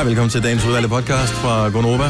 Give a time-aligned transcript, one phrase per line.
[0.00, 2.06] Hej, velkommen til dagens udvalgte podcast fra Gonova.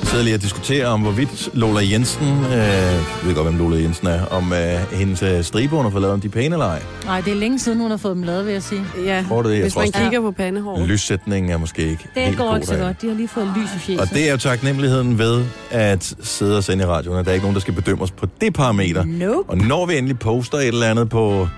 [0.00, 3.76] Vi sidder lige og diskuterer om, hvorvidt Lola Jensen, øh, jeg ved godt, hvem Lola
[3.82, 6.54] Jensen er, om øh, hendes øh, striber, hun har fået lavet, om de er pæne
[6.54, 6.82] eller ej.
[7.04, 8.84] Nej, det er længe siden, hun har fået dem lavet, vil jeg sige.
[9.04, 9.54] Ja, Tror du det?
[9.54, 10.88] Jeg hvis tror man også, kigger på pandehåret.
[10.88, 12.86] Lyssætningen er måske ikke Det helt går god ikke så derinde.
[12.86, 13.02] godt.
[13.02, 14.00] De har lige fået lys i fjeset.
[14.00, 17.34] Og det er jo taknemmeligheden ved at sidde og sende i radioen, at der er
[17.34, 19.04] ikke nogen, der skal bedømme os på det parameter.
[19.04, 19.50] Nope.
[19.50, 21.48] Og når vi endelig poster et eller andet på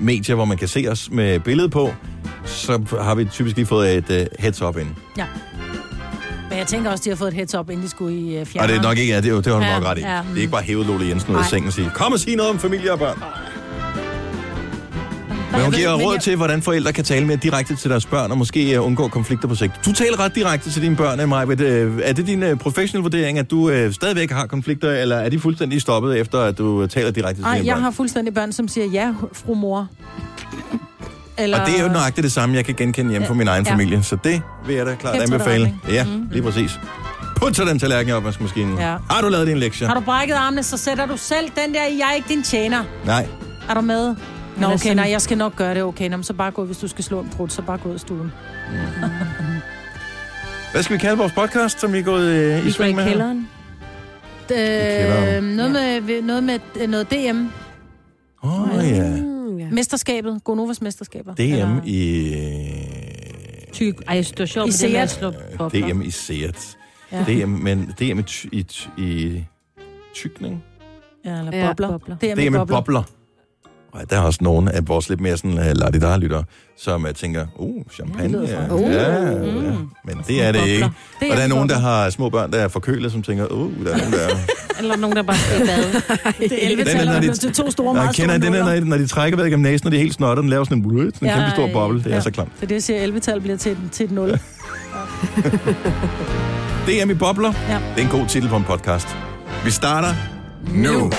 [0.00, 1.94] medier, hvor man kan se os med billede på,
[2.44, 4.88] så har vi typisk lige fået et uh, heads up ind.
[5.18, 5.26] Ja.
[6.48, 8.46] Men jeg tænker også, de har fået et heads up, inden de skulle i uh,
[8.46, 8.64] fjerne.
[8.64, 10.00] Og det er nok ikke, ja, det, jo- det har du Ja, nok ret i.
[10.00, 10.16] ja.
[10.30, 12.36] Det er ikke bare hævet Lola Jensen ud af sengen og sige, kom og sig
[12.36, 13.22] noget om familie og børn.
[15.52, 18.06] Men hun jeg giver råd jeg- til, hvordan forældre kan tale mere direkte til deres
[18.06, 19.72] børn, og måske uh, undgå konflikter på sigt.
[19.86, 21.46] Du taler ret direkte til dine børn, Maja.
[22.08, 26.18] Er det din professionelle vurdering, at du stadigvæk har konflikter, eller er de fuldstændig stoppet,
[26.18, 27.82] efter at du taler direkte til Ej, dine jeg børn?
[27.82, 29.88] har fuldstændig børn, som siger, ja, fru mor.
[31.38, 31.60] Eller...
[31.60, 33.72] Og det er jo nøjagtigt det samme, jeg kan genkende hjemme fra min egen Ja.
[33.72, 34.02] familie.
[34.02, 35.74] Så det vil jeg da klart Kæft, anbefale.
[35.88, 36.28] Ja, Mm.
[36.32, 36.80] lige præcis.
[37.36, 38.78] Put så den tallerken i opvaskemaskinen.
[38.78, 38.96] Ja.
[39.10, 39.86] Har du lavet din lektie?
[39.86, 42.84] Har du brækket armene, så sætter du selv den der, jeg er ikke din tjener.
[43.06, 43.26] Nej.
[43.68, 44.14] Er du med?
[44.56, 46.08] Nå, okay, sådan- nej, jeg skal nok gøre det, okay.
[46.08, 47.94] Nå, men så bare gå, hvis du skal slå en prut, så bare gå ud
[47.94, 48.32] af stuen.
[50.72, 52.96] Hvad skal vi kalde vores podcast, som vi er gået øh, i Vi i sving
[52.96, 53.04] med?
[53.04, 53.10] her?
[53.10, 53.48] kælderen.
[54.50, 55.44] Øh, kælderen.
[55.44, 57.46] noget, med, noget med øh, noget DM.
[58.44, 59.10] Åh oh, ja.
[59.22, 59.68] Mm, ja.
[59.70, 60.40] Mesterskabet.
[60.44, 61.34] Gonovas mesterskaber.
[61.34, 62.34] DM Eller- i...
[63.72, 64.02] Tyk.
[64.08, 65.18] Ej, det var sjovt I Seat.
[65.58, 65.90] bobler.
[65.90, 66.76] DM i Seat.
[67.12, 67.24] Ja.
[67.28, 68.66] DM, men DM i, ty, i,
[68.98, 69.44] i
[70.14, 70.64] tykning?
[71.24, 71.88] Ja, eller Ja, bobler.
[71.88, 72.16] bobler.
[72.16, 73.02] DM, DM i bobler.
[73.92, 76.42] Og der er også nogle af vores lidt mere sådan uh, ladidar lytter
[76.78, 78.38] som uh, tænker, uh, champagne.
[78.38, 79.64] Det lyder Ja, fra- ja, Uh.
[79.64, 79.70] ja.
[80.04, 80.88] Men det er det ikke.
[81.20, 83.84] Det Og der er nogen, der har små børn, der er forkølet, som tænker, uh,
[83.84, 84.30] der er nogen, der er...
[84.80, 86.48] Eller nogen, der bare skal i bad.
[86.48, 88.52] Det er 11 Den er, når de- bliver til to store, meget kender store den
[88.54, 90.50] der, når, de- når de trækker vejret gennem næsen, og de er helt snotte, den
[90.50, 91.98] laver sådan en, sådan en Ja, kæmpe stor øh, boble.
[91.98, 92.20] Det er ja.
[92.20, 92.50] så klamt.
[92.60, 94.30] Så det siger 11-tal bliver til, til et 0.
[96.86, 97.52] DM i bobler.
[97.68, 97.74] Ja.
[97.74, 99.08] Det er en god titel på en podcast.
[99.64, 100.14] Vi starter
[100.74, 101.10] nu.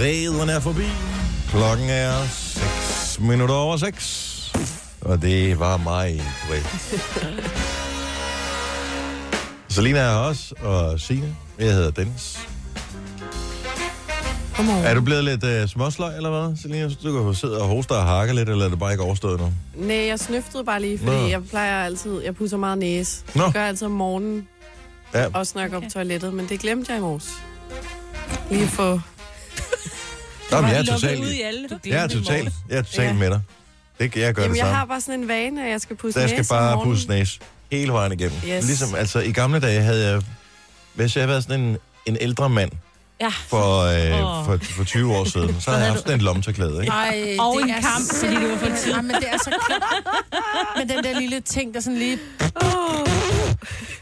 [0.00, 0.84] Freden er forbi.
[1.50, 4.52] Klokken er 6 minutter over 6.
[5.00, 6.66] Og det var mig, Britt.
[9.68, 11.36] Selina er her også, og Signe.
[11.58, 12.48] Jeg hedder Dennis.
[14.56, 14.84] Godmorgen.
[14.84, 16.88] Er du blevet lidt uh, småsløj, eller hvad, Selina?
[16.88, 19.40] Så du kan sidde og hoste og hakke lidt, eller er det bare ikke overstået
[19.40, 19.52] nu?
[19.74, 21.26] Nej, jeg snøftede bare lige, fordi Nå.
[21.26, 23.22] jeg plejer altid, jeg pusser meget næse.
[23.34, 23.44] Nå.
[23.44, 24.48] Det gør jeg altid om morgenen,
[25.14, 27.30] Ja, også når jeg går på toilettet, men det glemte jeg i morges.
[28.50, 29.00] Lige få...
[30.50, 31.68] Nå, men jeg er totalt, ud i alle.
[31.68, 33.12] Du jeg er totalt, jeg er totalt Ja.
[33.12, 33.40] med dig.
[34.00, 34.76] Det, jeg gør Jamen, det jeg samme.
[34.76, 37.08] har bare sådan en vane, at jeg skal pusse Der næse skal om bare pusse
[37.08, 37.38] næse
[37.72, 38.38] hele vejen igennem.
[38.48, 38.64] Yes.
[38.66, 40.22] Ligesom, altså, i gamle dage havde jeg,
[40.94, 42.70] hvis jeg havde været sådan en, en ældre mand
[43.20, 43.28] Ja.
[43.48, 44.44] for, øh, Åh.
[44.44, 46.92] for, for 20 år siden, så havde jeg haft sådan en lommetørklæde, ikke?
[46.92, 49.38] Ej, Og det en er kamp, fordi det var for simpelthen- Ej, men det er
[49.38, 49.82] så klart.
[50.78, 52.18] Men den der lille ting, der sådan lige...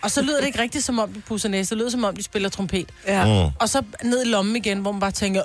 [0.02, 1.70] Og så lyder det ikke rigtigt, som om de pusser næse.
[1.70, 2.88] Det lyder, som om de spiller trompet.
[3.06, 3.24] Ja.
[3.46, 3.52] Mm.
[3.60, 5.42] Og så ned i lommen igen, hvor man bare tænker...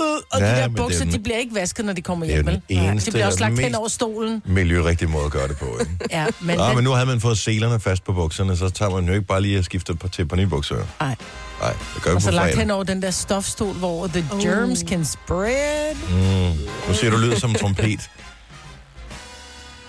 [0.00, 1.92] Øh, og Ja, de men der det er bukser, den- de bliver ikke vasket, når
[1.92, 2.62] de kommer Det er hjem, jo vel?
[2.68, 4.42] den Nej, eneste De bliver også og lagt hen over stolen.
[4.46, 5.92] Miljørigtig måde at gøre det på, ikke?
[6.16, 6.56] Ja, men...
[6.56, 9.12] Nå, den- men nu havde man fået selerne fast på bukserne, så tager man jo
[9.12, 10.76] ikke bare lige at skifte på, til på nye bukser.
[11.00, 11.16] Nej.
[11.60, 12.58] Nej, det gør vi Og så lagt fredag.
[12.58, 15.94] hen over den der stofstol, hvor the germs can spread.
[16.10, 16.58] Mm.
[16.88, 18.10] Nu ser du lyd som en trompet.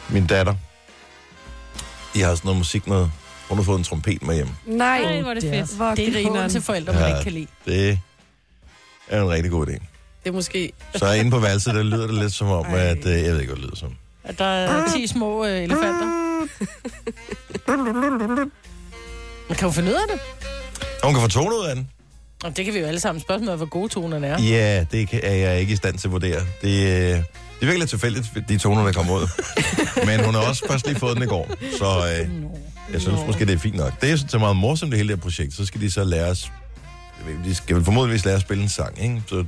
[0.09, 0.55] Min datter.
[2.15, 3.07] I har sådan noget musik med.
[3.49, 4.47] Hun har fået en trompet med hjem.
[4.65, 5.75] Nej, Ej, hvor er det fedt.
[5.75, 7.07] hvor Det er til forældre, man Ja.
[7.07, 7.47] ikke kan lide.
[7.65, 7.99] Det
[9.07, 9.96] er en rigtig god idé.
[10.27, 10.71] Det er måske...
[10.95, 12.79] Så inde på værelset, der lyder det lidt som om, Ej.
[12.79, 13.05] at...
[13.05, 13.95] Øh, jeg ved ikke, hvad det lyder som.
[14.23, 16.05] At der er 10 små øh, elefanter.
[19.49, 20.19] Man kan jo finde ud af det.
[21.01, 21.87] Og hun kan få tone ud af den.
[22.43, 24.41] Og det kan vi jo alle sammen spørgsmål, hvor gode tonerne er.
[24.41, 26.39] Ja, det kan, er jeg ikke i stand til at vurdere.
[26.61, 27.23] Det, øh, det er
[27.59, 29.27] virkelig lidt tilfældigt, de toner, der kommer ud.
[30.07, 31.49] Men hun har også først lige fået den i går.
[31.77, 32.29] Så øh,
[32.93, 34.01] jeg synes måske, det er fint nok.
[34.01, 35.53] Det er så meget morsomt, det hele det her projekt.
[35.53, 36.51] Så skal de så lære os...
[37.19, 39.21] jeg ved, De skal vel formodentligvis lære at spille en sang, ikke?
[39.27, 39.45] Så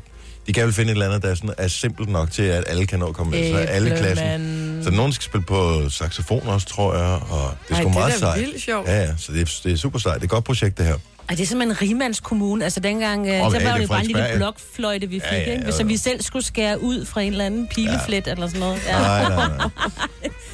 [0.50, 2.64] de kan vel finde et eller andet, der er, sådan, er simpelt nok til, at
[2.68, 3.52] alle kan nå at komme med.
[3.52, 4.82] Så alle i klassen.
[4.84, 7.04] Så nogen skal spille på saxofon også, tror jeg.
[7.30, 8.40] Og det er Ej, sgu det er meget sejt.
[8.42, 8.88] vildt sjovt.
[8.88, 10.16] Ja, ja, så det er, det er super sejt.
[10.16, 10.94] Det er et godt projekt, det her.
[10.94, 12.64] Ej, det er simpelthen en rigmandskommune.
[12.64, 15.16] Altså dengang, øh, Åh, så ja, var det er jo bare en lille blokfløjte, vi
[15.20, 15.54] fik, Ja, ja, ikke?
[15.58, 15.86] jo, Hvis jo.
[15.86, 18.82] vi selv skulle skære ud fra en eller anden pileflet eller sådan noget.
[18.88, 19.00] Ja.
[19.00, 19.70] Nej, nej, nej.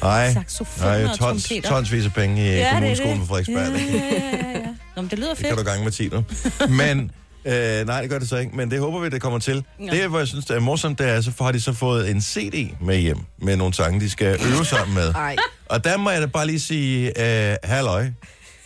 [0.02, 0.34] Nej,
[0.80, 3.56] nej tons, tonsvis af penge i Ja, ja, er kommuneskolen på Frederiksberg.
[3.56, 3.98] Ja, ikke?
[3.98, 4.66] ja, ja, ja.
[4.96, 5.66] Nå, men det lyder Det kan du fedt.
[5.66, 6.24] gange med 10 nu.
[6.68, 7.10] Men,
[7.46, 8.56] øh, nej, det gør det så ikke.
[8.56, 9.64] Men det håber vi, det kommer til.
[9.80, 9.90] Ja.
[9.90, 12.20] Det, hvor jeg synes, det er morsomt, det er, så har de så fået en
[12.22, 15.14] CD med hjem, med nogle sange, de skal øve sammen med.
[15.14, 17.06] Ej, Og der må jeg da bare lige sige,
[17.50, 18.06] øh, halløj,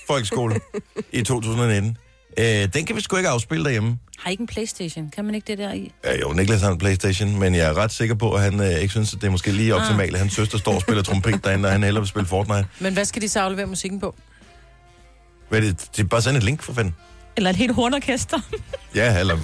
[0.07, 0.61] folkeskole
[1.13, 1.97] i 2019.
[2.39, 2.45] Øh,
[2.75, 3.99] den kan vi sgu ikke afspille derhjemme.
[4.19, 5.11] Har I ikke en Playstation?
[5.11, 5.93] Kan man ikke det der i?
[6.05, 8.69] Ja, jo, Niklas har en Playstation, men jeg er ret sikker på, at han øh,
[8.71, 11.45] ikke synes, at det er måske lige optimalt, at hans søster står og spiller trompet
[11.45, 12.67] derinde, og han hellere vil spille Fortnite.
[12.81, 14.15] Men hvad skal de så aflevere musikken på?
[15.49, 16.95] Hvad er det, det er bare sådan et link for fanden.
[17.37, 18.39] Eller et helt hornorkester?
[18.95, 19.37] Ja, eller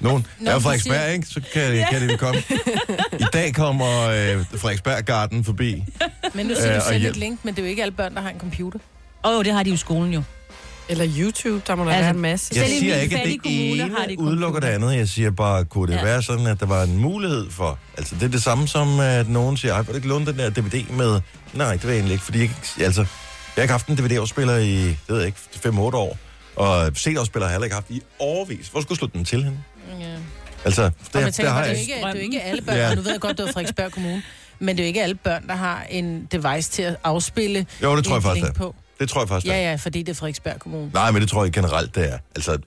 [0.00, 0.26] nogen.
[0.44, 1.26] Der er jo Frederiksberg, ikke?
[1.26, 2.42] Så kan, kan det komme.
[3.20, 5.84] I dag kommer øh, Frederiksberg Garden forbi.
[6.34, 7.14] Men nu siger Øh, du selv hjælp.
[7.16, 8.78] et link, men det er jo ikke alle børn, der har en computer.
[9.24, 10.22] Åh, oh, det har de jo i skolen jo.
[10.88, 12.52] Eller YouTube, der må der Altså, være en masse.
[12.56, 14.96] Jeg siger ikke, at det kommune har de ene udelukker det andet.
[14.96, 16.04] Jeg siger bare, kunne det Ja.
[16.04, 17.78] være sådan, at der var en mulighed for...
[17.98, 20.38] Altså, det er det samme som, at nogen siger, ej, vil du ikke låne den
[20.38, 21.20] der DVD med...
[21.54, 23.08] Nej, det vil jeg egentlig ikke, fordi jeg, ikke- altså, jeg
[23.56, 26.18] har ikke haft en DVD-afspiller i, det ved jeg ikke, 5-8 år.
[26.60, 28.68] Og CD-afspiller har jeg heller ikke haft i årvis.
[28.68, 29.58] Hvor skulle slå den til henne?
[30.00, 30.16] Ja.
[30.64, 32.42] Altså, det, Og det tænker, har det, er jeg jo ikke, det er jo ikke
[32.42, 32.94] alle børn, Ja.
[32.94, 34.22] nu ved jeg godt, det var Frederiksberg Kommune,
[34.58, 37.96] men det er jo ikke alle børn, der har en device til at afspille Jo,
[37.96, 38.74] det tror jeg faktisk, på.
[39.00, 39.52] Det tror jeg faktisk.
[39.52, 40.90] Ja, ja, fordi det er Frederiksberg Kommune.
[40.94, 42.18] Nej, men det tror jeg generelt, det er.
[42.34, 42.58] Altså,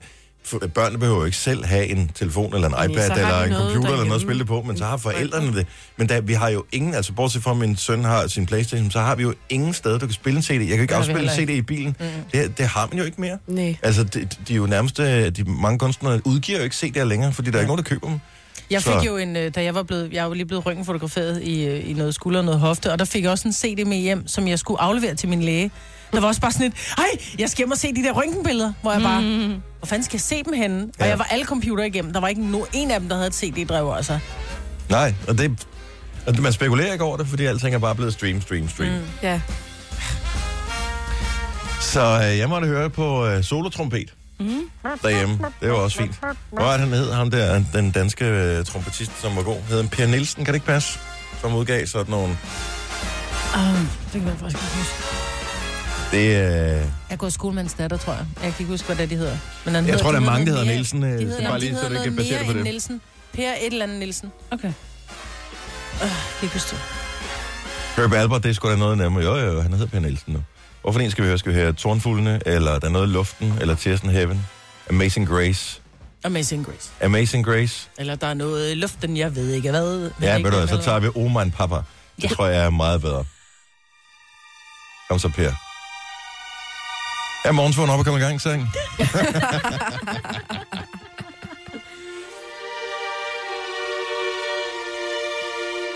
[0.74, 4.04] børnene behøver ikke selv have en telefon eller en Nej, iPad eller en computer eller
[4.04, 5.66] noget at spille det på, men så har forældrene det.
[5.96, 8.90] Men da, vi har jo ingen, altså bortset fra at min søn har sin Playstation,
[8.90, 10.50] så har vi jo ingen sted, du kan spille en CD.
[10.60, 11.96] Jeg kan ikke afspille en CD i bilen.
[12.00, 12.06] Mm.
[12.32, 13.38] Det, det har man jo ikke mere.
[13.46, 13.76] Nej.
[13.82, 17.32] Altså, de, de er jo nærmest, øh, de mange kunstnere udgiver jo ikke CD'er længere,
[17.32, 18.18] fordi der er ikke nogen, der køber dem.
[18.70, 21.42] Jeg Så- fik jo en, øh, da jeg var blevet, jeg var lige blevet røntgenfotograferet
[21.42, 23.86] i, øh, i noget skulder og noget hofte, og der fik jeg også en CD
[23.86, 25.70] med hjem, som jeg skulle aflevere til min læge.
[26.14, 27.06] Der var også bare sådan et, hej,
[27.38, 29.48] jeg skal hjem og se de der røntgenbilleder, hvor jeg bare, mm.
[29.78, 30.82] hvor fanden skal jeg se dem henne?
[30.82, 31.06] Og Ja.
[31.06, 33.34] jeg var alle computer igennem, der var ikke no, en af dem, der havde et
[33.34, 34.18] CD-drev, altså.
[34.90, 35.66] Nej, og det...
[36.26, 38.92] Og man spekulerer ikke over det, fordi alting er bare blevet stream, stream, stream.
[38.92, 38.98] Mm.
[39.22, 39.40] Ja.
[41.80, 44.46] Så øh, jeg måtte høre på øh, solotrompet mm.
[45.02, 45.38] derhjemme.
[45.60, 46.20] Det var også fint.
[46.50, 47.12] Hvor er han hed?
[47.12, 49.56] Ham der, den danske øh, trompetist, som var god.
[49.68, 50.98] Hed han Per Nielsen, kan det ikke passe?
[51.40, 52.36] Som udgav sådan nogle...
[53.54, 53.60] Oh,
[54.12, 55.33] det kan jeg faktisk ikke huske.
[56.10, 58.26] Det, øh, Jeg går i skole med en datter, tror jeg.
[58.42, 59.36] Jeg kan ikke huske, hvad det, de hedder.
[59.64, 61.02] Men han jeg tror, der er mange, der hedder mere- Nielsen.
[61.04, 62.58] Øh, De så hedder, bare lige, så hedder ikke noget baserer det mere på end
[62.58, 62.64] det.
[62.64, 63.00] Nielsen.
[63.32, 64.32] Per et eller andet Nielsen.
[64.50, 64.68] Okay.
[64.68, 64.72] Øh,
[66.00, 66.10] jeg
[66.40, 66.78] kan ikke huske det.
[67.96, 69.24] Herb Albert, det er sgu da noget nemmere.
[69.24, 70.42] Jo, jo, han hedder Per Nielsen nu.
[70.82, 71.38] Hvorfor en skal vi høre?
[71.38, 74.46] Skal vi høre Tornfuglene, eller Der er noget i luften, eller Tears in Heaven?
[74.90, 75.80] Amazing Grace.
[76.24, 76.90] Amazing Grace.
[77.02, 77.88] Amazing Grace.
[77.98, 79.98] Eller der er noget i luften, jeg ved ikke hvad.
[80.00, 81.74] Men Ja, ved du, så tager vi Oman Papa.
[81.74, 81.82] Det
[82.22, 82.28] Ja.
[82.28, 83.24] tror jeg er meget bedre.
[85.08, 85.52] Kom så, Per.
[87.44, 88.62] Er morgens vågen op og komme i gang, sang?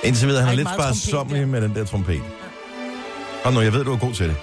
[0.05, 0.69] Indtil videre, han er er lidt
[1.41, 1.47] der.
[1.47, 2.23] med den der trompet.
[3.45, 4.37] Kom nu, jeg ved, du er god til det.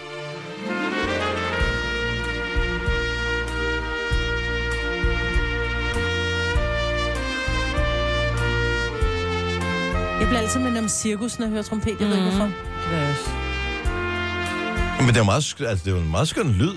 [10.19, 11.95] Jeg bliver altid mindet om cirkus, når jeg hører trompet.
[11.99, 12.45] Jeg ved ikke, hvorfor.
[12.89, 13.44] Det er også.
[14.99, 16.67] Men det er jo meget, sk- altså, det er jo en meget skøn lyd.
[16.67, 16.73] Et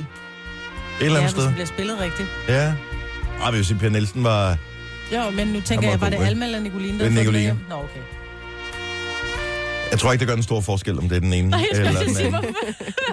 [1.01, 1.45] eller Ja, andet hvis sted.
[1.45, 2.29] det bliver spillet rigtigt.
[2.49, 2.73] Ja.
[3.43, 4.57] Ej, vil sige, Per Nielsen var...
[5.15, 6.27] Jo, men nu tænker var jeg, var god, det ikke?
[6.27, 7.43] Alma eller Nicoline, der Det er havde fået Nicoline.
[7.43, 7.57] hjem?
[7.69, 8.01] Nå, okay.
[9.91, 11.79] Jeg tror ikke, det gør en stor forskel, om det er den ene Nej, jeg
[11.81, 12.41] eller skulle den sige, anden.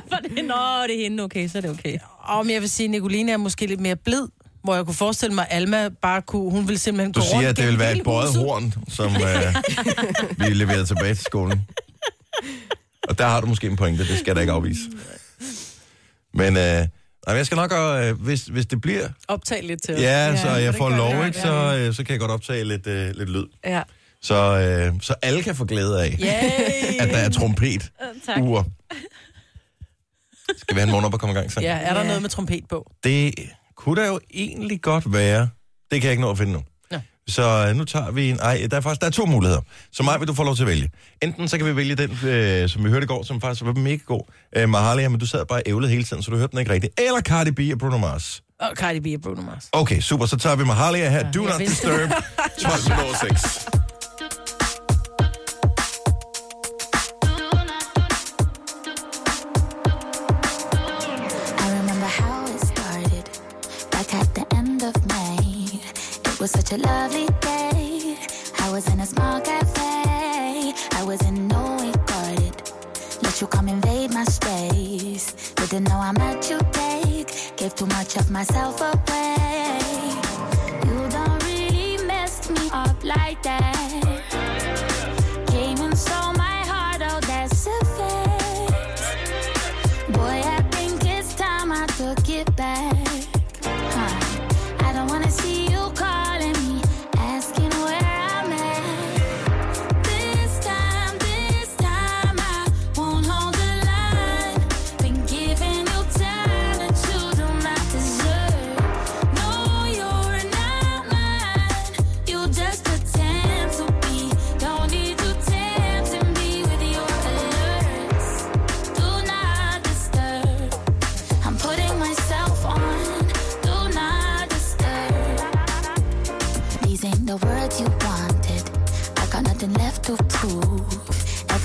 [0.07, 0.45] hvorfor det?
[0.45, 1.97] Nå, det er hende, okay, så er det okay.
[2.19, 4.27] Og men jeg vil sige, Nicoline er måske lidt mere blid,
[4.63, 7.35] hvor jeg kunne forestille mig, at Alma bare kunne, hun ville simpelthen Du gå siger,
[7.35, 8.41] rundt at det vil gennem være hele et bøjet huset.
[8.41, 11.61] horn, som øh, vi leverede tilbage til skolen.
[13.09, 14.81] Og der har du måske en pointe, det skal jeg da ikke afvise.
[16.33, 16.87] Men øh,
[17.27, 20.01] nej, jeg skal nok, øh, hvis, hvis det bliver, Optag lidt til os.
[20.01, 20.97] ja, så det jeg får det.
[20.97, 21.45] lov, Ja, ikke, ja.
[21.45, 23.45] så, øh, så kan jeg godt optage lidt, øh, lidt lyd.
[23.65, 23.81] Ja.
[24.21, 26.99] Så, øh, så alle kan få glæde af, Yay!
[27.01, 27.91] at der er trompet
[28.25, 28.41] Tak.
[28.41, 28.67] ur.
[30.57, 31.61] Skal vi have en morgen op og komme i gang så?
[31.61, 32.07] Ja, er der Ja.
[32.07, 32.91] noget med trompet på?
[33.03, 33.33] Det
[33.75, 35.49] kunne der jo egentlig godt være.
[35.91, 36.63] Det kan jeg ikke nå at finde nu.
[37.27, 38.39] Så øh, nu tager vi en...
[38.41, 39.61] Ej, der er faktisk der er to muligheder.
[39.91, 40.89] Så mig vil du få lov til at vælge.
[41.21, 43.73] Enten så kan vi vælge den, øh, som vi hørte i går, som faktisk var
[43.73, 44.21] mega god.
[44.55, 46.71] Øh, Mahalia, men du sad bare og ævlede hele tiden, så du hørte den ikke
[46.71, 46.99] rigtigt.
[46.99, 48.43] Eller Cardi B og Bruno Mars.
[48.59, 49.69] Og Cardi B og Bruno Mars.
[49.71, 50.25] Okay, super.
[50.25, 51.31] Så tager vi Mahalia her.
[51.31, 52.09] Do jeg not vidste disturb.
[52.61, 53.84] 12 6.
[66.45, 68.15] Was such a lovely day.
[68.59, 70.73] I was in a small cafe.
[70.91, 72.55] I was in no guarded.
[73.23, 75.33] Let you come invade my space.
[75.55, 77.29] Didn't know how much you take.
[77.57, 79.79] Gave too much of myself away.
[80.85, 83.84] You don't really mess me up like that.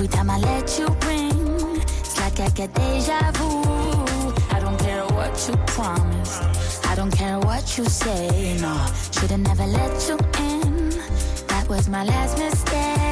[0.01, 3.61] Every time I let you ring, it's like I get deja vu.
[4.51, 6.43] I don't care what you promised.
[6.87, 8.57] I don't care what you say.
[8.63, 10.89] No, should've never let you in.
[11.49, 13.10] That was my last mistake.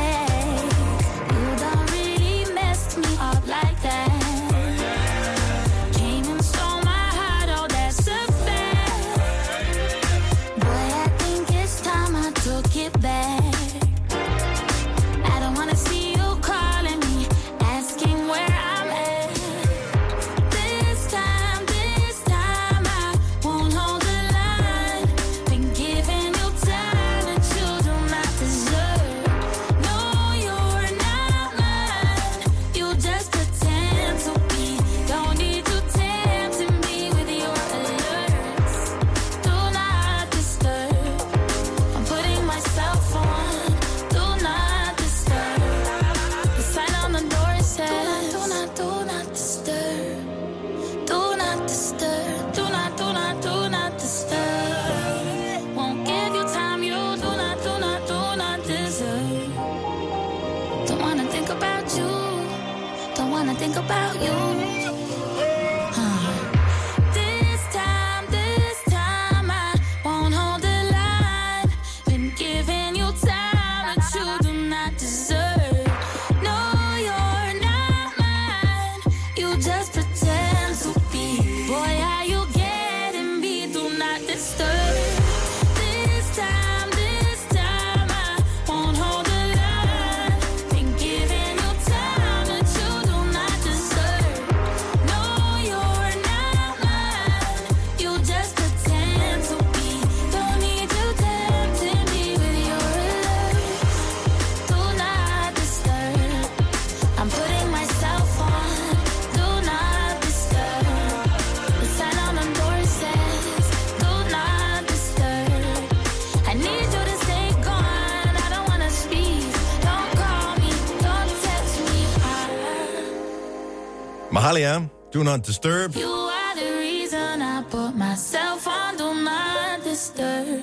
[125.18, 125.96] Do not disturb.
[125.96, 128.96] you are the reason I put myself on.
[128.98, 130.62] Do not disturb.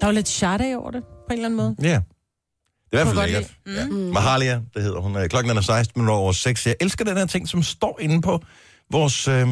[0.00, 1.76] Der var lidt Sade over det, på en eller anden måde.
[1.82, 2.00] Ja.
[2.90, 3.54] Det er i hvert fald lækkert.
[3.66, 3.86] Ja.
[3.86, 5.16] Mahalia, det hedder hun.
[5.16, 6.66] Øh, Klokken er 16 minutter over 6.
[6.66, 8.42] Jeg elsker den her ting, som står inde på
[8.90, 9.48] vores øh,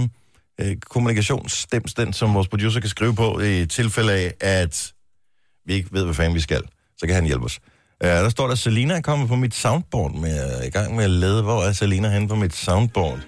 [0.60, 4.92] øh, kommunikationsstems, den som vores producer kan skrive på i tilfælde af, at
[5.66, 6.62] vi ikke ved, hvad fanden vi skal.
[6.98, 7.58] Så kan han hjælpe os.
[8.04, 11.10] Uh, der står der, Selina er kommet på mit soundboard med, i gang med at
[11.10, 11.42] lede.
[11.42, 13.18] Hvor er Selina henne på mit soundboard?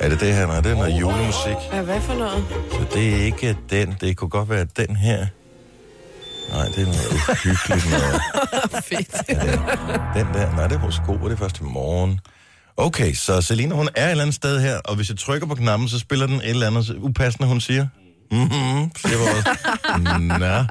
[0.00, 0.46] Er det det her?
[0.46, 1.56] Nej, det er noget julemusik.
[1.72, 2.44] Ja, hvad for noget?
[2.72, 3.96] Så det er ikke den.
[4.00, 5.26] Det kunne godt være den her.
[6.52, 8.20] Nej, det er noget uhyggeligt noget.
[8.88, 9.28] Fedt.
[9.28, 9.60] Ja, det
[10.14, 12.20] den der, nej, det er horoskop, det er først i morgen.
[12.76, 15.54] Okay, så Selina, hun er et eller andet sted her, og hvis jeg trykker på
[15.54, 17.86] knappen, så spiller den et eller andet upassende, hun siger.
[18.30, 19.44] Mm-hmm, siger vores.
[20.40, 20.64] Nå.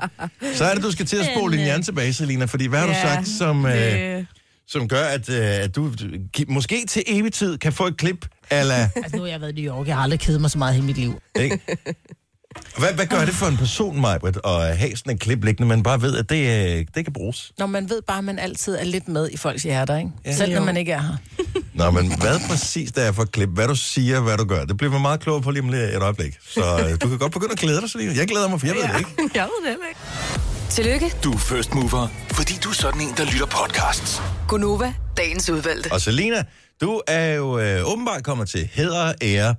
[0.56, 2.88] Så er det, du skal til at spole din hjerne tilbage, Selina, fordi hvad har
[2.88, 4.27] du sagt, som, øh, Det,
[4.67, 5.91] som gør, at, øh, at du
[6.48, 9.62] måske til evig tid kan få et klip, ala, Altså, nu har jeg været i
[9.62, 9.88] New York.
[9.88, 11.22] Jeg har aldrig kedet mig så meget i mit liv.
[11.39, 11.60] ikke?
[12.77, 15.84] Hvad, hvad gør det for en person, Majbrit, at have sådan en klip liggende, man
[15.84, 17.51] bare ved, at det, øh, det kan bruges?
[17.58, 20.12] Når man ved bare, at man altid er lidt med i folks hjerter, ikke?
[20.25, 20.36] Ja.
[20.36, 21.17] Selv når man ikke er her.
[21.84, 23.50] Nå, men hvad præcis det er for et klip?
[23.50, 24.65] Hvad du siger, hvad du gør?
[24.65, 26.34] Det bliver man meget klogere på lige om et øjeblik.
[26.48, 28.13] Så øh, du kan godt begynde at glæde dig, Selina.
[28.15, 29.12] Jeg glæder mig, for jeg ved det ikke.
[29.39, 30.52] jeg ved det heller ikke.
[30.74, 34.22] Tillykke, Du er first mover, fordi du er sådan en, der lytter podcasts.
[34.48, 35.92] Gunova, dagens udvalgte.
[35.92, 36.44] Og Selina,
[36.82, 39.56] du er jo øh, åbenbart kommet til hæder og ære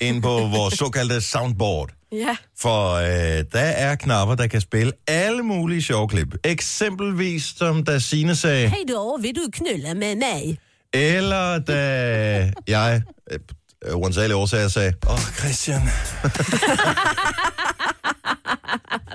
[0.00, 1.90] ind på vores såkaldte soundboard.
[2.12, 2.36] Ja.
[2.58, 6.34] For øh, der er knapper, der kan spille alle mulige sjove klip.
[6.44, 10.58] Eksempelvis, som da Signe sagde, Hej då, vil du knulla med mig?
[10.92, 13.38] eller da jeg, øh,
[13.84, 15.82] øh, uansagelige årsager, sagde, åh, oh, Christian.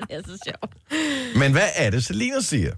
[0.10, 0.76] Det er så sjovt.
[1.40, 2.74] Men hvad er det, Selina siger?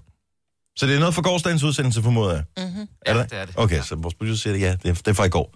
[0.76, 2.44] Så det er noget fra gårdsdagens udsendelse, formoder jeg?
[2.56, 2.88] Mm-hmm.
[3.06, 3.30] Er Ja, det?
[3.30, 3.54] det er det.
[3.58, 5.54] Okay, så vores producer siger det, ja, det er, det er fra i går.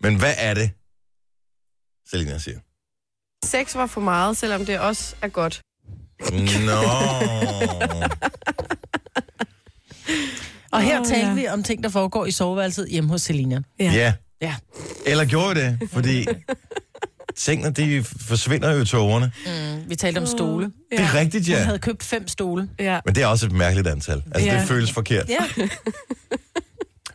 [0.00, 0.70] Men hvad er det,
[2.10, 2.58] Selina siger?
[3.44, 5.60] Sex var for meget, selvom det også er godt.
[6.66, 6.72] Nå.
[10.72, 11.34] Og her oh, talte ja.
[11.34, 13.62] vi om ting, der foregår i soveværelset hjemme hos Selina.
[13.80, 14.14] Ja.
[14.40, 14.56] Ja.
[15.06, 15.90] Eller gjorde vi det?
[15.90, 16.26] Fordi
[17.38, 19.32] tingene, de forsvinder jo i togerne.
[19.46, 20.64] Mm, vi talte om stole.
[20.90, 21.62] Det er rigtigt, Hun ja.
[21.62, 22.68] havde købt fem stole.
[22.78, 23.00] Ja.
[23.06, 24.22] Men det er også et mærkeligt antal.
[24.34, 24.58] Altså, Ja.
[24.60, 25.28] det føles forkert.
[25.28, 25.38] Ja.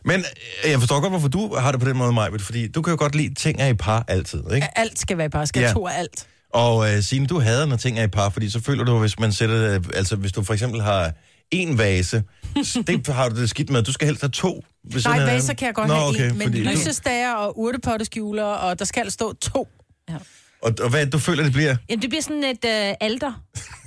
[0.06, 0.20] Men
[0.64, 2.90] øh, jeg forstår godt, hvorfor du har det på den måde, Maja, fordi du kan
[2.90, 4.78] jo godt lide ting er i par altid, ikke?
[4.78, 5.46] Alt skal være bare.
[5.46, 5.66] Skal Ja.
[5.66, 5.72] ja.
[5.72, 6.26] to af alt.
[6.54, 9.18] Og øh, Signe, du hader, når ting er i par, fordi så føler du, hvis
[9.18, 11.12] man sætter, øh, altså hvis du for eksempel har
[11.50, 12.22] en vase,
[12.86, 13.82] det har du det skidt med.
[13.82, 14.64] Du skal helst have to.
[15.04, 18.84] Nej, vaser kan jeg godt Nå, have okay, en, men lysestager og urtepotteskjuler, og der
[18.84, 19.68] skal stå to.
[20.62, 21.76] Og, og hvad du føler, det bliver?
[21.88, 23.32] Jamen, det bliver sådan et øh, alter.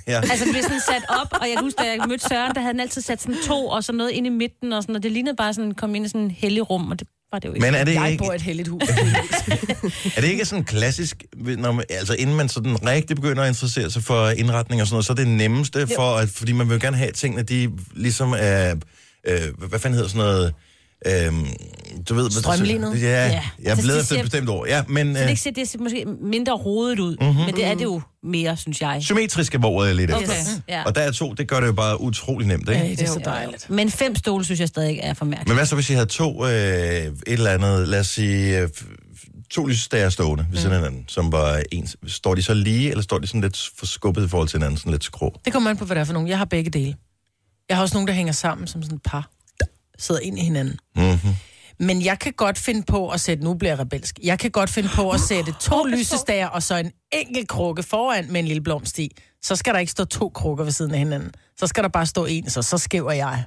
[0.06, 0.20] Ja.
[0.30, 2.60] Altså, det bliver sådan sat op, og jeg kan huske, da jeg mødte Søren, der
[2.60, 5.02] havde han altid sat sådan to, og så noget ind i midten, og sådan, og
[5.02, 7.48] det lignede bare sådan, kom ind i sådan en hellig rum, og det var det
[7.48, 7.66] jo ikke.
[7.66, 8.82] Men er det, Jeg ikke, bor i et heldigt hus.
[10.16, 13.90] er det ikke sådan klassisk, når man, altså inden man sådan rigtig begynder at interessere
[13.90, 16.80] sig for indretning og sådan noget, så er det nemmeste, for at, fordi man vil
[16.80, 18.74] gerne have tingene, de ligesom er,
[19.24, 20.54] øh, hvad fanden hedder sådan noget,
[21.06, 21.46] Øhm,
[22.08, 23.02] du ved, hvad Strømlinet?
[23.02, 23.30] Ja, Ja.
[23.62, 24.68] jeg Altså, leder det efter et bestemt ord.
[24.68, 27.36] Ja, men Så det øh, ikke ser, det ser måske mindre rodet ud, mm-hmm.
[27.44, 28.98] men det er det jo mere, synes jeg.
[29.02, 30.22] symmetrisk er ordet, jeg lidt efter.
[30.24, 30.34] Okay.
[30.68, 30.82] Ja.
[30.84, 32.80] Og der er to, det gør det jo bare utrolig nemt, ikke?
[32.80, 33.70] Ej, det er så dejligt.
[33.70, 35.48] Men fem stole, synes jeg stadig er for mærkeligt.
[35.48, 38.68] Men hvad så, hvis I havde to, øh, et eller andet, lad os sige, øh,
[39.50, 41.96] to lysestager stående ved siden af hinanden, som var ens.
[42.06, 44.92] Står de så lige, eller står de sådan lidt forskubbet i forhold til hinanden, sådan
[44.92, 45.40] lidt skrå?
[45.44, 46.28] Det kommer an på, hvad det er for nogen.
[46.28, 46.94] Jeg har begge dele.
[47.68, 49.30] Jeg har også nogen, der hænger sammen som sådan et par.
[49.98, 50.78] Sidder ind i hinanden.
[50.96, 51.34] Mm-hmm.
[51.80, 54.70] Men jeg kan godt finde på at sætte, nu bliver jeg rebelsk, jeg kan godt
[54.70, 58.62] finde på at sætte to lysestager og så en enkelt krukke foran med en lille
[58.62, 59.10] blomst i.
[59.42, 61.32] Så skal der ikke stå to krukker ved siden af hinanden.
[61.58, 63.44] Så skal der bare stå en, så så skæver jeg.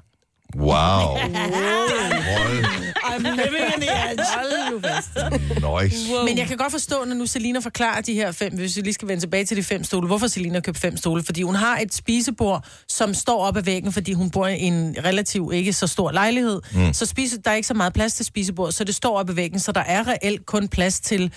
[0.55, 1.17] Wow.
[1.17, 2.65] Hold
[3.03, 4.23] I'm living in the edge.
[4.35, 5.09] Hold nu fast.
[5.81, 6.09] nice.
[6.25, 8.93] Men jeg kan godt forstå, når nu Selina forklarer de her fem, hvis vi lige
[8.93, 11.23] skal vende tilbage til de fem stole, hvorfor Selina har købt fem stole.
[11.23, 14.95] Fordi hun har et spisebord, som står op ad væggen, fordi hun bor i en
[15.03, 16.61] relativt ikke så stor lejlighed.
[16.73, 16.93] Mm.
[16.93, 19.33] Så spise, der er ikke så meget plads til spisebord, så det står op ad
[19.35, 21.31] væggen, så der er reelt kun plads til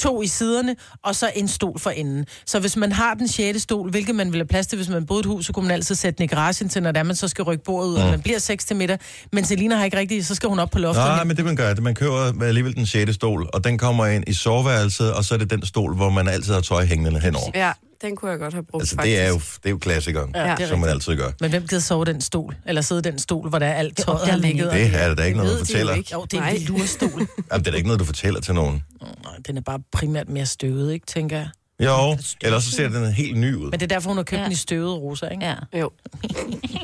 [0.00, 2.26] to i siderne, og så en stol for enden.
[2.46, 5.06] Så hvis man har den sjette stol, hvilket man vil have plads til, hvis man
[5.06, 6.98] boede i et hus, så kunne man altid sætte den i garagen til, når det
[6.98, 8.02] er, man så skal rykke bordet ud, mm.
[8.02, 8.98] og man bliver 6 til middag.
[9.32, 11.04] Men Selina har ikke rigtigt, så skal hun op på loftet.
[11.04, 14.06] Nej, men det man gør, det man køber alligevel den sjette stol, og den kommer
[14.06, 17.20] ind i soveværelset, og så er det den stol, hvor man altid har tøj hængende
[17.20, 17.50] henover.
[17.54, 19.16] Ja, den kunne jeg godt have brugt, Altså, faktisk.
[19.16, 21.30] det er jo, det er jo klassikeren, Ja, som man altid gør.
[21.40, 22.56] Men hvem gider sove den stol?
[22.66, 24.72] Eller sidde den stol, hvor der er alt tøjet man ligget?
[24.72, 25.94] Det er der da ikke noget, du ved de jo fortæller.
[25.94, 26.10] ikke.
[26.12, 27.10] Jo, det er en velurstol.
[27.10, 28.82] Jamen, det er da ikke noget, du fortæller til nogen.
[29.00, 31.48] Nej, den er bare primært mere støvet, ikke, tænker jeg.
[31.84, 33.70] Jo, ellers så ser den helt ny ud.
[33.70, 34.44] Men det er derfor, hun har købt Ja.
[34.44, 35.44] den i støvet rosa, ikke?
[35.44, 35.54] Ja.
[35.80, 35.90] Jo.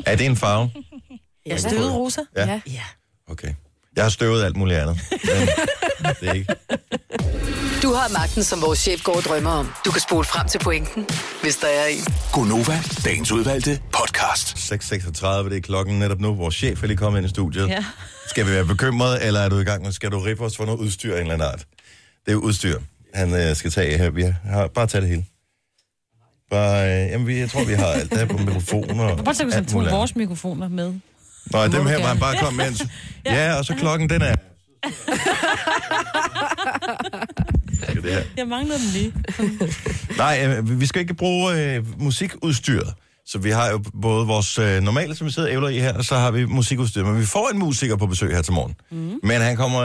[0.06, 0.70] Er det en farve?
[1.46, 2.20] Ja, støvet rosa?
[2.36, 2.46] Ja.
[2.46, 2.60] Ja.
[2.66, 2.82] Ja.
[3.28, 3.54] Okay.
[3.96, 5.00] Jeg har støvet alt muligt andet.
[6.00, 6.54] Men det er ikke.
[7.82, 9.72] Du har magten, som vores chef går og drømmer om.
[9.84, 11.06] Du kan spole frem til pointen,
[11.42, 12.04] hvis der er en.
[12.32, 14.72] Gonova, dagens udvalgte podcast.
[14.72, 16.34] 6.36, det er klokken netop nu.
[16.34, 17.68] Vores chef er lige kommet ind i studiet.
[17.68, 17.84] Ja.
[18.28, 20.64] Skal vi være bekymrede, eller er du i gang med, skal du rippe os for
[20.64, 21.66] noget udstyr af en eller anden art?
[22.26, 22.78] Det er udstyr,
[23.14, 24.10] han øh, skal tage her.
[24.10, 25.24] Vi har, bare tage det hele.
[26.50, 28.10] Bare, øh, jamen, vi, jeg tror, vi har alt.
[28.10, 30.94] Der er på mikrofoner og Prøv at tænke, hvis han tog vores mikrofoner med.
[31.52, 32.80] Nå, dem her var han bare kommet med.
[32.80, 32.90] en-
[33.32, 34.34] Ja, og så klokken, den er...
[37.94, 38.22] Det her.
[38.36, 39.12] Jeg mangler dem lige.
[40.16, 42.94] Nej, øh, vi skal ikke bruge øh, musikudstyret.
[43.26, 45.92] Så vi har jo både vores øh, normale, som vi sidder og ævler i her,
[45.94, 47.04] og så har vi musikudstyr.
[47.04, 48.74] Men vi får en musiker på besøg her til morgen.
[48.90, 49.20] Mm.
[49.22, 49.82] Men han kommer...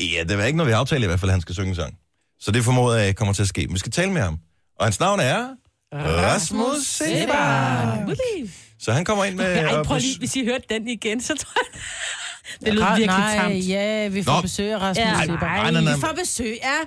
[0.00, 1.68] Ja, det er ikke noget, vi har aftalt i hvert fald, at han skal synge
[1.68, 1.94] en sang.
[2.40, 3.66] Så det formoder jeg ikke kommer til at ske.
[3.66, 4.38] Men vi skal tale med ham.
[4.80, 5.46] Og hans navn er...
[5.94, 8.16] Rasmus Sebak.
[8.84, 9.44] Så han kommer ind med...
[9.44, 11.80] Ej, og prøv lige, hvis I hørte den igen, så tror jeg...
[12.66, 13.68] Det lød Ah, virkelig nej, tamt.
[13.68, 14.40] ja, vi får Nå.
[14.42, 15.20] besøg af Rasmus Ja.
[15.20, 15.94] ja, Nej, nej, nej, nej.
[15.94, 16.80] Vi får besøg af...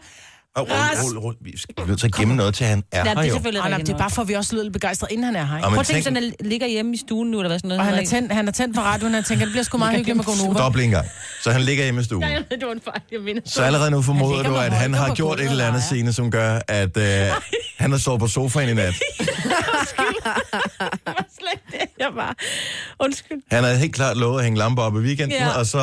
[0.61, 1.35] Åh, rull, rull, rull.
[1.41, 3.33] Vi skal nødt til at gemme noget til, han er Ja, det her er jo.
[3.33, 5.35] selvfølgelig Oh, nej, det er bare for, at vi også lyder lidt begejstrede, inden han
[5.35, 5.55] er her.
[5.57, 5.65] Ikke?
[5.67, 7.59] Og Prøv man at tænke, tænker, sådan, at ligger hjemme i stuen nu, eller hvad
[7.59, 7.79] sådan noget.
[7.79, 9.95] Og han er, tændt, han er tændt for radioen, han tænker, det bliver sgu meget
[9.95, 10.59] hyggeligt med at gå nu.
[10.59, 11.07] dobbelt en gang.
[11.43, 12.21] Så han ligger hjemme i stuen.
[12.21, 13.01] Nej, jeg det var en fejl,
[13.35, 13.41] jeg.
[13.45, 15.65] Så allerede nu formoder ligger du, med at han har på gjort et gulvet eller
[15.67, 17.03] andet og scene, som gør, at øh,
[17.83, 18.93] han har sovet på sofaen i nat.
[19.97, 22.35] Det var slet ikke det, jeg var.
[22.99, 23.37] Undskyld.
[23.51, 25.49] Han havde helt klart lovet at hænge lamper op i weekenden, Ja.
[25.59, 25.77] og så,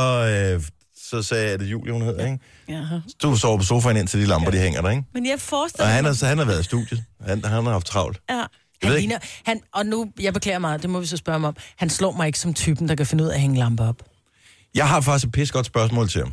[0.54, 0.62] øh,
[1.10, 2.38] så sagde jeg, at det Julie, hun hedder, ikke?
[2.68, 2.82] Ja.
[3.22, 5.02] Du sover på sofaen indtil de lamper, de hænger der, ikke?
[5.14, 6.10] Men jeg Og forestiller han mig...
[6.10, 7.04] har, så han har været i studiet.
[7.26, 8.20] Han, han har haft travlt.
[8.30, 8.34] Ja.
[8.34, 8.46] Jeg
[8.82, 11.56] Han ligner, han, og nu, jeg beklager meget, det må vi så spørge ham om.
[11.76, 13.96] Han slår mig ikke som typen, der kan finde ud af at hænge lamper op.
[14.74, 16.32] Jeg har faktisk et pis godt spørgsmål til ham.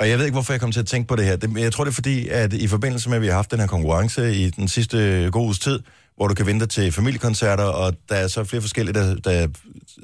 [0.00, 1.36] Og jeg ved ikke, hvorfor jeg kom til at tænke på det her.
[1.36, 3.60] Det, jeg tror, det er fordi, at i forbindelse med, at vi har haft den
[3.60, 5.80] her konkurrence i den sidste gode uges tid,
[6.18, 9.48] hvor du kan vente til familiekoncerter, og der er så flere forskellige, der, der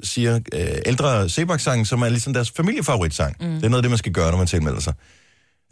[0.03, 3.35] siger øh, ældre Sebak-sang, som er ligesom deres familiefavoritsang.
[3.39, 3.55] Mm.
[3.55, 4.93] Det er noget af det, man skal gøre, når man tilmelder sig.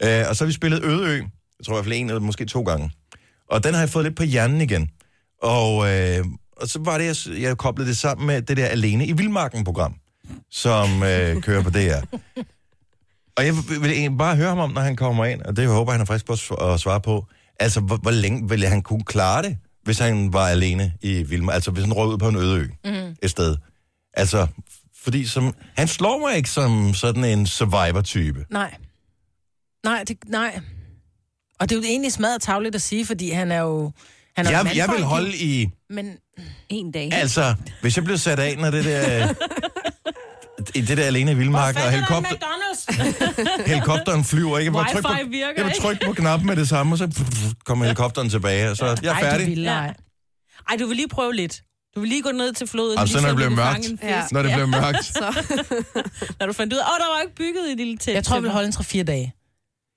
[0.02, 1.16] Øh, og så har vi spillet Ødeø,
[1.58, 2.90] jeg tror i hvert fald en eller måske to gange.
[3.50, 4.90] Og den har jeg fået lidt på hjernen igen.
[5.42, 6.24] Og, øh,
[6.56, 9.94] og så var det, jeg, jeg koblede det sammen med det der Alene i Vildmarken-program,
[10.50, 12.18] som øh, kører på DR.
[13.36, 15.94] Og jeg vil bare høre ham om, når han kommer ind, og det håber jeg,
[15.94, 17.26] han er frisk på at svare på.
[17.60, 21.54] Altså, hvor, hvor længe ville han kunne klare det, hvis han var alene i Vildmarken?
[21.54, 23.16] Altså, hvis han røg ud på en øde ø mm.
[23.22, 23.56] et sted.
[24.14, 24.46] Altså,
[25.04, 28.46] fordi som, han slår mig ikke som sådan en survivor-type.
[28.50, 28.74] Nej.
[29.84, 30.60] Nej, det, nej.
[31.60, 33.92] Og det er jo egentlig smadret tavligt at sige, fordi han er jo...
[34.36, 35.70] Han er Jeg, mandfolk, jeg vil holde i...
[35.90, 36.16] Men
[36.68, 37.12] En dag.
[37.12, 39.28] Altså, hvis jeg blev sat af, når det der...
[40.74, 42.36] i det der alene i Vildmarken, og helikopter,
[43.66, 44.78] helikopteren flyver ikke.
[44.78, 47.08] Jeg trykke på, virker jeg trykke på knappen med det samme, og så
[47.64, 49.46] kommer helikopteren tilbage, og så jeg er Ej, du færdig.
[49.46, 49.74] vil, Ja.
[49.74, 49.94] nej.
[50.70, 51.62] Ej, du vil lige prøve lidt.
[51.94, 52.98] Du vil lige gå ned til floden.
[52.98, 54.10] Og så lige når det kan mørkt, fange en fisk.
[54.10, 54.22] Ja.
[54.32, 55.16] når det bliver mørkt.
[56.40, 58.14] Når du fandt ud af, åh, der var ikke bygget et lille telt.
[58.14, 59.34] Jeg tror, vi vil holde en 3-4 dage.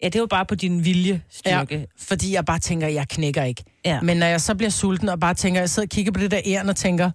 [0.03, 1.75] Ja, det var bare på din viljestyrke.
[1.77, 1.85] Ja.
[2.07, 3.63] fordi jeg bare tænker, jeg knækker ikke.
[3.85, 4.01] Ja.
[4.01, 6.31] Men når jeg så bliver sulten og bare tænker, jeg sidder og kigger på det
[6.31, 7.11] der æren og tænker,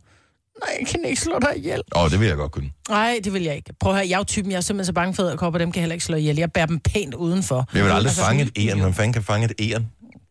[0.61, 1.81] nej, jeg kan ikke slå dig ihjel.
[1.97, 2.71] Åh, oh, det vil jeg godt kunne.
[2.89, 3.73] Nej, det vil jeg ikke.
[3.81, 5.73] Prøv at høre, jeg er jo typen, jeg er simpelthen så bange for æderkopper, dem
[5.73, 6.37] kan jeg heller ikke slå ihjel.
[6.37, 7.69] Jeg bærer dem pænt udenfor.
[7.75, 8.81] Jeg vil aldrig Altså, fange et æren.
[8.81, 9.87] Hvem fanden kan fange et æren?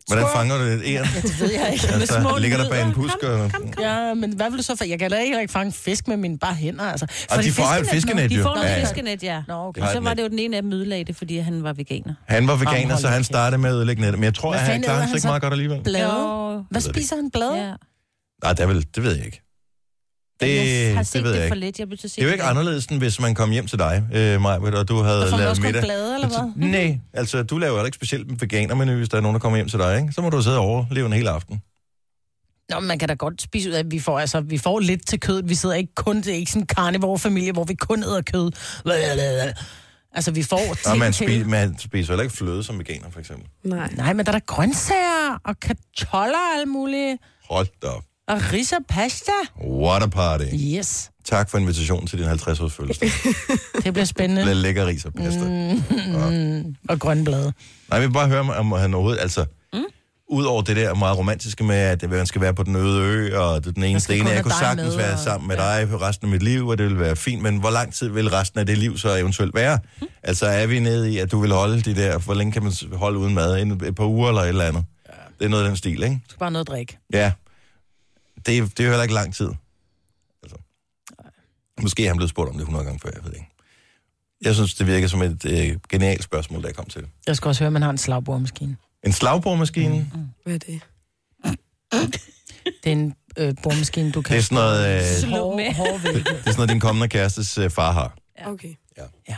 [0.08, 1.06] Hvordan fanger du et æren?
[1.16, 1.88] Ja, det ved jeg ikke.
[1.94, 3.18] Altså, små ligger der bag en pusk?
[3.24, 3.52] Og...
[3.80, 4.86] Ja, men hvad vil du så for?
[4.86, 7.06] Jeg kan da ikke fange fisk med mine bare hænder, altså.
[7.32, 8.82] Og de får et fiskenet, De får noget Ja, ja.
[8.82, 9.44] fiskenet, ja.
[9.48, 9.82] Nå, okay.
[9.82, 12.14] Og så var det jo den ene af dem ødelagde det, fordi han var veganer.
[12.28, 14.20] Han var veganer, så han startede med at ødelægge nettet.
[14.20, 15.28] Men jeg tror, Hvad at han klarer sig ikke så?
[15.28, 15.82] meget godt alligevel.
[15.84, 16.64] Blade?
[16.70, 17.32] Hvad spiser han?
[17.32, 17.56] Blade?
[17.56, 17.74] Ja.
[18.44, 19.42] Nej, det, er vel, det ved jeg ikke.
[20.42, 21.66] Det, jeg har det set ved det, jeg for ikke.
[21.66, 21.80] lidt.
[21.80, 23.80] Jeg til at se Det er jo ikke anderledes, end hvis man kom hjem til
[23.80, 25.82] dig, øh, Majbert, og du havde man lavet middag.
[25.82, 26.70] blade, eller hvad?
[26.70, 29.58] Nej, altså du laver jo ikke specielt en veganermenu, hvis der er nogen, der kommer
[29.58, 30.14] hjem til dig, ikke?
[30.14, 31.62] Så må du sidde og overleve en hel aften.
[32.70, 34.80] Nå, men man kan da godt spise ud af, at vi får, altså, vi får
[34.80, 35.44] lidt til kød.
[35.44, 38.52] Vi sidder ikke kun, det er ikke sådan en carnivore-familie, hvor vi kun æder kød.
[40.14, 41.26] Altså, vi får Og ting man, til.
[41.26, 43.48] spi- man spiser heller ikke fløde som veganer, for eksempel.
[43.64, 43.90] Nej.
[43.98, 47.18] Nej, men der er der grøntsager og kartoller og alt muligt.
[47.50, 48.04] Hold da op.
[48.32, 49.32] Og ris og pasta.
[49.66, 50.44] What a party.
[50.78, 53.10] Yes, Tak for invitationen til din 50-års fødselsdag.
[53.84, 54.46] det bliver spændende.
[54.46, 55.40] Lidt lækker ris og pasta.
[55.44, 57.44] Mm, og grønne blade.
[57.90, 59.46] Nej, jeg vil bare høre, om han overhovedet, altså...
[59.74, 59.80] Mm.
[60.34, 63.64] Udover det der meget romantiske med, at man skal være på den øde ø, og
[63.64, 66.02] det er den ene sten, kun jeg kunne sagtens være og- sammen med dig for
[66.02, 68.60] resten af mit liv, og det vil være fint, men hvor lang tid vil resten
[68.60, 69.80] af det liv så eventuelt være?
[70.02, 70.08] Mm.
[70.24, 72.74] Altså er vi nede i, at du vil holde de der, hvor længe kan man
[72.94, 73.58] holde uden mad?
[73.88, 74.84] Et par uger eller et eller andet?
[75.10, 75.14] Ja.
[75.40, 76.16] Det er noget af den stil, ikke?
[76.16, 76.98] Du skal bare noget at drikke.
[77.14, 77.32] Ja.
[78.46, 79.50] Det, det er jo heller ikke lang tid.
[80.44, 80.58] Altså.
[81.82, 83.48] Måske er han blevet spurgt om det 100 gange før, jeg ved ikke.
[84.42, 87.08] Jeg synes, det virker som et øh, genialt spørgsmål, da jeg kom til.
[87.28, 88.78] Jeg skal også høre, at man har en slagbordmaskine.
[89.04, 90.28] En slagboremaskine, mm.
[90.44, 90.82] Hvad er det?
[92.84, 94.34] Det er en øh, bordmaskine, du kan...
[94.34, 95.66] det er sådan noget, øh, Slå med.
[95.66, 98.18] det er sådan noget, din kommende kærestes øh, far har.
[98.46, 98.76] Okay.
[99.30, 99.38] Ja.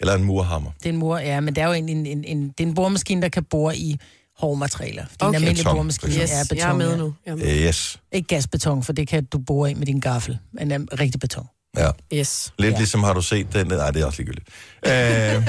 [0.00, 0.70] Eller en murhammer.
[0.78, 2.68] Det er en mur, ja, men det er jo en, en, en, en, det er
[2.68, 3.98] en boremaskine, der kan bore i
[4.40, 5.04] hårde materialer.
[5.04, 5.28] Det er Okay.
[5.28, 6.12] en almindelig Beton, boremaskine.
[6.12, 7.14] Yes, ja, beton, jeg er med nu.
[7.26, 7.46] Jeg er med.
[7.46, 8.00] Øh, yes.
[8.12, 10.38] Ikke gasbeton, for det kan du bore i med din gaffel.
[10.52, 11.46] Men um, rigtig beton.
[11.76, 11.90] Ja.
[12.14, 12.52] Yes.
[12.58, 12.78] Lidt Ja.
[12.78, 13.66] ligesom har du set den...
[13.66, 14.48] Nej, det er også ligegyldigt.
[14.86, 15.48] Øh,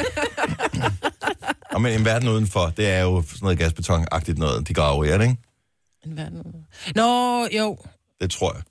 [1.73, 5.09] og men en verden udenfor, det er jo sådan noget gasbetonagtigt noget, de graver i,
[5.09, 5.37] er det ikke?
[6.05, 6.43] En verden.
[6.95, 7.77] Nå, jo.
[8.21, 8.61] Det tror jeg.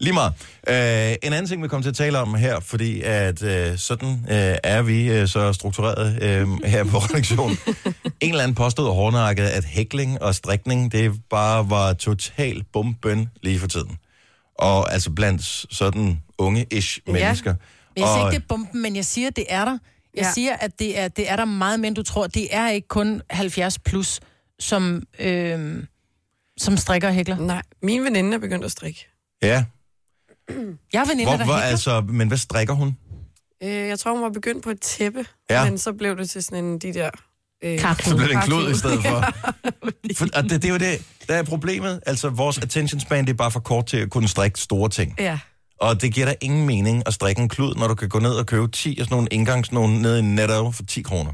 [0.00, 0.32] Lige meget.
[0.68, 4.10] Øh, en anden ting, vi kommer til at tale om her, fordi at øh, sådan
[4.30, 7.56] øh, er vi øh, så struktureret øh, her på redaktionen.
[8.20, 13.58] en eller anden påstod hårdnakket, at hækling og strikning, det bare var total bumbøn lige
[13.58, 13.98] for tiden.
[14.58, 15.42] Og altså blandt
[15.76, 17.12] sådan unge-ish Ja.
[17.12, 17.54] mennesker.
[17.54, 19.70] Men jeg siger Og- ikke, det er bomben, men jeg siger, det er der.
[19.72, 20.26] Jeg ja.
[20.26, 20.32] Ja.
[20.32, 22.26] siger, at det er, det er der meget mere, end du tror.
[22.26, 24.20] Det er ikke kun 70 plus,
[24.58, 25.82] som, øh,
[26.58, 27.38] som strikker og hækler.
[27.38, 29.06] Nej, min veninde er begyndt at strikke.
[29.42, 29.64] Ja,
[30.92, 31.70] Jeg har veninder, hvor, der hvor, hækler.
[31.70, 32.96] altså, men hvad strikker hun?
[33.62, 35.64] Øh, jeg tror, hun var begyndt på et tæppe, Ja.
[35.64, 37.10] men så blev det til sådan en de der...
[37.64, 37.80] Øh.
[37.80, 39.24] Så blev det en klud i stedet for.
[40.18, 42.00] for og det, det er jo det, der er problemet.
[42.06, 45.14] Altså, vores attention span, det er bare for kort til at kunne strikke store ting.
[45.18, 45.38] Ja.
[45.80, 48.30] Og det giver dig ingen mening at strikke en klud, når du kan gå ned
[48.30, 51.32] og købe 10 af sådan nogle indgangsnogen ned i Netto for 10 kroner.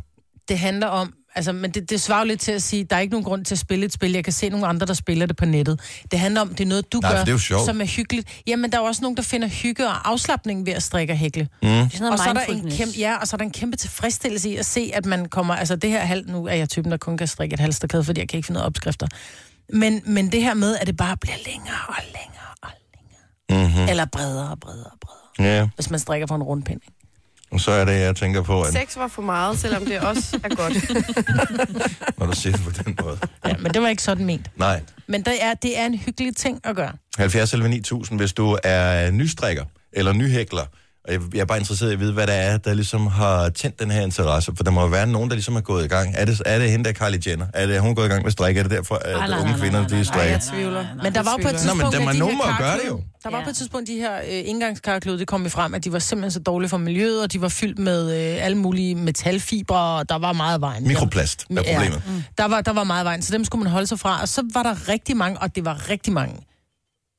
[0.48, 3.10] Det handler om, altså, men det, det svarer lidt til at sige, der er ikke
[3.12, 4.12] nogen grund til at spille et spil.
[4.12, 5.80] Jeg kan se nogle andre, der spiller det på nettet.
[6.10, 8.42] Det handler om, det er noget, du Nej, gør, er som er hyggeligt.
[8.46, 11.42] Jamen, der er også nogen, der finder hygge og afslappning ved at strikke og hækle.
[11.42, 11.68] Mm.
[11.68, 13.44] Det er sådan noget Og så, er der en kæmpe, ja, og så er der
[13.44, 15.54] en kæmpe tilfredsstillelse i at se, at man kommer...
[15.54, 16.30] Altså det her halv...
[16.30, 18.60] Nu er jeg typen, der kun kan strikke et halsterklæde, fordi jeg kan ikke finde
[18.60, 19.06] af opskrifter.
[19.72, 22.68] Men, men det her med, at det bare bliver længere og længere og
[23.48, 23.68] længere.
[23.68, 23.88] Mm-hmm.
[23.88, 25.54] Eller bredere og bredere og bredere.
[25.56, 26.80] Ja, Hvis man strikker på en rundpind.
[26.82, 27.03] ikke?
[27.54, 30.40] Og så er det, jeg tænker på, at Sex var for meget, selvom det også
[30.44, 30.74] er godt.
[32.18, 33.18] når du siger det på den måde.
[33.46, 34.50] Ja, men det var ikke sådan ment.
[34.56, 36.92] Nej, Men det er, det er en hyggelig ting at gøre.
[37.18, 40.62] 70 eller 9000, hvis du er nystrikker eller nyhækler,
[41.04, 43.48] og jeg, jeg er bare interesseret i at vide, hvad der er, der ligesom har
[43.48, 45.88] tændt den her interesse, for der må jo være nogen, der ligesom er gået i
[45.88, 46.14] gang.
[46.16, 47.46] Er det, er det hende, der er Kylie Jenner?
[47.54, 48.58] Er det, er hun gået i gang med at strikke?
[48.58, 50.30] Er det derfor, at Nej, nej, unge nej, kvinder, nej, nej, de nej, strikker?
[50.30, 50.84] jeg tvivler.
[51.02, 51.82] Men der var på et Nå, tidspunkt...
[51.84, 53.00] men der at var de her nogen, der gør det jo.
[53.24, 53.44] Der var Ja.
[53.44, 56.30] på et tidspunkt de her øh, indgangskarklud, det kom i frem, at de var simpelthen
[56.30, 60.18] så dårlige for miljøet, og de var fyldt med øh, alle mulige metalfibre, og der
[60.18, 60.86] var meget vejen.
[60.88, 61.72] Mikroplast er Ja.
[61.78, 62.02] problemet.
[62.38, 64.20] Der var, der var meget vejen, så dem skulle man holde sig fra.
[64.20, 66.34] Og så var der rigtig mange, og det var rigtig mange,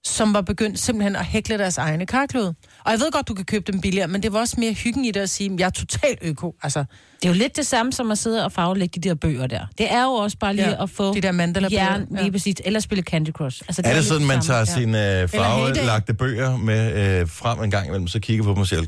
[0.05, 2.43] som var begyndt simpelthen at hækle deres egne karklud.
[2.85, 5.05] Og jeg ved godt, du kan købe dem billigere, men det var også mere hyggen
[5.05, 6.55] i det at sige, at jeg er totalt øko.
[6.63, 6.79] Altså,
[7.21, 9.65] Det er jo lidt det samme som at sidde og farvelægge de der bøger der.
[9.77, 12.21] Det er jo også bare lige Ja, at få de der mandala-bøger, jern, ja.
[12.21, 13.61] lige præcis, eller spille Candy Crush.
[13.67, 17.71] Altså, Er det lidt sådan, man tager sine øh, farvelagte bøger med øh, frem en
[17.71, 18.81] gang imellem, så kigger på dem og siger,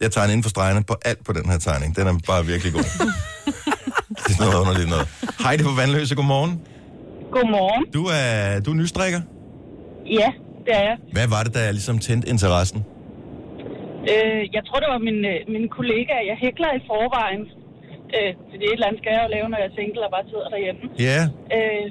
[0.00, 1.96] Jeg tegner inden for stregerne på alt på den her tegning.
[1.96, 2.82] Den er bare virkelig god.
[4.08, 5.08] det er sådan noget underligt noget.
[5.44, 6.60] Heidi på Vandløse, godmorgen.
[7.32, 7.84] Godmorgen.
[7.94, 9.20] Du er, du er nystrikker.
[10.10, 10.28] Ja,
[10.66, 10.96] det er jeg.
[11.16, 12.78] Hvad var det, der ligesom tændte interessen?
[14.12, 16.14] Øh, jeg tror, det var min, øh, min kollega.
[16.30, 17.42] Jeg hækler i forvejen.
[18.16, 20.26] Øh, fordi et eller andet skal jeg jo lave, når jeg er single og bare
[20.32, 20.82] sidder derhjemme.
[21.08, 21.20] Ja.
[21.56, 21.84] Øh,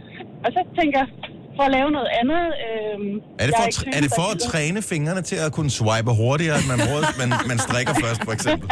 [0.45, 1.09] og så tænker jeg,
[1.57, 2.43] for at lave noget andet...
[2.67, 2.97] Øh,
[3.41, 6.57] Er det for, at, er det for at træne fingrene til at kunne swipe hurtigere,
[6.61, 8.67] at man, bruger, man, man strikker først, for eksempel?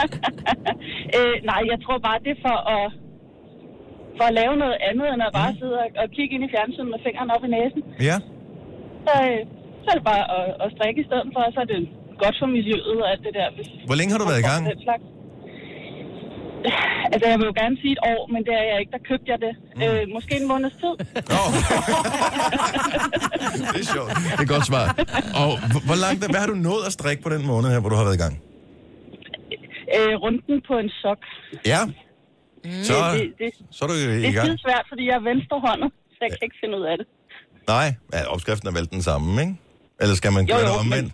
[1.18, 2.86] øh, nej, jeg tror bare, det er for at,
[4.18, 5.60] for at lave noget andet, end at bare Mhm.
[5.62, 7.82] sidde og, og kigge ind i fjernsynet med fingrene op i næsen.
[8.10, 8.18] Ja.
[9.08, 9.42] Så, øh,
[9.84, 11.80] så er det bare at, at strikke i stedet for, så er det
[12.24, 13.48] godt for miljøet og alt det der.
[13.58, 14.63] Hvis Hvor længe har du været i gang?
[17.13, 18.91] Altså, jeg vil jo gerne sige et år, men det er jeg ikke.
[18.98, 19.54] Der købte jeg det.
[19.76, 19.82] Mm.
[19.86, 20.93] Øh, måske en måneds tid.
[21.39, 21.50] Oh.
[23.74, 24.10] det er sjovt.
[24.32, 24.86] Det er et godt svar.
[25.43, 25.50] Og
[25.88, 28.06] hvor- langt, hvad har du nået at strikke på den måned her, hvor du har
[28.08, 28.36] været i gang?
[29.98, 31.19] Øh, runden på en sok.
[31.74, 31.82] Ja.
[32.89, 34.60] Så, det, det, så er du i det er gang.
[34.67, 37.08] svært, fordi jeg er venstrehåndet, så jeg kan ikke finde ud af det.
[37.67, 39.56] Nej, ja, opskriften er vel den samme, ikke?
[40.01, 41.12] Eller skal man Jo, gøre jo, det omvendt?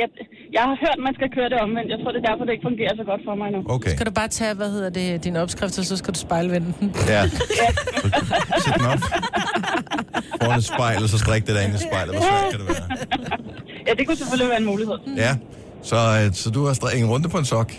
[0.00, 0.08] Jeg,
[0.56, 1.88] jeg har hørt, at man skal køre det omvendt.
[1.94, 3.60] Jeg tror, det er derfor, det ikke fungerer så godt for mig nu.
[3.76, 3.90] Okay.
[3.96, 6.88] Skal du bare tage, hvad hedder det, din opskrift, og så skal du spejlvende den.
[7.14, 7.22] Ja.
[8.64, 9.02] Sæt den op.
[10.42, 12.14] Foran et spejl, og så strik det derinde i spejlet.
[12.14, 12.86] Hvor svært kan det være?
[13.86, 14.96] Ja, det kunne selvfølgelig være en mulighed.
[15.16, 15.32] Ja.
[15.82, 17.72] Så, øh, så du har strikket en runde på en sok.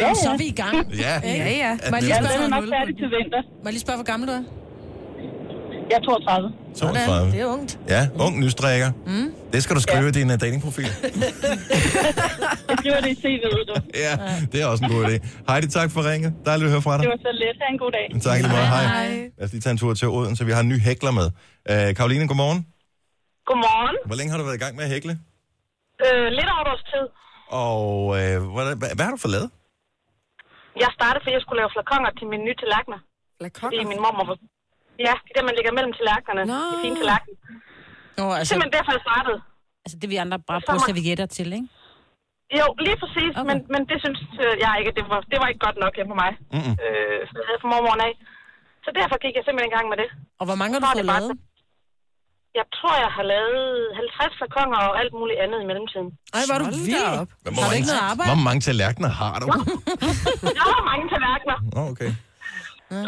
[0.00, 0.36] Ja, Så er ja.
[0.36, 0.74] vi i gang.
[1.04, 1.20] Ja.
[1.22, 1.50] Ja, ja.
[1.50, 4.42] Ja, må jeg lige spørge, hvor gammel du er?
[5.90, 6.52] Jeg er 32.
[6.76, 7.32] 32.
[7.32, 7.78] Det er ungt.
[7.88, 8.90] Ja, ung nystrikker.
[9.06, 9.34] Mm.
[9.52, 10.84] Det skal du skrive i din uh, datingprofil.
[12.68, 13.74] Jeg skriver det i CV'et, du.
[14.04, 14.12] Ja,
[14.52, 15.16] det er også en god idé.
[15.52, 16.30] Heidi, tak for ringet.
[16.46, 17.02] Dejligt at høre fra dig.
[17.02, 17.56] Det var så let.
[17.62, 18.06] Ha' en god dag.
[18.28, 18.66] Tak lige måde.
[18.76, 18.84] Hej.
[18.86, 19.08] Hej.
[19.38, 21.26] Lad os lige tage en tur til Oden, så vi har en ny hækler med.
[21.72, 22.60] Uh, Karoline, godmorgen.
[23.48, 23.96] Godmorgen.
[24.08, 25.12] Hvor længe har du været i gang med at hækle?
[26.04, 27.04] Øh, lidt over et års tid.
[27.64, 29.50] Og uh, hvad, hvad, hvad har du fået lavet?
[30.84, 33.00] Jeg startede, fordi jeg skulle lave flakonger til mine nye tallerkener.
[33.02, 33.88] Fordi Lakonger.
[33.92, 34.36] min mormor var...
[35.06, 36.48] Ja, det er der, man lægger mellem tallerkenerne.
[36.52, 36.58] Nå.
[36.72, 37.36] De fine tallerkener.
[38.18, 39.38] Nå, altså, Simpelthen derfor, jeg startede.
[39.84, 41.68] Altså det vi andre bare bruger servietter til, ikke?
[42.60, 43.48] Jo, lige præcis, Okay.
[43.50, 46.10] men, men det synes øh, jeg ikke, det var, det var ikke godt nok hjemme
[46.14, 46.32] på mig.
[46.54, 46.74] Mm-mm.
[46.84, 48.12] Øh, så jeg havde fra mormoren af.
[48.84, 50.08] Så derfor gik jeg simpelthen i gang med det.
[50.40, 51.38] og hvor mange har du er fået det bare- lavet?
[52.60, 53.66] Jeg tror, jeg har lavet
[54.22, 56.08] 50 flakonger og alt muligt andet i mellemtiden.
[56.38, 57.20] Ej, var du Hold da vild.
[57.22, 57.30] op.
[57.44, 58.28] Hvor Har du ikke noget arbejde?
[58.32, 59.46] Hvor mange tallerkener har du?
[60.58, 62.10] Jeg har mange tallerkener, Oh, okay.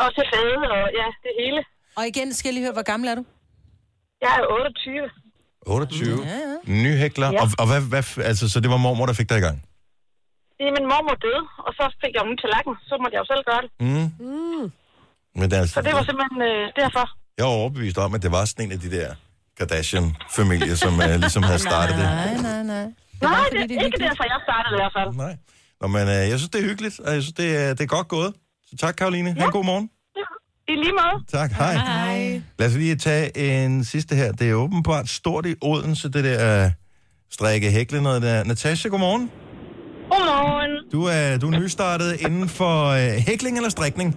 [0.03, 1.61] og til fade, og ja, det hele.
[1.99, 3.25] Og igen skal jeg lige høre, hvor gammel er du?
[4.25, 5.11] Jeg er 28.
[5.67, 6.19] 28.
[6.25, 6.57] Ja, ja.
[6.85, 7.29] Ny hækler.
[7.33, 7.41] Ja.
[7.43, 9.59] Og, og hvad, hvad, altså, så det var mormor, der fik dig i gang?
[10.59, 12.75] Det er min mormor døde, og så fik jeg jo en tallerken.
[12.89, 13.71] Så måtte jeg jo selv gøre det.
[13.87, 14.07] Mm.
[14.27, 14.65] Mm.
[15.39, 17.05] Men det er, altså, Så det var simpelthen øh, derfor.
[17.39, 19.09] Jeg var overbevist om, at det var sådan en af de der
[19.59, 22.05] Kardashian-familier, som uh, ligesom havde startet det.
[22.05, 22.87] Nej, nej, nej.
[23.23, 24.03] Nej, det er det er ikke hyggeligt.
[24.09, 25.11] derfor, jeg startede i hvert fald.
[25.27, 25.35] Nej.
[25.81, 27.93] Nå, men uh, jeg synes, det er hyggeligt, og jeg synes, det er, det er
[27.99, 28.31] godt gået.
[28.69, 29.31] Så tak, Karoline.
[29.39, 29.87] Ha' en god morgen.
[30.73, 31.17] I lige måde.
[31.39, 31.75] Tak, hej.
[31.75, 32.43] Hej.
[32.59, 34.31] Lad os lige tage en sidste her.
[34.41, 36.71] Det er åbenbart stort i Odense, det der uh,
[37.37, 38.45] strikke hækle noget der.
[38.51, 39.25] Natasha, godmorgen.
[40.11, 40.73] Godmorgen.
[40.95, 44.09] Du er, du er nystartet inden for uh, hækling eller strikning?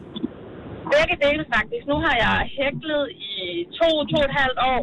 [0.96, 1.84] Begge dele faktisk.
[1.92, 3.36] Nu har jeg hæklet i
[3.80, 4.82] to, to og et halvt år,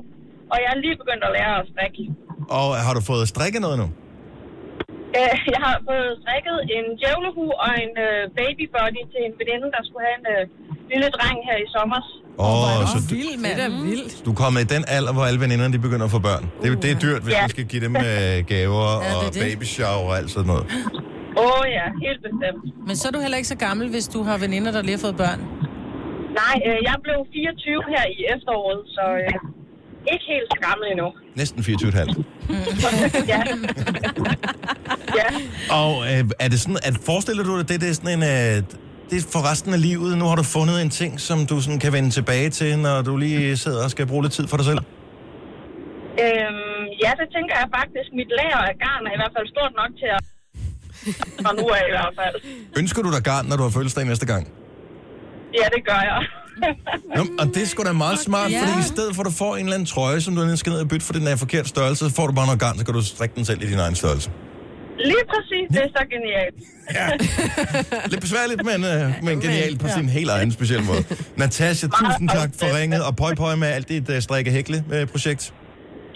[0.53, 2.03] og jeg er lige begyndt at lære at strikke.
[2.59, 3.87] Og har du fået strikket noget nu?
[5.19, 9.83] Øh, Jeg har fået strikket en djævlehu og en øh, babybody til en veninde, der
[9.87, 10.43] skulle have en øh,
[10.93, 12.01] lille dreng her i sommer.
[12.39, 14.25] Åh, oh, så du, Vild, Det er da vildt.
[14.25, 16.45] du er kommet i den alder, hvor alle veninderne de begynder at få børn.
[16.63, 17.41] Det, er- det er dyrt, hvis Ja.
[17.41, 18.03] man skal give dem øh,
[18.55, 19.43] gaver Ja, det og det.
[19.47, 20.65] baby shower og alt sådan noget.
[21.37, 22.63] Åh oh, ja, helt bestemt.
[22.89, 25.03] Men så er du heller ikke så gammel, hvis du har veninder, der lige har
[25.09, 25.41] fået børn.
[26.41, 29.35] Nej, øh, jeg blev 24 her i efteråret, så øh,
[30.13, 31.09] ikke helt så gammel endnu.
[31.41, 32.23] Næsten 24,5.
[33.33, 33.41] ja.
[35.21, 35.29] ja.
[35.81, 38.23] Og øh, er det sådan, at forestiller du dig, det, det er sådan en...
[38.23, 38.63] Øh,
[39.15, 40.19] det for resten af livet.
[40.19, 43.13] Nu har du fundet en ting, som du sådan kan vende tilbage til, når du
[43.17, 44.79] lige sidder og skal bruge lidt tid for dig selv.
[46.25, 48.09] Øhm, ja, det tænker jeg faktisk.
[48.19, 50.23] Mit lager af garn er i hvert fald stort nok til at...
[51.49, 52.35] Og nu er i hvert fald.
[52.81, 54.43] Ønsker du dig garn, når du har fødselsdag næste gang?
[55.61, 56.21] Ja, det gør jeg.
[57.17, 58.61] Nå, og det er sgu da meget smart, Ja.
[58.61, 60.81] fordi i stedet for at du får en eller anden trøje, som du skal ned
[60.81, 62.95] og bytte, fordi den er forkert størrelse, så får du bare noget garn, så kan
[62.95, 64.31] du strikke den selv i din egen størrelse.
[64.99, 66.55] Lige præcis, det er så genialt.
[66.95, 67.07] Ja.
[68.13, 71.05] Lidt besværligt, men, øh, men genialt på sin helt egen specielle måde.
[71.37, 75.07] Natasha, tusind tak for ringet, og pøj pøj med alt dit uh, strikke hækle øh,
[75.07, 75.55] projekt.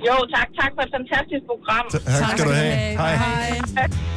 [0.09, 0.49] Jo, tak.
[0.61, 1.85] Tak for et fantastisk program.
[2.21, 2.73] Tak skal du have.
[2.73, 3.15] Hej.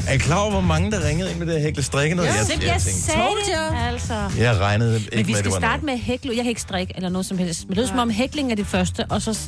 [0.10, 2.30] Er I klar over, hvor mange der ringede ind med det her hækle strikke noget?
[2.30, 4.14] Ja, det, jeg, tænkte, sagde det, altså.
[4.40, 6.00] jeg regnede ikke Men vi med, skal var starte noget.
[6.00, 6.36] med hækling.
[6.36, 7.68] Jeg kan ikke strikke eller noget som helst.
[7.68, 9.40] Men det er som om hækling er det første, og så...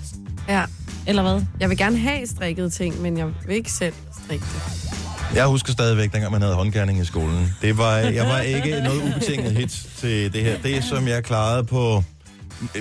[0.49, 0.63] Ja.
[1.07, 1.41] Eller hvad?
[1.59, 3.93] Jeg vil gerne have strikket ting, men jeg vil ikke selv
[4.25, 4.92] strikke det.
[5.35, 7.55] Jeg husker stadigvæk, dengang man havde håndgærning i skolen.
[7.61, 10.57] Det var, jeg var ikke noget ubetinget hit til det her.
[10.63, 12.03] Det, som jeg klarede på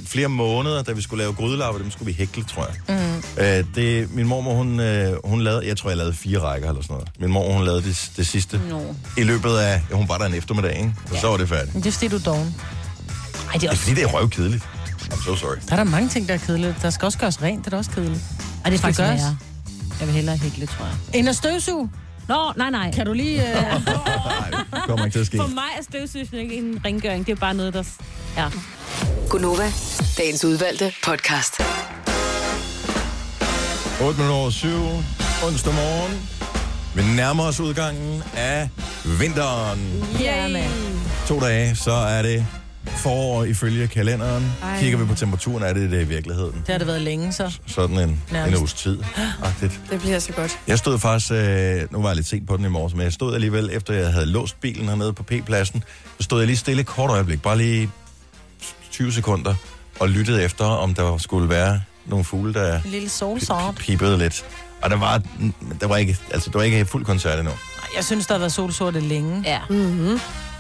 [0.07, 2.97] flere måneder, da vi skulle lave grydelapper, dem skulle vi hækle, tror jeg.
[3.37, 3.43] Mm.
[3.43, 6.83] Øh, det, min mormor, hun, øh, hun lavede, jeg tror, jeg lavede fire rækker eller
[6.83, 7.09] sådan noget.
[7.19, 8.95] Min mor, hun lavede det, det sidste Nå.
[9.17, 10.95] i løbet af, ja, hun var der en eftermiddag, ikke?
[11.13, 11.75] Og så var det færdigt.
[11.75, 12.55] Men det er fordi, du er doven.
[12.55, 13.83] Ej, det er Det er også...
[13.83, 14.63] fordi, det er røvkedeligt.
[15.13, 15.57] I'm so sorry.
[15.69, 16.75] Der er der mange ting, der er kedeligt.
[16.83, 18.21] Der skal også gøres rent, det er da også kedeligt.
[18.65, 19.21] Ej, det er faktisk gøres.
[20.01, 20.95] Jeg vil hellere hækle, tror jeg.
[21.21, 21.91] En af støvsug.
[22.29, 22.93] Nå, nej, nej.
[22.93, 23.49] Kan du lige...
[23.49, 23.55] Øh...
[23.63, 25.37] Nej, kommer ikke til at ske.
[25.37, 27.27] For mig er støvsugning ikke en rengøring.
[27.27, 27.83] Det er bare noget, der...
[28.37, 28.49] Ja.
[29.29, 29.73] Gunova,
[30.19, 31.61] dagens udvalgte podcast.
[34.03, 34.69] 8 minutter over 7,
[35.47, 36.29] onsdag morgen.
[36.95, 38.69] Vi nærmer os udgangen af
[39.21, 40.05] vinteren.
[40.21, 40.71] Ja, mand.
[41.27, 42.47] To dage, så er det
[42.87, 44.53] forår ifølge kalenderen.
[44.63, 44.81] Ej.
[44.81, 46.53] Kigger vi på temperaturen, er det det i virkeligheden.
[46.53, 47.59] Det har det været længe, så.
[47.67, 48.99] Sådan en, en uges tid.
[49.43, 49.81] Agtigt.
[49.91, 50.59] Det bliver så godt.
[50.67, 53.13] Jeg stod faktisk, øh, nu var jeg lidt sent på den i morges, men jeg
[53.13, 55.85] stod alligevel, efter jeg havde låst bilen hernede på P-pladsen,
[56.19, 57.91] så stod jeg lige stille et kort øjeblik, bare lige
[58.91, 59.55] 20 sekunder,
[60.01, 63.75] og lyttede efter, om der skulle være nogle fugle, der En lille solsort.
[63.75, 64.45] pipede lidt.
[64.83, 65.23] Og der var,
[65.81, 67.53] der var ikke, altså, der var ikke fuld koncert endnu.
[67.97, 69.43] Jeg synes, der har været solsorte længe.
[69.47, 69.59] Ja.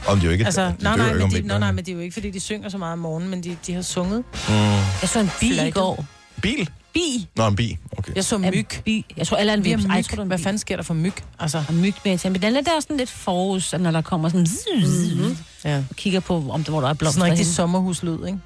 [0.06, 1.84] Om de jo ikke, Altså, de nej, nej, jo ikke men de, nej, nej, men
[1.84, 3.82] det er jo ikke, fordi de synger så meget om morgenen, men de, de har
[3.82, 4.24] sunget.
[4.48, 4.54] Mm.
[4.54, 5.70] Jeg så en bi i Fløjte.
[5.70, 6.04] går.
[6.42, 6.70] Bil?
[6.94, 7.28] Bi.
[7.36, 7.78] Nå, en bi.
[7.98, 8.12] Okay.
[8.16, 8.66] Jeg så myg.
[8.84, 9.06] Bi.
[9.16, 9.84] Jeg tror, alle er en vips.
[9.84, 11.12] Ej, jeg tror, det er Hvad fanden sker der for myg?
[11.38, 12.18] Altså, Og myg med.
[12.30, 14.46] Men den er der sådan lidt forus, når der kommer sådan...
[14.76, 15.36] Mm-hmm.
[15.64, 15.82] ja.
[15.90, 18.38] Og kigger på, om der, hvor der er blomster Sådan rigtig sommerhuslyd, ikke?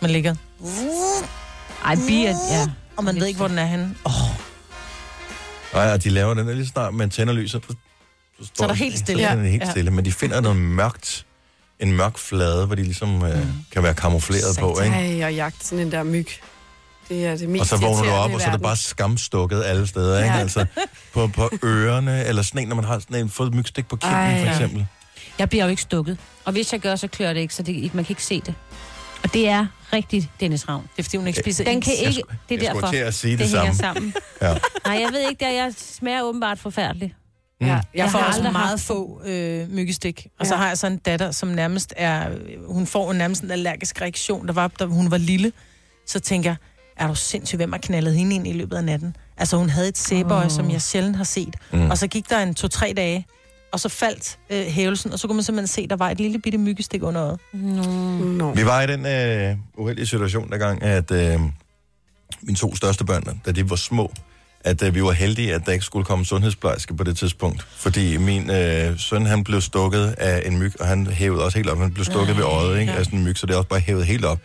[0.00, 0.34] Man ligger,
[1.84, 2.34] Ej, bi er...
[2.50, 2.66] Ja.
[2.96, 3.94] og man ved ikke, hvor den er henne.
[4.04, 4.12] Oh,
[5.74, 7.62] Nej, og de laver den der lige snart, man tænder lyset.
[8.40, 9.22] Så, så, er der helt stille.
[9.22, 9.70] Så er det helt Ja.
[9.70, 11.26] stille, men de finder noget mørkt,
[11.80, 14.96] en mørk flade, hvor de ligesom øh, kan være kamufleret på, ikke?
[14.96, 16.26] Ej, og jagte sådan en der myg.
[17.08, 19.62] Det er det mest Og så vågner du op, og så er det bare skamstukket
[19.64, 20.34] alle steder, ikke?
[20.34, 20.40] Ja.
[20.40, 20.66] Altså
[21.14, 23.96] på, på ørerne, eller sådan en, når man har sådan en, fået et mygstik på
[23.96, 24.44] kinden, Ej.
[24.44, 24.86] for eksempel.
[25.38, 26.18] Jeg bliver jo ikke stukket.
[26.44, 28.40] Og hvis jeg gør, så klør det ikke, så det, ikke- man kan ikke se
[28.46, 28.54] det.
[29.24, 30.82] Og det er rigtigt, Dennis Ravn.
[30.82, 32.12] det er fordi, hun ikke spiser Den kan ikke...
[32.12, 32.90] skulle- Det er jeg derfor.
[32.90, 33.74] til at sige det, det samme.
[33.74, 34.14] sammen.
[34.42, 34.54] Ja.
[34.86, 37.14] Nej, jeg ved ikke, det er, jeg smager åbenbart forfærdeligt.
[37.60, 40.26] Ja, Jeg Jeg får har også aldrig meget haft- få øh, myggestik.
[40.40, 40.58] Og så Ja.
[40.60, 42.30] har jeg så en datter, som nærmest er...
[42.66, 44.46] Hun får nærmest en allergisk reaktion.
[44.46, 45.52] Der var, da hun var lille,
[46.06, 46.56] så tænker jeg,
[46.96, 49.16] er du sindssyg, hvem har knaldet hende ind i løbet af natten?
[49.36, 50.50] Altså, hun havde et sæbøje, oh.
[50.50, 51.56] som jeg sjældent har set.
[51.72, 51.90] Mm.
[51.90, 53.26] Og så gik der en to-tre dage,
[53.72, 56.38] og så faldt øh, hævelsen, og så kunne man simpelthen se, der var et lille
[56.38, 57.38] bitte myggestik under øjet.
[57.52, 58.52] Nå.
[58.54, 61.40] Vi var i den øh, uheldige situation dengang, at øh,
[62.42, 64.12] mine to største børn, da de var små,
[64.64, 67.66] at øh, vi var heldige, at der ikke skulle komme sundhedsplejerske på det tidspunkt.
[67.76, 71.70] Fordi min øh, søn, han blev stukket af en myg, og han hævede også helt
[71.70, 71.78] op.
[71.78, 72.92] Han blev stukket ved øjet ikke?
[72.92, 74.38] af sådan en myg, så det er også bare hævet helt op.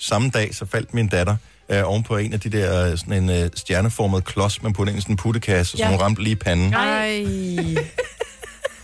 [0.00, 1.36] Samme dag, så faldt min datter
[1.68, 4.92] øh, oven på en af de der øh, sådan en øh, stjerneformet klods, man puttede
[4.94, 5.84] ind i sådan en puttekasse, ja.
[5.84, 5.96] som Ja.
[5.96, 6.74] hun ramte lige i panden.
[6.74, 7.26] Ej.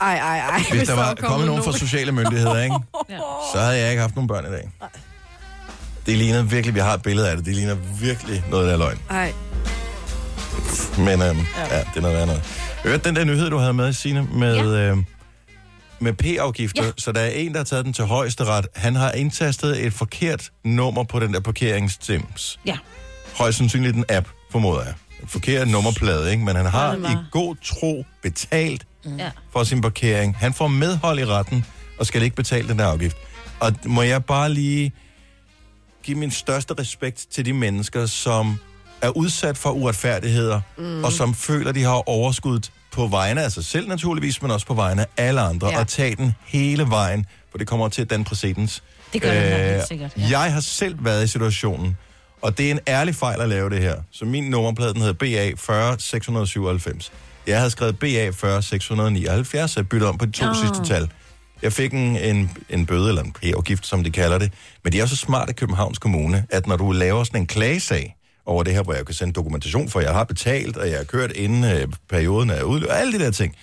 [0.01, 0.63] Ej, ej, ej.
[0.71, 2.77] Hvis der var var kommet nogen fra sociale myndigheder, ikke?
[3.11, 3.19] Ja.
[3.55, 4.71] så havde jeg ikke haft nogen børn i dag.
[6.07, 8.79] Det ligner virkelig, vi har et billede af det, det ligner virkelig noget, der er
[8.79, 8.99] løgn.
[9.11, 9.33] Ej.
[10.99, 11.77] Men øhm, ja.
[11.77, 12.43] ja, det er noget andet.
[12.85, 14.65] Hørte den der nyhed, du havde med, Signe, med, ja.
[14.65, 15.05] øhm,
[16.01, 16.85] med P-afgifter.
[16.85, 16.91] Ja.
[16.99, 18.67] Så der er en, der har taget den til højesteret.
[18.75, 22.61] Han har indtastet et forkert nummer på den der parkeringstims.
[22.67, 22.79] Ja.
[23.37, 24.95] Højst sandsynligt en app, formoder jeg.
[25.23, 26.45] En forkert nummerplade, ikke?
[26.45, 28.87] Men han har i god tro betalt
[29.19, 29.31] Ja.
[29.53, 30.37] for sin parkering.
[30.37, 31.65] Han får medhold i retten
[31.99, 33.17] og skal ikke betale den der afgift.
[33.61, 34.93] Og må jeg bare lige
[36.03, 38.59] give min største respekt til de mennesker, som
[39.03, 41.05] er udsat for uretfærdigheder, mm.
[41.05, 42.61] og som føler, de har overskud
[42.93, 45.81] på vegne af sig selv naturligvis, men også på vegne af alle andre, ja.
[45.81, 48.83] Og tage den hele vejen, for det kommer til at danne præcedens.
[49.13, 50.13] Det gør det nok helt sikkert.
[50.17, 50.41] Ja.
[50.41, 51.97] Jeg har selv været i situationen,
[52.43, 53.97] og det er en ærlig fejl at lave det her.
[54.11, 57.13] Så min nummerplade, den hedder BA 40 697.
[57.47, 60.57] Jeg havde skrevet BA 40 679, så jeg byttede om på de to oh.
[60.57, 61.11] sidste tal.
[61.63, 64.53] Jeg fik en, en, en bøde, eller en p-afgift, som de kalder det.
[64.85, 68.17] Men de er så smart i Københavns Kommune, at når du laver sådan en klagesag
[68.47, 70.97] over det her, hvor jeg kan sende dokumentation for, at jeg har betalt, og jeg
[70.97, 73.57] har kørt inden øh, perioden er udløbet, og alle de der ting.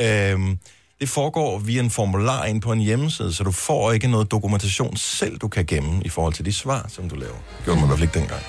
[0.00, 0.58] Øhm,
[1.00, 4.96] det foregår via en formular ind på en hjemmeside, så du får ikke noget dokumentation
[4.96, 7.32] selv, du kan gemme i forhold til de svar, som du laver.
[7.32, 8.42] Det gjorde man i hvert fald ikke dengang.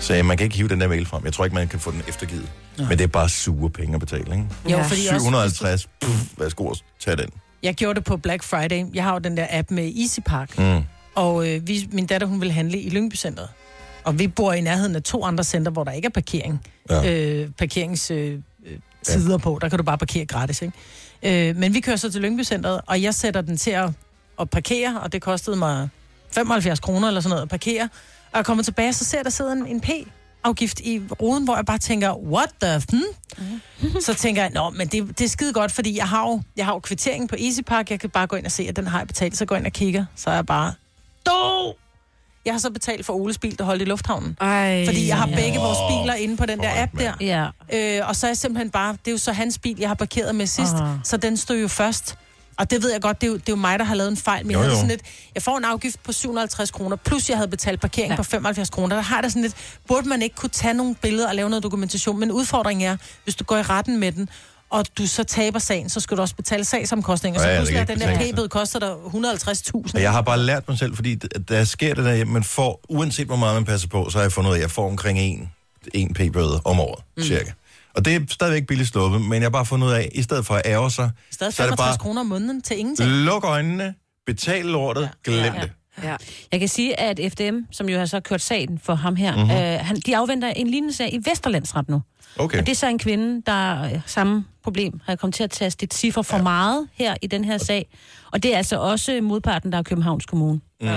[0.00, 1.24] Så man kan ikke hive den der mail frem.
[1.24, 2.50] Jeg tror ikke, man kan få den eftergivet.
[2.78, 4.46] Men det er bare sure penge at betale, ikke?
[4.68, 7.30] Jo, fordi også, 750, pff, værsgo at tage den.
[7.62, 8.84] jeg gjorde det på Black Friday.
[8.94, 10.58] Jeg har jo den der app med Easy Park.
[10.58, 10.82] Mm.
[11.14, 13.48] Og øh, vi, min datter, hun vil handle i Lyngby Centeret.
[14.04, 16.60] Og vi bor i nærheden af to andre center, hvor der ikke er parkering.
[16.90, 17.02] Ja.
[17.02, 17.42] Ja.
[17.42, 19.58] Øh, parkeringstider øh, tider på.
[19.60, 21.48] Der kan du bare parkere gratis, ikke?
[21.48, 23.90] Øh, men vi kører så til Lyngby Centeret, og jeg sætter den til at,
[24.40, 25.88] at parkere, og det kostede mig
[26.32, 27.88] 75 kroner eller sådan noget at parkere.
[28.32, 31.64] Og jeg kommer tilbage, så ser der sidder en, en P-afgift i ruden, hvor jeg
[31.66, 32.82] bare tænker, what the...
[32.88, 34.00] Hmm?
[34.00, 36.64] Så tænker jeg, nå, men det, det er skide godt, fordi jeg har jo, jeg
[36.64, 37.90] har jo kvittering på EasyPark.
[37.90, 39.36] Jeg kan bare gå ind og se, at den har jeg betalt.
[39.36, 40.72] Så går jeg ind og kigger, så er jeg bare,
[41.26, 41.74] do!
[42.44, 44.36] Jeg har så betalt for Oles bil, der holdt i lufthavnen.
[44.40, 44.84] Ej.
[44.86, 45.34] Fordi jeg har Ja.
[45.36, 47.12] begge vores biler inde på den der app der.
[47.20, 47.46] Ja.
[48.00, 49.94] Øh, og så er jeg simpelthen bare, det er jo så hans bil, jeg har
[49.94, 50.88] parkeret med sidst, Ah.
[51.04, 52.16] så den stod jo først.
[52.58, 54.10] Og det ved jeg godt, det er jo, det er jo mig, der har lavet
[54.10, 54.46] en fejl.
[54.46, 54.74] Men Jo, jeg, jo.
[54.74, 55.00] sådan lidt,
[55.34, 58.16] jeg får en afgift på 750 kroner, plus jeg havde betalt parkering ja.
[58.16, 58.96] på 75 kroner.
[58.96, 59.54] Der har der sådan lidt,
[59.88, 62.20] burde man ikke kunne tage nogle billeder og lave noget dokumentation?
[62.20, 64.28] Men udfordringen er, hvis du går i retten med den,
[64.70, 67.40] og du så taber sagen, så skal du også betale sagsomkostninger.
[67.40, 69.94] Så Ja, ja, det pludselig er den der p-bøde koster dig 150.000.
[69.94, 71.14] Og jeg har bare lært mig selv, fordi
[71.48, 74.32] der sker det der, man får, uanset hvor meget man passer på, så har jeg
[74.32, 75.48] fundet ud af, at jeg får omkring en,
[75.94, 77.22] en p-bøde om året, mm.
[77.22, 77.50] cirka.
[77.94, 80.22] Og det er stadigvæk billigt sluppet, men jeg har bare fundet ud af, at i
[80.22, 82.78] stedet for at ære sig, Stadig så er det 65 bare, kroner om måneden til
[82.78, 83.10] ingenting.
[83.10, 83.94] luk øjnene,
[84.26, 85.60] betal lortet, glem Ja.
[85.60, 85.70] det.
[86.02, 86.16] Ja.
[86.52, 89.40] Jeg kan sige, at FDM, som jo har så kørt sagen for ham her, Mhm.
[89.42, 89.56] mm-hmm.
[89.56, 92.02] øh, han, de afventer en lignende sag i Vesterlandsret nu.
[92.38, 92.58] Okay.
[92.58, 95.84] Og det er så en kvinde, der øh, samme problem har kommet til at taste
[95.84, 96.42] et ciffer for ja.
[96.42, 97.86] meget her i den her sag.
[98.32, 100.60] Og det er altså også modparten, der er Københavns Kommune.
[100.80, 100.88] Mm.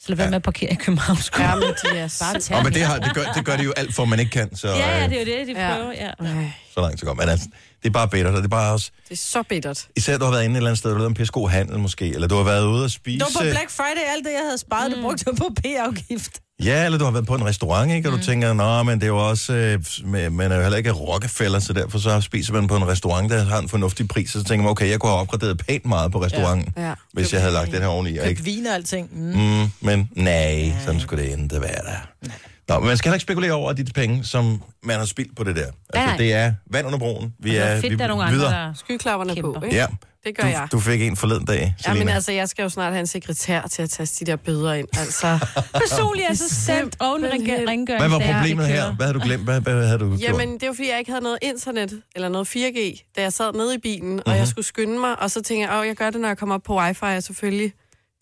[0.00, 1.50] Så lad være med at parkere i Københavns Kommune.
[1.50, 1.62] Ja, men
[1.92, 2.16] de er
[2.50, 4.30] Bare Og men det, har, det, gør, det gør de jo alt for, man ikke
[4.30, 5.74] kan, så, Ja, ja, øh, det er jo det, de Ja.
[5.76, 5.92] prøver.
[5.92, 6.10] Ja.
[6.26, 7.18] Ej, så langt så godt.
[7.18, 7.48] Men altså,
[7.82, 8.90] det er bare bedre, og det er bare også...
[9.08, 9.88] det er så bittert.
[9.96, 11.48] Især du har været inde et eller andet sted, du har lavet en pisse god
[11.50, 13.18] handel måske, eller du har været ude at spise...
[13.18, 14.94] Det var på Black Friday, alt det, jeg havde sparet, mm.
[14.94, 16.40] det brugte jeg på p-afgift.
[16.64, 18.08] Ja, eller du har været på en restaurant, ikke?
[18.08, 18.20] Og Mm.
[18.20, 19.52] du tænker, nå, men det er jo også...
[19.52, 23.30] Øh, man er jo heller ikke Rockefeller, så derfor så spiser man på en restaurant,
[23.30, 25.86] der har en fornuftig pris, og så tænker man, okay, jeg kunne have opgraderet pænt
[25.86, 26.94] meget på restauranten, Ja.
[27.12, 28.16] hvis jeg havde lagt den her oveni.
[28.18, 29.08] Og Køb ikke, vin og alting.
[29.12, 29.40] Mm.
[29.40, 32.28] mm, men nej, sådan skulle det ikke være der.
[32.68, 35.44] Nå, men man skal heller ikke spekulere over de penge, som man har spildt på
[35.44, 35.66] det der.
[35.94, 37.34] Altså, det er vand under broen.
[37.38, 38.52] Vi Det er, er fedt, vi der er nogle andre, videre.
[38.52, 38.74] der...
[38.74, 39.62] Skyklapperne på, Kæmper.
[39.66, 39.76] ikke?
[39.76, 39.86] Ja,
[40.24, 40.68] Det gør du, jeg.
[40.72, 42.04] du fik en forleden dag, Ja, Selina.
[42.04, 44.74] men altså, jeg skal jo snart have en sekretær til at tage de der bøder
[44.74, 44.88] ind.
[44.98, 45.38] Altså,
[45.88, 47.68] Personligt er så sendt oven Simpelthen.
[47.68, 48.02] rengøring.
[48.02, 48.92] Hvad var problemet her?
[48.94, 49.42] Hvad havde du glemt?
[49.44, 50.20] Hvad, hvad havde du gjort?
[50.20, 53.52] jamen, det var fordi, jeg ikke havde noget internet eller noget 4G, da jeg sad
[53.52, 54.22] nede i bilen, Mhm.
[54.26, 56.38] og jeg skulle skynde mig, og så tænker jeg, åh, jeg gør det, når jeg
[56.38, 57.72] kommer op på wifi, og selvfølgelig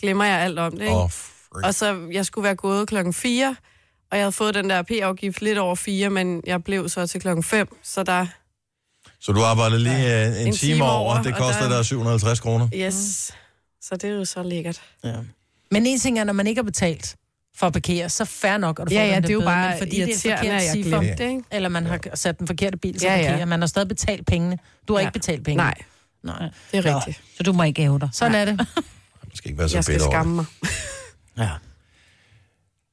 [0.02, 0.92] glemmer jeg alt om det, ikke?
[0.94, 1.10] Oh.
[1.10, 1.64] freak.
[1.66, 3.56] Og så, jeg skulle være gået klokken 4,
[4.10, 7.20] og jeg havde fået den der p-afgift lidt over 4, men jeg blev så til
[7.20, 8.26] klokken 5, så der,
[9.20, 11.84] Så du arbejdede lige øh, en, en time, time over, over, det kostede der- dig
[11.84, 12.68] 750 kroner.
[12.74, 13.32] yes.
[13.80, 14.82] Så det er jo så lækkert.
[15.04, 15.14] Ja.
[15.70, 17.16] Men en ting er, når man ikke har betalt
[17.56, 19.38] for at parkere, så fair nok, og du får Ja, ja, den det er jo
[19.40, 21.42] bøde, bare fordi det er forkert at jeg det, ikke?
[21.50, 23.30] eller man har sat den forkerte bil til Ja, at ja.
[23.30, 23.46] parkere.
[23.46, 24.58] Man har stadig betalt pengene.
[24.88, 25.06] Du har Ja.
[25.06, 25.56] ikke betalt penge.
[25.56, 25.74] Nej,
[26.22, 26.48] Nej.
[26.72, 27.20] det er rigtigt.
[27.36, 28.08] Så du må ikke æve dig.
[28.12, 28.56] Sådan er det.
[29.22, 30.44] Man skal ikke være så Jeg skal skamme mig.
[31.38, 31.50] Ja.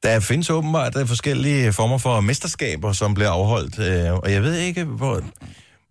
[0.03, 4.55] Der findes åbenbart øh, forskellige former for mesterskaber, som bliver afholdt, øh, og jeg ved
[4.55, 5.21] ikke, hvor,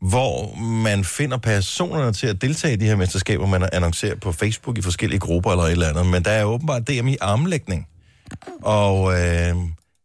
[0.00, 4.78] hvor man finder personerne til at deltage i de her mesterskaber, man annoncerer på Facebook
[4.78, 7.88] i forskellige grupper eller et eller andet, men der er åbenbart DM i armlægning.
[8.62, 9.18] Og øh,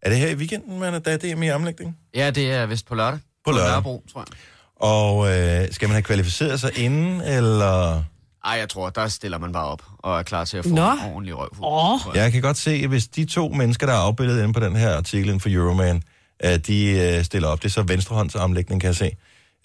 [0.01, 1.97] er det her i weekenden, man, der er DM i armlægning?
[2.15, 3.19] Ja, det er vist på lørdag.
[3.45, 3.69] På lørdag.
[3.69, 4.27] Nørrebro, tror jeg.
[4.75, 8.03] Og øh, skal man have kvalificeret sig inden, eller...
[8.47, 10.91] Ej, jeg tror, der stiller man bare op og er klar til at få Nå.
[10.91, 11.49] en ordentlig røv.
[11.59, 11.99] Oh.
[12.15, 14.95] Jeg kan godt se, hvis de to mennesker, der er afbildet inde på den her
[14.97, 16.03] artikel inden for Euroman,
[16.39, 19.11] at de øh, stiller op, det er så venstrehåndsarmlægning, kan jeg se,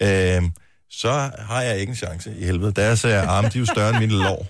[0.01, 0.49] øh,
[0.89, 2.71] så har jeg ikke en chance i helvede.
[2.71, 4.47] Deres øh, arme, de er jo større end mine lår.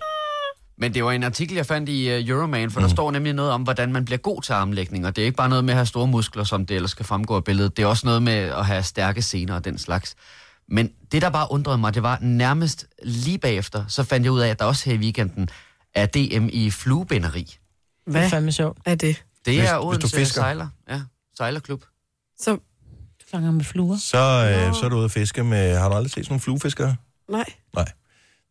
[0.78, 2.84] Men det var en artikel, jeg fandt i uh, Euroman, for mm.
[2.84, 5.06] der står nemlig noget om, hvordan man bliver god til armlægning.
[5.06, 7.06] Og det er ikke bare noget med at have store muskler, som det ellers skal
[7.06, 7.78] fremgå af billedet.
[7.78, 10.16] Det er også noget med at have stærke sener og den slags.
[10.68, 14.40] Men det, der bare undrede mig, det var nærmest lige bagefter, så fandt jeg ud
[14.40, 15.50] af, at der også her i weekenden
[15.96, 17.44] er DM i fluebinderi.
[17.44, 17.56] Det
[18.08, 18.78] er Hvad fandme sjovt.
[18.86, 19.24] er det?
[19.46, 20.42] Det Hvis- er hvis du Odense fisker.
[20.42, 20.68] Sejler.
[20.90, 21.02] Ja,
[21.38, 21.84] sejlerklub.
[22.40, 23.98] Så, Du fanger med fluer.
[23.98, 24.18] Så,
[24.68, 25.78] øh, så er du ude at fiske med...
[25.78, 26.96] Har du aldrig set sådan nogle fluefiskere?
[27.30, 27.46] nej.
[27.76, 27.86] Nej.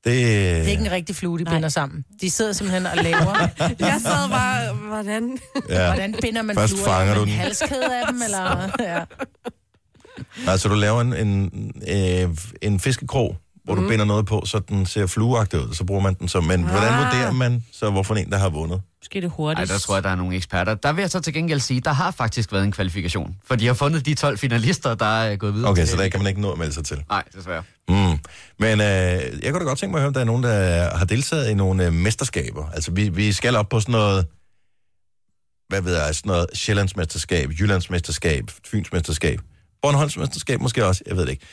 [0.05, 1.55] Det, Det er ikke en rigtig flue, de Nej.
[1.55, 2.05] binder sammen.
[2.21, 3.39] De sidder simpelthen og laver...
[3.91, 5.39] Jeg sad bare, hvordan?
[5.69, 5.87] ja.
[5.87, 6.85] Hvordan binder man Først fluer?
[6.85, 7.39] fanger Laver du man den.
[7.39, 8.71] halskæde af dem, eller...
[8.93, 9.05] Ja.
[10.49, 12.29] Altså, du laver en, en, øh,
[12.63, 13.83] en fiskekrog, hvor Mhm.
[13.83, 16.45] du binder noget på, så den ser flueagtig ud, så bruger man den som...
[16.45, 16.99] Men hvordan Ah.
[17.05, 18.81] vurderer man så, hvorfor en, der har vundet?
[19.03, 19.73] Måske det Ej, hurtigst.
[19.73, 20.75] der tror jeg, der er nogle eksperter.
[20.75, 23.37] Der vil jeg så til gengæld sige, der har faktisk været en kvalifikation.
[23.47, 25.71] For de har fundet de 12 finalister, der er gået videre.
[25.71, 27.05] Okay, til- så der kan man ikke nå at melde sig til.
[27.09, 27.63] Nej, desværre.
[27.89, 27.95] Mm.
[28.59, 28.87] Men øh,
[29.43, 31.51] jeg kunne da godt tænke mig at høre, om der er nogen, der har deltaget
[31.51, 32.71] i nogle øh, mesterskaber.
[32.75, 34.27] Altså, vi, vi skal op på sådan noget,
[35.69, 39.41] hvad ved jeg, sådan noget Sjællandsmesterskab, Jyllandsmesterskab, Fynsmesterskab,
[39.83, 41.47] Bornholmsmesterskab måske også, jeg ved det ikke.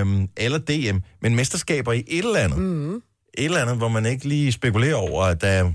[0.00, 2.58] Øh, eller DM, men mesterskaber i et eller andet.
[2.58, 2.94] Mm.
[2.94, 3.02] Et
[3.34, 5.72] eller andet, hvor man ikke lige spekulerer over, at der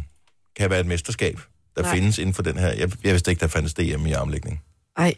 [0.56, 1.40] kan være et mesterskab,
[1.76, 1.92] der Nej.
[1.92, 2.00] Nej.
[2.00, 2.68] findes inden for den her.
[2.68, 4.62] Jeg, jeg vidste ikke, der fandtes DM i armlægning.
[4.98, 5.14] Ej.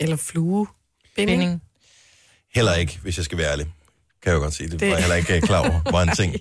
[0.00, 0.66] Eller flue.
[1.16, 1.40] Binding.
[1.40, 1.62] Binding.
[2.54, 3.66] Heller ikke, hvis jeg skal være ærlig.
[4.22, 4.68] Kan jeg jo godt sige.
[4.68, 4.88] Det, det...
[4.88, 6.34] Var jeg heller ikke øh, klar over, var en ting.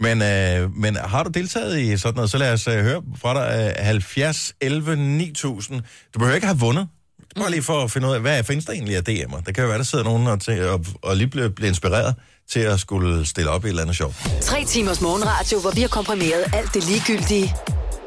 [0.00, 3.34] Men, øh, men har du deltaget i sådan noget, så lad os øh, høre fra
[3.34, 3.74] dig.
[3.78, 5.82] Øh, 70, 11, 9000.
[6.14, 6.88] Du behøver ikke have vundet.
[7.36, 9.40] Bare lige for at finde ud af, hvad findes der egentlig af DM'er?
[9.46, 12.14] Der kan jo være, der sidder nogen og, til, og, og lige bliver, bliver inspireret
[12.50, 14.14] til at skulle stille op i et eller andet sjov.
[14.40, 17.54] Tre timers morgenradio, hvor vi har komprimeret alt det ligegyldige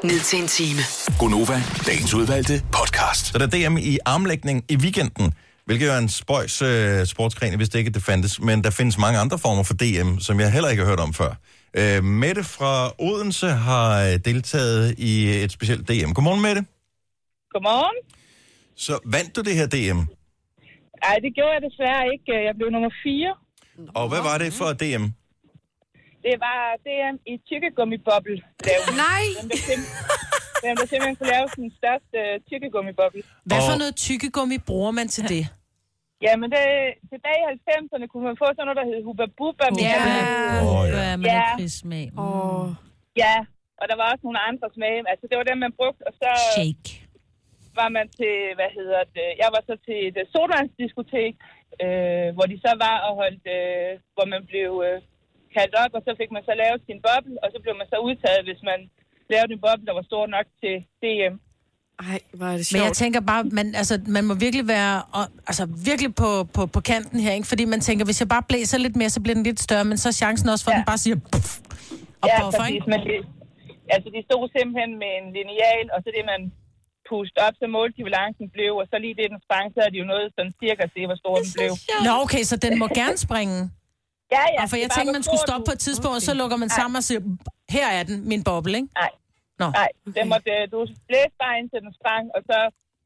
[0.04, 0.80] ned til en time.
[1.18, 3.26] Gonova, dagens udvalgte podcast.
[3.26, 5.34] Så der er DM i armlægning i weekenden,
[5.66, 8.40] hvilket jo er en spøjs øh, sportsgren, hvis det ikke det fandtes.
[8.40, 11.14] Men der findes mange andre former for DM, som jeg heller ikke har hørt om
[11.14, 11.34] før.
[11.76, 16.12] Øh, Mette fra Odense har deltaget i et specielt DM.
[16.12, 16.64] Godmorgen, Mette.
[17.52, 17.96] Godmorgen.
[18.86, 20.00] Så vandt du det her DM?
[21.08, 22.32] Ej, det gjorde jeg desværre ikke.
[22.48, 23.36] Jeg blev nummer 4.
[24.00, 25.04] Og hvad var det for et DM?
[26.26, 28.34] Det var DM i tykkegummibobbel.
[29.04, 29.24] Nej!
[29.40, 29.90] Den der, sim-
[30.64, 32.18] den der simpelthen kunne lave den største
[32.50, 33.20] tykkegummibobbel.
[33.48, 35.44] Hvad for Og- noget tykkegummi bruger man til det?
[36.26, 36.64] Jamen, det,
[37.12, 39.66] tilbage i 90'erne kunne man få sådan noget, der hed Hubba Bubba.
[39.74, 39.96] med- Ja.
[40.66, 40.98] Åh, ja.
[40.98, 41.16] Ja, Ja.
[41.32, 42.06] lakridssmag.
[42.12, 42.18] Mm.
[42.24, 42.68] Åh,
[43.22, 43.34] Ja,
[43.80, 44.98] og der var også nogle andre smage.
[45.12, 46.02] Altså, det var dem, man brugte.
[46.08, 46.88] Og så Shake.
[47.80, 51.34] Var man til, hvad hedder det, jeg var så til et sodavandsdiskotek,
[51.84, 54.96] øh, hvor de så var og holdt, øh, hvor man blev øh,
[55.56, 57.98] kaldt op, og så fik man så lavet sin boble, og så blev man så
[58.08, 58.80] udtaget, hvis man
[59.32, 61.34] lavede en boble, der var stor nok til DM.
[62.10, 63.00] ej, hvor er det Men jeg sjovt.
[63.02, 67.18] tænker bare, man, altså, man må virkelig være og, altså, virkelig på, på, på kanten
[67.24, 67.48] her, ikke?
[67.52, 69.96] Fordi man tænker, hvis jeg bare blæser lidt mere, så bliver den lidt større, men
[70.02, 70.80] så er chancen også for, at Ja.
[70.80, 71.50] den bare siger puff,
[72.22, 72.90] og ja, puffer, præcis, ikke?
[72.92, 73.16] men det,
[73.94, 76.40] altså de stod simpelthen med en lineal, og så det man
[77.12, 79.66] pustede op, så målte de, hvor lang den blev, og så lige det, den sprang,
[79.74, 81.72] så er de jo noget sådan cirka at se, hvor stor den blev.
[82.06, 83.58] Nå, okay, så den må gerne springe.
[84.36, 84.58] Ja, ja.
[84.62, 86.56] Og for det jeg tænkte, man skulle stoppe du- på et tidspunkt, og så lukker
[86.64, 87.20] man sammen og siger,
[87.76, 88.88] her er den, min boble, ikke?
[89.02, 89.12] Nej.
[89.62, 89.66] Nå.
[89.80, 89.88] Nej,
[90.18, 92.56] den måtte, øh, du blæste bare indtil den sprang, og så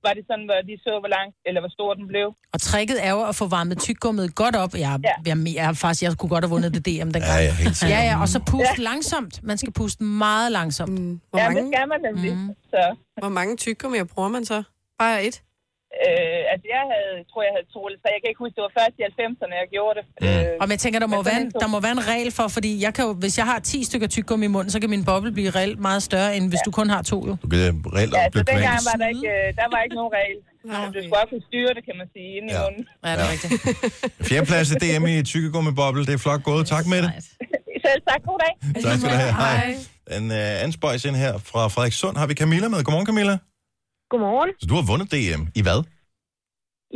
[0.06, 2.26] var det sådan, hvor de så, hvor lang, eller hvor stor den blev.
[2.54, 4.72] Og tricket er jo at få varmet tyggegummiet godt op.
[4.74, 4.90] Jeg, Ja.
[5.26, 7.24] jeg, jeg, jeg, faktisk, jeg kunne godt have vundet det DM dengang.
[7.24, 7.82] Ja, ja, helt.
[7.82, 9.34] Ja, ja, og så puste langsomt.
[9.50, 10.98] Man skal puste meget langsomt.
[10.98, 12.32] Mm, Hvor, Ja, det mange, skal man nemlig.
[12.34, 12.40] Mm.
[12.40, 12.54] Mm.
[12.72, 14.62] Så, hvor mange tyggegummier bruger man så?
[14.98, 15.42] Bare et?
[16.06, 18.08] Øh, altså jeg havde, tror jeg havde to eller tre.
[18.16, 20.04] Jeg kan ikke huske, det var først i 90'erne, jeg gjorde det.
[20.22, 20.26] Mm.
[20.26, 21.94] Øh, Og men jeg tænker, der må, Men så være en, så- der må være
[22.00, 24.70] en regel for, fordi jeg kan jo, hvis jeg har 10 stykker tyggegummi i munden,
[24.74, 27.32] så kan min boble blive reelt meget større, end hvis du kun har to, jo.
[27.42, 27.60] Du kan
[27.96, 30.38] reelt ja, ja, så blive dengang var der ikke, øh, der var ikke nogen regel.
[30.40, 31.02] Nej, Men Du okay.
[31.06, 32.62] skulle også kunne styre det, kan man sige, inde i Ja.
[32.64, 32.82] munden.
[33.06, 33.52] Ja, det er rigtigt.
[34.28, 36.02] Fjerdeplads i DM i tykkegummiboble.
[36.08, 36.62] Det er flot gået.
[36.74, 37.10] Tak med det.
[37.86, 38.52] Selv tak, god dag.
[38.84, 39.32] Tak skal du have.
[39.32, 39.74] Hej.
[40.18, 42.78] En uh, anden spøjs ind her fra Frederikssund har vi Camilla med.
[42.84, 43.38] Godmorgen, Camilla.
[44.14, 44.50] Godmorgen.
[44.62, 45.42] Så du har vundet DM.
[45.60, 45.80] I hvad?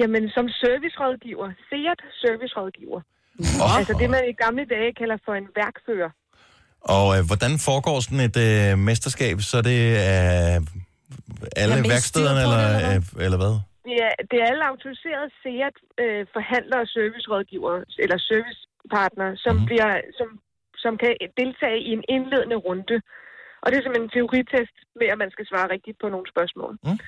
[0.01, 1.49] Jamen, som servicerådgiver.
[1.69, 3.01] Seat servicerådgiver.
[3.65, 3.79] Oh.
[3.79, 6.11] Altså det, man i gamle dage kalder for en værkfører.
[6.95, 9.37] Og uh, hvordan foregår sådan et uh, mesterskab?
[9.51, 10.57] Så er det uh,
[11.61, 13.55] alle I værkstederne, eller, eller uh, eller hvad?
[13.87, 19.67] Det er, det er alle autoriserede Seat øh, forhandlere og servicerådgivere, eller servicepartnere, som, mm.
[19.69, 20.29] bliver, som,
[20.85, 22.97] som kan deltage i en indledende runde.
[23.63, 26.73] Og det er simpelthen en teoritest med, at man skal svare rigtigt på nogle spørgsmål.
[26.87, 26.99] Mm.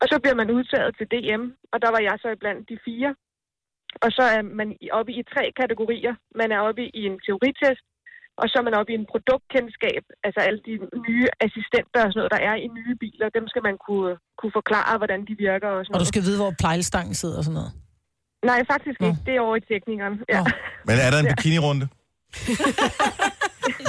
[0.00, 3.10] Og så bliver man udtaget til DM, og der var jeg så iblandt de fire.
[4.04, 6.14] Og så er man oppe i tre kategorier.
[6.40, 7.84] Man er oppe i en teoritest,
[8.40, 10.74] og så er man oppe i en produktkendskab, altså alle de
[11.06, 14.54] nye assistenter og sådan noget, der er i nye biler, dem skal man kunne, kunne
[14.60, 16.12] forklare, hvordan de virker og sådan Og du noget.
[16.14, 17.72] skal vide, hvor plejlstangen sidder og sådan noget.
[18.50, 19.20] Nej, faktisk ikke.
[19.26, 20.16] Det er over i teknikeren.
[20.34, 20.38] Ja.
[20.38, 20.44] Nå.
[20.88, 21.86] Men er der en bikini-runde?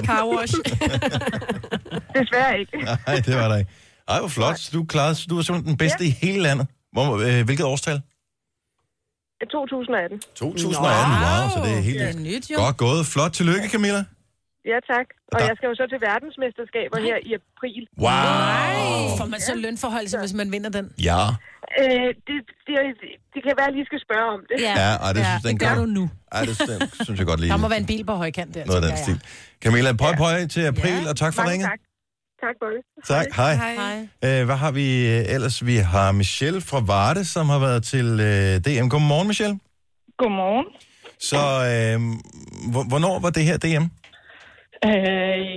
[0.06, 0.54] Car wash.
[2.16, 2.78] Desværre ikke.
[2.78, 3.72] Nej, det var der ikke.
[4.08, 4.70] Ej, hvor flot.
[4.74, 6.10] Du, klarede, du er simpelthen den bedste ja.
[6.10, 6.68] i hele landet.
[6.92, 8.02] Hvor, øh, hvilket årstal?
[9.52, 10.20] 2018.
[10.36, 11.14] 2018.
[11.14, 12.56] Wow, så det er helt Det er nyt, jo.
[12.66, 13.06] godt gået.
[13.06, 13.32] Flot.
[13.32, 14.04] Tillykke, Camilla.
[14.72, 15.08] Ja, tak.
[15.32, 17.82] Og der- jeg skal jo så til verdensmesterskaber her i april.
[18.06, 19.18] Wow.
[19.22, 20.86] Får man så lønforholdelse, hvis man vinder den?
[21.10, 21.22] Ja.
[21.82, 22.38] Øh, det,
[22.68, 22.76] det,
[23.34, 24.58] det kan være, at I skal spørge om det.
[24.68, 26.04] Ja, Ja, ej, det Ja, synes, den det gør kan- du nu.
[26.32, 27.52] Ej, det, den synes jeg godt lige.
[27.54, 28.66] Der må være en bil på højkant der.
[28.66, 29.18] Noget af den stil.
[29.64, 31.10] Camilla, pøj pøj til april, Ja.
[31.10, 31.70] og tak for Mange ringet.
[31.70, 31.80] tak.
[32.46, 32.82] Tak det.
[33.08, 33.46] Tak, hej.
[33.46, 34.08] jeg.
[34.24, 34.40] Hej.
[34.42, 34.88] Øh, hvad har vi
[35.18, 35.66] øh, ellers?
[35.66, 38.88] Vi har Michelle fra Varde, som har været til øh, DM.
[38.90, 39.60] Godmorgen, Michelle.
[40.18, 40.66] Godmorgen.
[41.20, 41.38] Så
[41.72, 41.98] øh,
[42.72, 43.84] hvor- hvornår var det her DM?
[43.84, 43.90] Øh,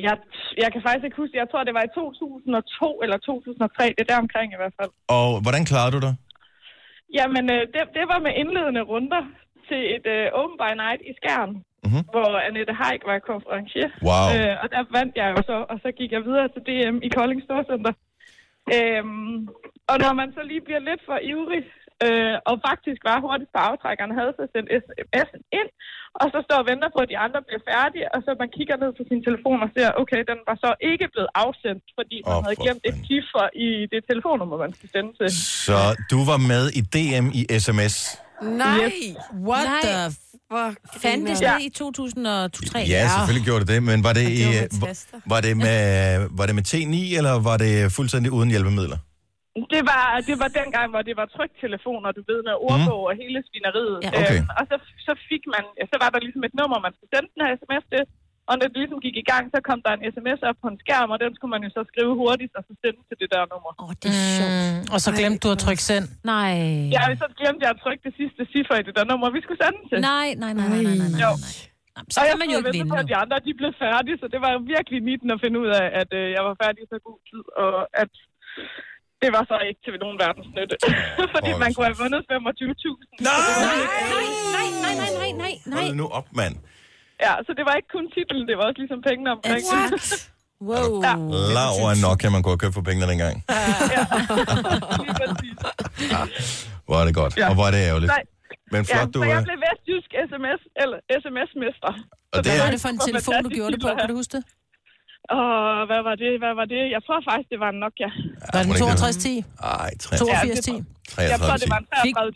[0.07, 0.16] jeg,
[0.62, 4.11] jeg kan faktisk ikke huske, jeg tror, det var i 2002 eller 2003, det er
[4.12, 4.91] der omkring i hvert fald.
[5.16, 6.14] Og hvordan klarede du dig?
[7.18, 9.23] Jamen, øh, det, det var med indledende runder
[9.68, 11.53] til et øh, Open by Night i Skjern,
[11.89, 12.03] Mhm.
[12.14, 13.91] hvor Annette Haik var konferencier.
[14.09, 14.27] Wow.
[14.35, 17.09] Øh, og der vandt jeg jo så, og så gik jeg videre til DM i
[17.16, 17.93] Kolding Storcenter.
[18.77, 19.39] Øhm,
[19.91, 21.62] og når man så lige bliver lidt for ivrig,
[22.07, 25.70] øh, og faktisk var hurtigt på aftrækkeren, havde så sendt sms'en ind,
[26.20, 28.76] og så står og venter på, at de andre bliver færdige, og så man kigger
[28.82, 32.34] ned på sin telefon og ser, okay, den var så ikke blevet afsendt, fordi man
[32.36, 33.09] Åh, havde for glemt et fanden.
[33.11, 35.28] ciffer i det telefonnummer, man skulle sende til.
[35.68, 35.78] Så
[36.12, 37.96] du var med i DM i sms.
[38.42, 38.92] Nej!
[39.48, 39.80] What Nej.
[39.84, 39.96] the...
[40.51, 40.68] Hvor
[41.03, 42.78] Fandtes det i 2003?
[42.78, 45.18] Ja, selvfølgelig gjorde det det, men var det, i, det var taster.
[45.26, 48.98] var det med, var det med T9, eller var det fuldstændig uden hjælpemidler?
[49.74, 53.38] Det var, det var dengang, hvor det var tryktelefoner, du ved, med ordbog og hele
[53.48, 53.96] svineriet.
[54.05, 54.11] Ja.
[54.20, 54.38] Okay.
[54.38, 54.76] Øhm, og så,
[55.07, 57.53] så fik man, ja, så var der ligesom et nummer, man skulle sende den her
[57.62, 58.03] sms til.
[58.51, 60.78] Og når det ligesom gik i gang, så kom der en sms op på en
[60.82, 63.42] skærm, og den skulle man jo så skrive hurtigt, og så sende til det der
[63.53, 63.70] nummer.
[63.80, 64.55] Åh, oh, det er sjovt.
[64.59, 66.07] Mm, og så glemte du at trykke send.
[66.32, 66.55] Nej.
[66.96, 69.61] Ja, så glemte jeg at trykke det sidste ciffer i det der nummer, vi skulle
[69.64, 69.98] sende til.
[70.12, 71.22] Nej, nej, nej, nej, nej, nej, nej.
[71.26, 71.32] Jo.
[72.14, 74.26] Så og kan jeg man jo ikke på, at de andre de blev færdige, så
[74.34, 76.98] det var virkelig nitten at finde ud af, at øh, jeg var færdig i så
[77.09, 77.72] god tid, og
[78.03, 78.12] at
[79.23, 80.77] det var så ikke til nogen verdens nytte.
[81.35, 82.35] Fordi man kunne have vundet 25.000.
[83.29, 83.33] Nej!
[84.14, 85.83] Nej, nej, nej, nej, nej, nej, nej.
[85.85, 86.55] Hold nu op, mand.
[87.27, 89.62] Ja, så det var ikke kun titlen, det var også ligesom pengene omkring.
[89.73, 90.31] What?
[90.71, 90.93] Wow.
[91.09, 91.14] Ja.
[91.85, 93.35] Og nok kan man godt købe for pengene dengang.
[95.05, 95.57] Lige præcis.
[96.87, 97.33] Hvor er det godt.
[97.41, 97.47] Ja.
[97.51, 98.11] Og hvor er det ærgerligt.
[98.16, 98.23] Nej.
[98.73, 99.45] Men Ja, flot, du så jeg er.
[99.49, 101.91] blev vestjysk SMS, eller sms-mester.
[102.33, 103.89] Og det Hvad er- var det for en telefon, du gjorde det på?
[104.01, 104.43] Kan du huske det?
[105.39, 106.31] Og hvad var det?
[106.43, 106.83] Hvad var det?
[106.95, 108.11] Jeg tror faktisk, det var en Nokia.
[108.55, 109.45] Var må den ikke det 6210?
[109.62, 110.33] Ej, 33.
[110.33, 110.85] 8210?
[111.33, 112.33] Jeg tror, det var en 33.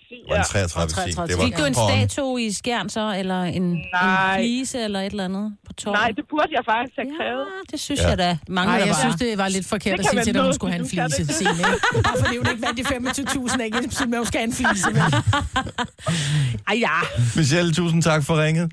[0.53, 1.27] 33 Det var en 33.
[1.29, 4.37] Det var Fik du en statue i skjern så, eller en, en Nej.
[4.39, 6.01] flise, eller et eller andet på tårnet?
[6.01, 7.47] Nej, det burde jeg faktisk have krævet.
[7.55, 8.09] Ja, det synes Ja.
[8.09, 8.31] jeg da.
[8.59, 9.03] Mange Nej, jeg var.
[9.05, 10.91] synes, det var lidt forkert Det at sige til dig, at hun skulle have en
[10.95, 11.21] flise.
[11.29, 11.35] det.
[11.41, 12.03] Signe, ikke?
[12.07, 13.85] Bare fordi hun ikke vandt de 25.000, er ikke at
[14.19, 14.89] hun skal have en flise.
[16.71, 16.97] Ej, ja.
[17.37, 18.67] Michelle, tusind tak for ringet.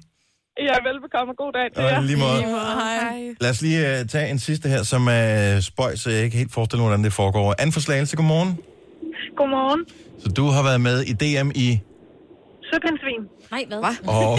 [0.59, 2.01] Ja, velbekomme og god dag til Og jer.
[2.01, 2.41] lige måde.
[2.43, 3.35] Hej.
[3.41, 6.53] Lad os lige uh, tage en sidste her, som er spøj, så jeg ikke helt
[6.53, 7.55] forestiller mig, hvordan det foregår.
[7.59, 8.57] Anne for Slagelse, godmorgen.
[9.37, 9.85] Godmorgen.
[10.23, 11.79] Så du har været med i DM i...
[12.73, 13.21] Søpindsvin.
[13.51, 13.79] Nej, hvad?
[13.79, 13.93] Hva?
[14.17, 14.37] Og...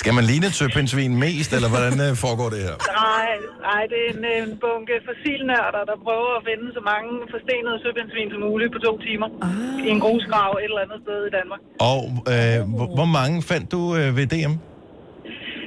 [0.00, 2.76] Skal man ligne et søpindsvin mest, eller hvordan uh, foregår det her?
[3.08, 3.30] Nej,
[3.68, 8.28] nej, det er en, en bunke fossilnørder, der prøver at finde så mange forstenede søpindsvin
[8.32, 9.28] som muligt på to timer.
[9.46, 9.86] Ah.
[9.86, 11.60] I en grusgrav et eller andet sted i Danmark.
[11.92, 12.02] Og
[12.32, 14.54] øh, hvor, hvor mange fandt du øh, ved DM?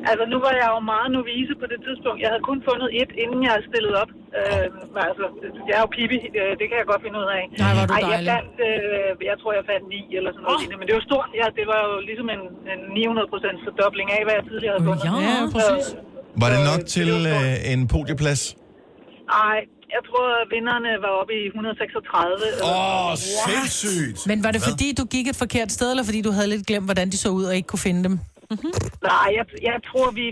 [0.10, 2.18] Altså, nu var jeg jo meget novise på det tidspunkt.
[2.24, 4.12] Jeg havde kun fundet et, inden jeg stillede op.
[4.40, 5.26] Øh, men altså,
[5.70, 7.44] jeg er jo Pippi, øh, det kan jeg godt finde ud af.
[7.62, 10.70] Nej, er du Ej, jeg fandt, øh, jeg tror, jeg fandt ni eller sådan noget.
[10.72, 10.80] Oh.
[10.80, 11.30] Men det var stort.
[11.42, 12.44] Ja, det var jo ligesom en,
[12.74, 12.82] en
[13.54, 15.04] 900% fordobling af, hvad jeg tidligere havde fundet.
[15.30, 15.86] Ja, præcis.
[16.42, 18.42] Var det Så, nok det til var øh, en podieplads?
[19.38, 19.58] Nej,
[19.96, 22.34] jeg tror, at vinderne var oppe i 136.
[22.52, 23.14] eller Åh, oh,
[23.46, 24.20] sindssygt!
[24.32, 24.70] Men var det Hvad?
[24.72, 27.30] fordi, du gik et forkert sted, eller fordi du havde lidt glemt, hvordan de så
[27.38, 28.16] ud og ikke kunne finde dem?
[29.10, 30.26] Nej, jeg, jeg tror, vi,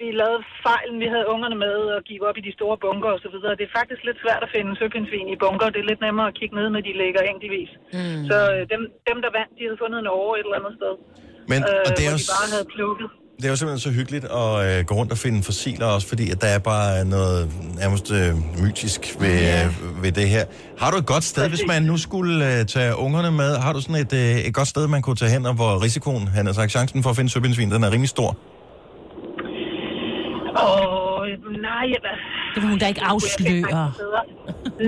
[0.00, 0.96] vi lavede fejlen.
[1.04, 3.58] Vi havde ungerne med og gik op i de store bunker og så videre.
[3.58, 5.72] Det er faktisk lidt svært at finde søpindsvin i bunker.
[5.74, 7.70] Det er lidt nemmere at kigge ned, når de ligger enkeltvis.
[7.96, 8.22] Mm.
[8.30, 10.94] Så øh, dem, dem, der vandt, de havde fundet en over et eller andet sted.
[11.52, 13.08] Men, øh, og det er hvor jo de bare havde plukket.
[13.42, 16.30] Det er jo simpelthen så hyggeligt at øh, gå rundt og finde fossiler også, fordi
[16.30, 20.44] at der er bare noget nærmest øh, mytisk ved, øh, ved det her.
[20.78, 23.56] Har du et godt sted, hvis man nu skulle øh, tage ungerne med?
[23.56, 26.28] Har du sådan et, øh, et godt sted, man kunne tage hen, og hvor risikoen,
[26.28, 28.36] han har sagt, chancen for at finde søbindsvin, den er rimelig stor?
[30.56, 31.26] Og
[31.68, 32.00] nej, jeg,
[32.54, 33.92] Det vil hun da ikke afsløre.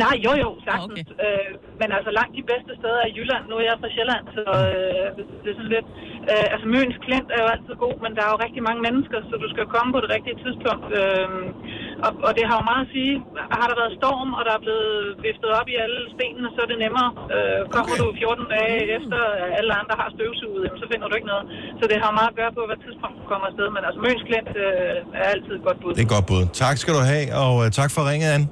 [0.03, 1.09] Nej, jo jo, sagtens.
[1.11, 1.25] Okay.
[1.25, 3.45] Øh, men altså langt de bedste steder er i Jylland.
[3.47, 5.07] Nu er jeg fra Sjælland, så øh,
[5.43, 5.89] det er sådan lidt...
[6.31, 9.19] Øh, altså Møns Klint er jo altid god, men der er jo rigtig mange mennesker,
[9.29, 10.87] så du skal komme på det rigtige tidspunkt.
[11.01, 11.29] Øh,
[12.07, 13.15] og, og det har jo meget at sige.
[13.59, 14.93] Har der været storm, og der er blevet
[15.27, 17.11] viftet op i alle stenene, så er det nemmere.
[17.35, 18.19] Øh, kommer okay.
[18.19, 21.45] du 14 dage efter, at alle andre har støvsuget, jamen, så finder du ikke noget.
[21.81, 23.67] Så det har meget at gøre på, hvad tidspunkt du kommer afsted.
[23.77, 25.91] Men altså Møns Klint øh, er altid et godt bud.
[25.97, 26.43] Det er et godt bud.
[26.65, 28.47] Tak skal du have, og øh, tak for ringet, Anne.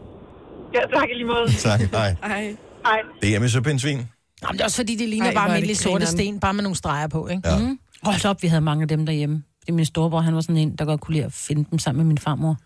[0.76, 1.46] Ja, tak i lige måde.
[1.68, 2.10] Tak, hej.
[2.32, 2.44] Hej.
[2.84, 2.98] Hej.
[3.22, 3.96] Det er med søpindsvin.
[3.96, 5.92] Jamen, det er også fordi, det ligner Ej, Ej, bare hvor er det almindelige sorte
[6.04, 6.16] grineren.
[6.18, 7.48] sten, bare med nogle streger på, ikke?
[7.48, 7.58] Ja.
[7.58, 7.78] Mm.
[8.02, 9.42] Hold op, vi havde mange af dem derhjemme.
[9.62, 11.98] Fordi min storebror, han var sådan en, der godt kunne lide at finde dem sammen
[11.98, 12.56] med min farmor.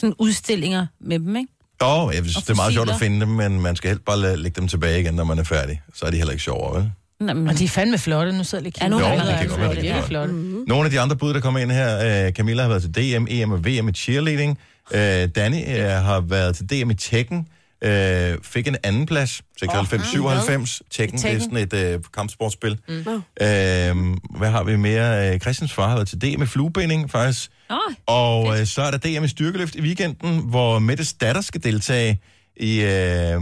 [0.00, 1.48] Sådan udstillinger med dem, ikke?
[1.82, 3.08] Jo, jeg synes, Og det er meget sjovt at fossiler.
[3.10, 5.42] finde dem, men man skal helst bare lade- lægge dem tilbage igen, når man er
[5.44, 5.80] færdig.
[5.94, 6.92] Så er de heller ikke sjovere, vel?
[7.20, 9.30] Nå, men, Og de er fandme flotte, nu sidder jeg lige Ja, nogle Jo, det
[9.32, 10.32] er kan godt være, de er virkelig flotte.
[10.34, 10.64] Mm-hmm.
[10.68, 13.26] Nogle af de andre bud, der kommer ind her, øh, Camilla har været til DM,
[13.30, 14.58] EM og VM i cheerleading.
[14.94, 15.00] Øh,
[15.36, 17.46] Danny øh, har været til DM i Tekken.
[17.84, 20.80] Øh, fik en anden plads, 96-97.
[20.90, 22.78] Tekken, det er sådan et øh, kampsportspil.
[22.88, 22.94] Mm.
[22.94, 25.34] Øh, hvad har vi mere?
[25.34, 27.50] Øh, Christians far har været til DM i fluebinding, faktisk.
[27.70, 31.62] Åh, Og øh, så er der DM i styrkeløft i weekenden, hvor Mettes datter skal
[31.62, 32.20] deltage
[32.56, 32.80] i...
[32.80, 33.40] Øh,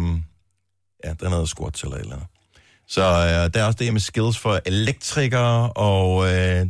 [1.05, 2.26] ja, der er noget squats eller eller andet.
[2.88, 6.66] Så øh, der er også DM i skills for elektrikere, og øh,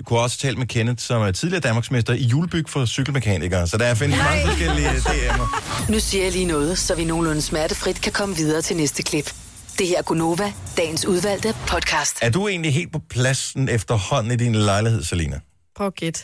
[0.00, 3.66] vi kunne også tale med Kenneth, som er tidligere Danmarksmester i julebyg for cykelmekanikere.
[3.66, 5.92] Så der er findes mange forskellige DM'er.
[5.92, 9.34] Nu siger jeg lige noget, så vi nogenlunde smertefrit kan komme videre til næste klip.
[9.78, 12.18] Det her er Gunova, dagens udvalgte podcast.
[12.22, 15.40] Er du egentlig helt på pladsen efterhånden i din lejlighed, Selina?
[15.76, 16.20] Prøv at gætte.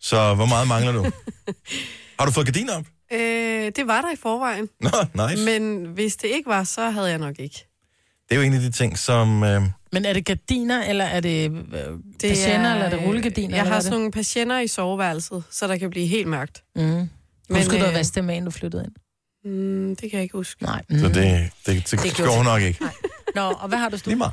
[0.00, 1.02] Så hvor meget mangler du?
[2.18, 2.84] Har du fået gardiner op?
[3.12, 4.68] Øh, det var der i forvejen.
[4.80, 5.44] Nå, nice.
[5.44, 7.66] Men hvis det ikke var, så havde jeg nok ikke.
[8.28, 9.44] Det er jo en af de ting, som...
[9.44, 9.62] Øh,
[9.92, 13.56] Men er det gardiner, eller er det, øh, Det patienter, eller er det rullegardiner?
[13.56, 16.62] Jeg har sådan nogle patienter i soveværelset, så der kan blive helt mørkt.
[16.76, 16.88] er det?
[16.90, 17.08] Mm.
[17.48, 18.92] Men, Husk, du øh, at vaske dem af, du flyttede ind.
[19.52, 20.62] Mm, det kan jeg ikke huske.
[20.62, 20.82] Nej.
[20.90, 22.52] Så det, det, det, det Det skal gjorde hun det.
[22.52, 22.84] nok ikke.
[23.34, 23.98] Nå, og hvad har du?
[24.06, 24.32] Lige meget.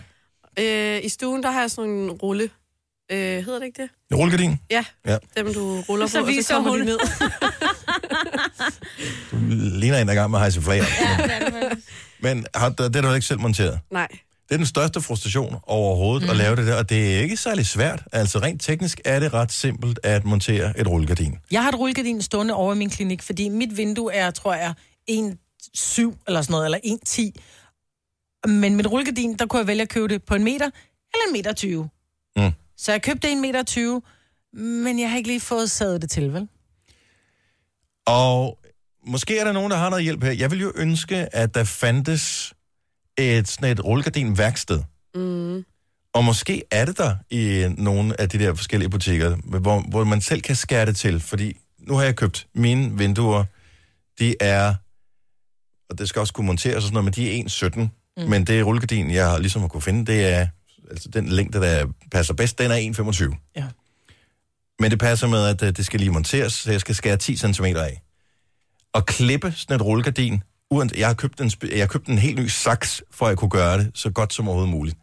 [0.59, 2.49] Øh, I stuen, der har jeg sådan en rulle.
[3.11, 3.89] Øh, hedder det ikke det?
[4.11, 4.59] En rullegardin?
[4.71, 5.17] Ja, Ja.
[5.37, 6.79] dem du ruller på, Så og så kommer hun.
[6.79, 6.99] de ned.
[9.31, 9.37] Du
[9.79, 10.81] ligner en, der er i gang med at hejse flag.
[10.81, 10.87] op.
[12.19, 13.79] Men har, det har du ikke selv monteret.
[13.91, 14.07] Nej.
[14.49, 16.29] Det er den største frustration overhovedet mm.
[16.29, 18.03] at lave det der, og det er ikke særlig svært.
[18.11, 21.37] Altså rent teknisk er det ret simpelt at montere et rullegardin.
[21.51, 24.73] Jeg har et rullegardin stående over i min klinik, fordi mit vindue er, tror jeg,
[25.09, 26.79] 1,7 eller sådan noget, eller
[28.45, 28.49] 1,10.
[28.51, 30.65] Men mit rullegardin, der kunne jeg vælge at købe det på en meter,
[31.13, 31.89] eller en meter 20.
[32.35, 32.51] Mm.
[32.77, 34.01] Så jeg købte en meter 20,
[34.53, 36.47] men jeg har ikke lige fået sadet det til, vel?
[38.07, 38.59] Og
[39.07, 40.31] måske er der nogen, der har noget hjælp her.
[40.31, 42.53] Jeg vil jo ønske, at der fandtes
[43.17, 44.81] et, sådan et rullegardin-værksted.
[45.15, 45.65] Mm.
[46.13, 50.21] Og måske er det der i nogle af de der forskellige butikker, hvor, hvor man
[50.21, 51.19] selv kan skære det til.
[51.19, 53.43] Fordi nu har jeg købt mine vinduer.
[54.19, 54.75] De er,
[55.89, 57.79] og det skal også kunne monteres og sådan noget, men de er 1,17.
[57.79, 58.29] Mm.
[58.29, 60.47] Men det rullegardin, jeg har ligesom har kunne finde, det er,
[60.89, 63.51] altså den længde, der passer bedst, den er 1,25.
[63.55, 63.65] Ja.
[64.79, 67.37] Men det passer med, at øh, det skal lige monteres, så jeg skal skære 10
[67.37, 68.01] cm af.
[68.93, 72.39] Og klippe sådan et rullegardin, uden, jeg har købt en, jeg har købt en helt
[72.39, 74.97] ny saks, for at jeg kunne gøre det så godt som overhovedet muligt.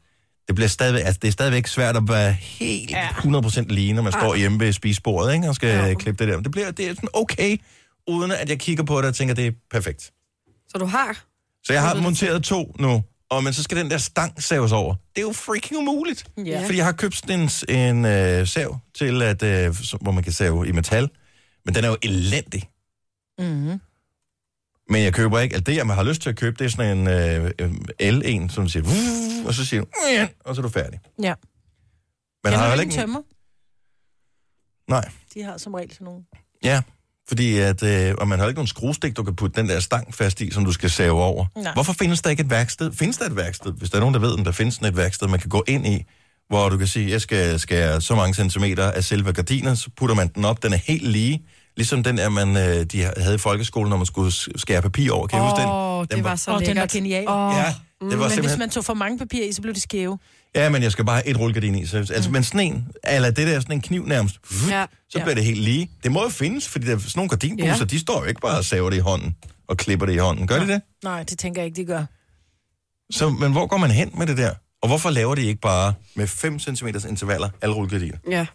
[0.47, 3.09] Det, bliver stadigvæk, altså det er stadigvæk svært at være helt ja.
[3.09, 5.95] 100% lige, når man står hjemme ved spisebordet ikke, og skal ja.
[5.95, 6.37] klippe det der.
[6.37, 7.57] Men Det, bliver, det er sådan okay,
[8.09, 10.13] uden at jeg kigger på det og tænker, det er perfekt.
[10.69, 11.25] Så du har?
[11.65, 14.95] Så jeg har monteret to nu, og men så skal den der stang saves over.
[14.95, 16.25] Det er jo freaking umuligt.
[16.47, 16.65] Ja.
[16.65, 20.33] Fordi jeg har købt sådan en, en øh, sav til, at, øh, hvor man kan
[20.33, 21.09] save i metal.
[21.65, 22.69] Men den er jo elendig.
[23.39, 23.81] Mm-hmm.
[24.89, 26.99] Men jeg køber ikke, altså det jeg har lyst til at købe, det er sådan
[26.99, 27.71] en øh, øh,
[28.03, 29.87] L1, som siger, "Vuh", og så siger du,
[30.21, 31.01] "Mm", og så er du færdig.
[31.23, 31.35] Ja.
[32.45, 33.21] Men har ikke en tømmer?
[34.91, 36.23] Nej, De har som regel sådan nogle.
[36.65, 36.83] ja.
[37.29, 40.15] Fordi at, øh, og man har ikke nogen skruestik, du kan putte den der stang
[40.15, 41.47] fast i, som du skal save over.
[41.57, 41.73] Nej.
[41.73, 42.93] Hvorfor findes der ikke et værksted?
[42.93, 43.73] Findes der et værksted?
[43.73, 45.65] Hvis der er nogen, der ved, om der findes sådan et værksted, man kan gå
[45.69, 46.05] ind i,
[46.49, 50.15] hvor du kan sige, jeg skal skære så mange centimeter af selve gardiner, så putter
[50.17, 51.47] man den op, den er helt lige.
[51.77, 55.27] Ligesom den der, man, øh, de havde i folkeskolen, når man skulle skære papir over.
[55.27, 55.69] Kan I huske den?
[55.69, 57.29] Åh, Den det var så Åh, den var genial.
[57.29, 57.75] Åh, Ja,
[58.11, 60.19] det var Men hvis man tog for mange papir i, så blev de skæve.
[60.55, 61.87] Ja, men jeg skal bare have et rullegardin i.
[61.87, 64.37] Så, altså, men sådan en, eller det der sådan en kniv nærmest,
[64.71, 64.87] Ja.
[65.11, 65.91] så bliver det helt lige.
[66.03, 67.85] Det må jo findes, fordi der er sådan nogle gardinbusser, Ja.
[67.85, 69.37] de står jo ikke bare og saver det i hånden
[69.69, 70.47] og klipper det i hånden.
[70.47, 70.81] Gør de det?
[71.05, 72.05] Nej, det tænker jeg ikke, de gør.
[73.13, 74.55] Så, men hvor går man hen med det der?
[74.83, 78.17] Og hvorfor laver de ikke bare med 5 cm intervaller alle rullegardiner?
[78.31, 78.47] Ja.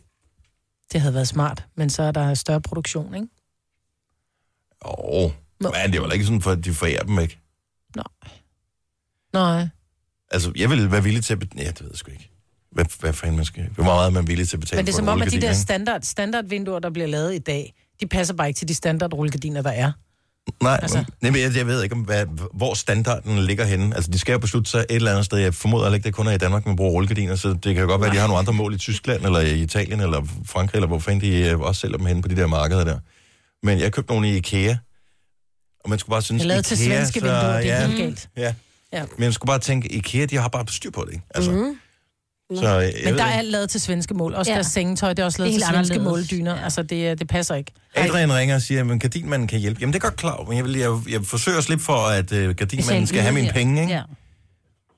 [0.92, 3.28] Det havde været smart, men så er der større produktion, ikke?
[4.86, 7.40] Åh, oh, men det vel ikke sådan, for at de forærer dem ikke.
[9.34, 9.68] Nej.
[10.32, 11.44] Altså, jeg vil være villig til at...
[11.58, 12.32] Ja, det ved jeg sgu ikke.
[12.72, 13.70] Hvad, hvad fanden man skal...
[13.70, 15.42] Hvor meget er man villig til at betale Men det er som om, at de
[15.42, 19.62] der standard, standardvinduer, der bliver lavet i dag, de passer bare ikke til de standardrullegardiner,
[19.62, 19.92] der er.
[20.64, 23.96] Nej, Altså- men, jeg, jeg ved ikke, om, hvad, hvor standarden ligger henne.
[23.96, 25.38] Altså, de skal jo beslutte sig et eller andet sted.
[25.38, 27.86] Jeg formoder ikke, det kun er i Danmark, man bruger rullegardiner, så det kan jo
[27.86, 30.78] godt være, at de har nogle andre mål i Tyskland, eller i Italien, eller Frankrig,
[30.78, 33.00] eller hvor fanden de øh, også sælger dem henne på de der markeder der.
[33.64, 34.76] Men jeg købte nogle i IKEA,
[35.84, 38.30] og man skulle bare synes, lavet til IKEA, svenske vinduer, det er helt galt.
[38.38, 38.54] Ja.
[38.94, 39.04] Ja.
[39.18, 41.26] Men jeg skulle bare tænke, IKEA, de har bare styr på det, ikke?
[41.36, 41.80] Altså, Mhm.
[42.56, 44.34] Så, jeg Men der er alt lavet til svenske mål.
[44.34, 44.56] Også Ja.
[44.56, 46.32] deres sengetøj, det er også lavet Det er til svenske anderledes.
[46.32, 46.56] måldyner.
[46.58, 46.64] Ja.
[46.64, 47.72] Altså, det, det passer ikke.
[47.96, 49.80] Adrian ringer og siger, at gardinmanden kan hjælpe.
[49.82, 52.32] Jamen, det er godt klar, men jeg, vil, jeg, jeg forsøger at slippe for, at
[52.32, 53.94] uh, gardinmanden skal have mine penge, ikke?
[53.94, 54.02] Ja.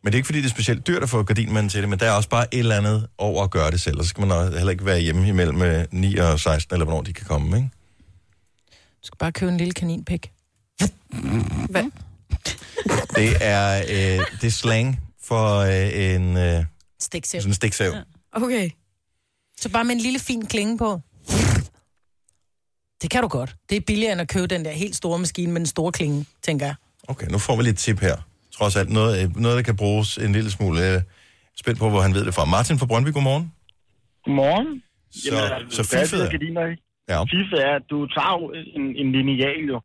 [0.04, 2.00] Men det er ikke, fordi det er specielt dyrt at få gardinmanden til det, men
[2.00, 4.22] der er også bare et eller andet over at gøre det selv, og så skal
[4.22, 7.26] man også heller ikke være hjemme imellem øh, 9 og 16, eller hvornår de kan
[7.26, 7.70] komme, ikke?
[8.72, 10.32] Du skal bare købe en lille kaninpæk.
[11.70, 11.84] Hvad?
[13.16, 16.64] Det er, øh, det er slang for øh, en, øh,
[17.02, 17.42] Stiksav.
[17.42, 17.92] sådan en stiksav.
[17.92, 18.02] Ja.
[18.32, 18.70] Okay.
[19.58, 21.02] Så bare med en lille fin klinge på.
[23.02, 23.56] Det kan du godt.
[23.70, 26.26] Det er billigere end at købe den der helt store maskine med den store klinge,
[26.42, 26.76] tænker jeg.
[27.08, 28.18] Okay, nu får vi lidt tip her.
[28.52, 31.04] Trods alt noget, øh, noget der kan bruges en lille smule.
[31.62, 32.46] Spændt på, hvor han ved det fra.
[32.46, 33.54] Martin fra Brøndby, godmorgen.
[34.26, 34.84] Godmorgen.
[35.12, 36.30] Så, så hvad fifet er...
[36.32, 36.84] gardiner, ikke?
[37.10, 37.24] Ja.
[37.24, 38.36] Fifet er, at du tager
[38.78, 39.78] en, en lineal, jo.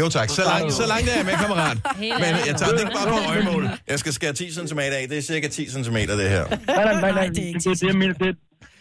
[0.00, 1.78] Jo tak, så langt, så langt er jeg med, kammerat.
[2.22, 3.62] Men jeg tager det ikke bare på øjemål.
[3.92, 5.02] Jeg skal skære 10 cm af.
[5.10, 6.44] Det er cirka 10 cm, det her.
[6.48, 7.26] Nej, nej, nej, nej.
[7.36, 8.30] Det, det, det, det, jeg mener, det,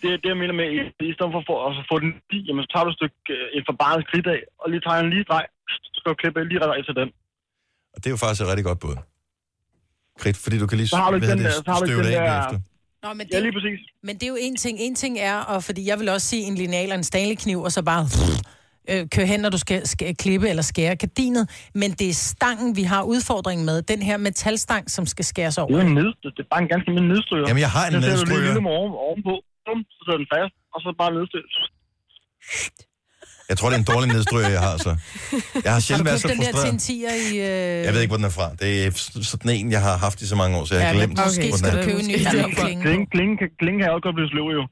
[0.01, 0.80] det, det, jeg mener med, i,
[1.12, 3.64] i stedet for, at få den i, jamen, så tager du et stykke øh, et
[3.70, 6.74] forbaret kridt af, og lige tager en lige drej, så skal du klippe lige ret
[6.78, 7.10] af til den.
[7.93, 8.95] Og det er jo faktisk et rigtig godt bud.
[10.22, 12.06] Kridt, fordi du kan lige Så har du den der, så har du den det
[12.06, 12.32] af der...
[12.32, 12.60] bagefter.
[13.03, 13.80] Nå, men det, Ja, lige præcis.
[14.08, 14.76] Men det er jo en ting.
[14.80, 17.72] En ting er, og fordi jeg vil også sige en lineal og en Stanley-kniv, og
[17.72, 18.03] så bare
[18.92, 21.50] øh, køre hen, når du skal, skal klippe eller skære gardinet.
[21.82, 23.82] Men det er stangen, vi har udfordringen med.
[23.82, 25.70] Den her metalstang, som skal skæres over.
[25.72, 26.32] Det er en nedstød.
[26.38, 27.46] Det er bare en ganske almindelig nedstryger.
[27.50, 28.50] Jamen, jeg har en Så sætter du lige nedstryger.
[28.52, 29.34] en lille oven, ovenpå,
[29.66, 31.46] bum, så sætter den fast, og så bare nedstød.
[33.50, 34.92] Jeg tror, det er en dårlig nedstryger, jeg har, så.
[35.66, 37.12] Jeg har Har du sjældent været købt så den der til en frustreret.
[37.12, 37.38] 10'er i...
[37.50, 37.86] Øh...
[37.88, 38.48] Jeg ved ikke, hvor den er fra.
[38.64, 38.92] Det er
[39.34, 41.42] sådan en, jeg har haft i så mange år, så jeg har Ja, glemt, måske
[41.42, 41.82] hvor den skal er.
[41.82, 42.16] du købe en ny
[42.86, 43.34] Klinge, klinge.
[43.42, 44.64] kan- klinge kan også godt blive sløv, jo.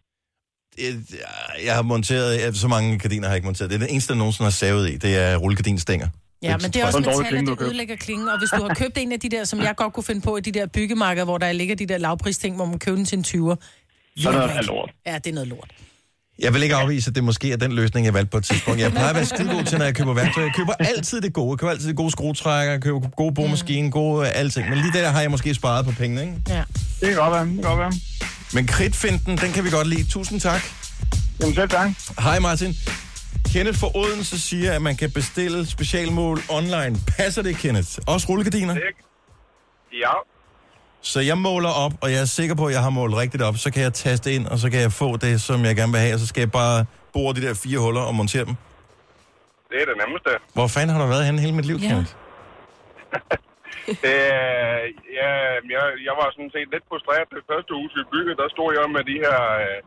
[1.66, 3.70] Jeg har monteret, jeg- så mange gardiner har jeg ikke monteret.
[3.70, 4.98] Det er den eneste, der nogensinde har savet i.
[4.98, 6.08] Det er rullegardinstænger.
[6.42, 8.28] Ja, men det er også en dårlig metaller, klinge, du det ødelægger klingen.
[8.30, 10.38] Og hvis du har købt en af de der, som jeg godt kunne finde på,
[10.38, 13.18] i de der byggemarkeder, hvor der ligger de der lavpristing, hvor man køber den til
[13.18, 13.56] en 20'er.
[14.18, 14.92] Så er det lort.
[15.06, 15.72] Ja, det er noget lort.
[16.40, 18.80] Jeg vil ikke afvise, at det måske er den løsning, jeg valgte på et tidspunkt.
[18.82, 20.44] Jeg plejer at være skidegod til, når jeg køber værktøj.
[20.44, 21.52] Jeg køber altid det gode.
[21.52, 24.70] Jeg køber altid det gode skruetrækker, jeg køber gode boremaskine, gode øh, alting.
[24.70, 26.34] Men lige der har jeg måske sparet på pengene, ikke?
[26.50, 26.64] Ja.
[27.00, 27.92] Det kan godt være, det kan godt være.
[28.54, 30.10] Men kridtfinden, den kan vi godt lide.
[30.10, 30.62] Tusind tak.
[31.42, 31.90] Jamen selv tak.
[32.20, 32.74] Hej Martin.
[33.54, 36.98] Kenneth for Odense siger, at man kan bestille specialmål online.
[37.18, 37.90] Passer det, Kenneth?
[38.08, 38.76] Også rullegardiner?
[39.94, 40.12] Ja,
[41.02, 43.58] Så jeg måler op, og jeg er sikker på, at jeg har målt rigtigt op.
[43.58, 46.02] Så kan jeg taste ind, og så kan jeg få det, som jeg gerne vil
[46.02, 46.14] have.
[46.14, 48.56] Og så skal jeg bare bore de der fire huller og montere dem.
[49.70, 50.30] det er det nemmeste.
[50.54, 51.88] Hvor fanden har du været henne hele mit liv, Ja.
[51.88, 52.12] Kenneth?
[54.06, 54.18] Det,
[55.20, 55.30] ja,
[55.74, 58.40] jeg, jeg var sådan set lidt frustreret det første hus, vi byggede.
[58.42, 59.80] Der stod jeg med de her, øh,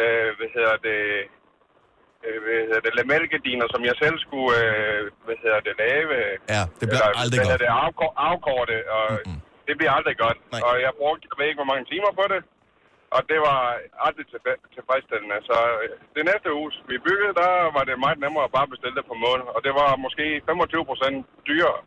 [0.00, 1.00] øh, hvad hedder det,
[2.26, 6.14] øh, hvad hedder det, lamellgardiner, som jeg selv skulle, øh, hvad hedder det, lave.
[6.54, 7.50] Ja, det bliver aldrig hvad godt.
[7.50, 9.40] hedder det, afkor, afkorte, og mm-hmm.
[9.66, 10.38] det bliver aldrig godt.
[10.54, 10.60] Nej.
[10.66, 12.40] Og jeg brugte, jeg ved ikke, hvor mange timer på det.
[13.16, 13.60] Og det var
[14.06, 15.38] aldrig tilf- tilfredsstillende.
[15.50, 18.96] Så øh, det næste hus, vi byggede, der var det meget nemmere at bare bestille
[18.98, 19.46] det på måned.
[19.56, 21.16] Og det var måske 25 procent
[21.50, 21.80] dyrere.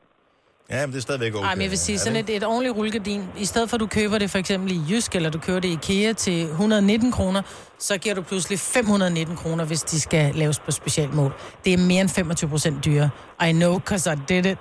[0.74, 1.46] Ja, men det er stadigvæk okay.
[1.48, 3.82] Ej, men jeg vil sige, sådan det et, et ordentligt rullegardin, i stedet for at
[3.82, 7.12] du køber det for eksempel i Jysk, eller du køber det i IKEA til 119
[7.12, 7.42] kroner,
[7.88, 11.32] så giver du pludselig 519 kroner, hvis de skal laves på specialmål.
[11.66, 13.10] Det er mere end 25 procent dyrere.
[13.50, 14.58] I know, cause I did it.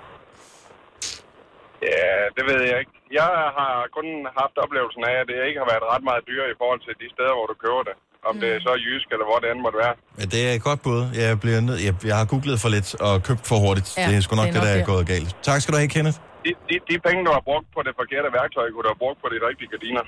[1.83, 2.93] Ja, det ved jeg ikke.
[3.21, 4.07] Jeg har kun
[4.41, 7.09] haft oplevelsen af, at det ikke har været ret meget dyrere i forhold til de
[7.15, 7.97] steder, hvor du køber det.
[8.27, 9.95] Om det er så jysk, eller hvor det end måtte være.
[10.21, 11.07] Ja, det er et godt bud.
[11.15, 13.89] Jeg, bliver nød, jeg, jeg har googlet for lidt og købt for hurtigt.
[13.99, 14.93] Ja, det er sgu nok det det, er der nok er der.
[14.95, 15.37] gået galt.
[15.43, 16.19] Tak skal du have, Kenneth.
[16.49, 19.19] De, de, de penge, du har brugt på det forkerte værktøj, kunne du have brugt
[19.25, 20.05] på de rigtige gardiner.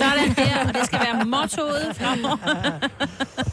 [0.00, 2.38] Sådan der, og det skal være mottoet fremover.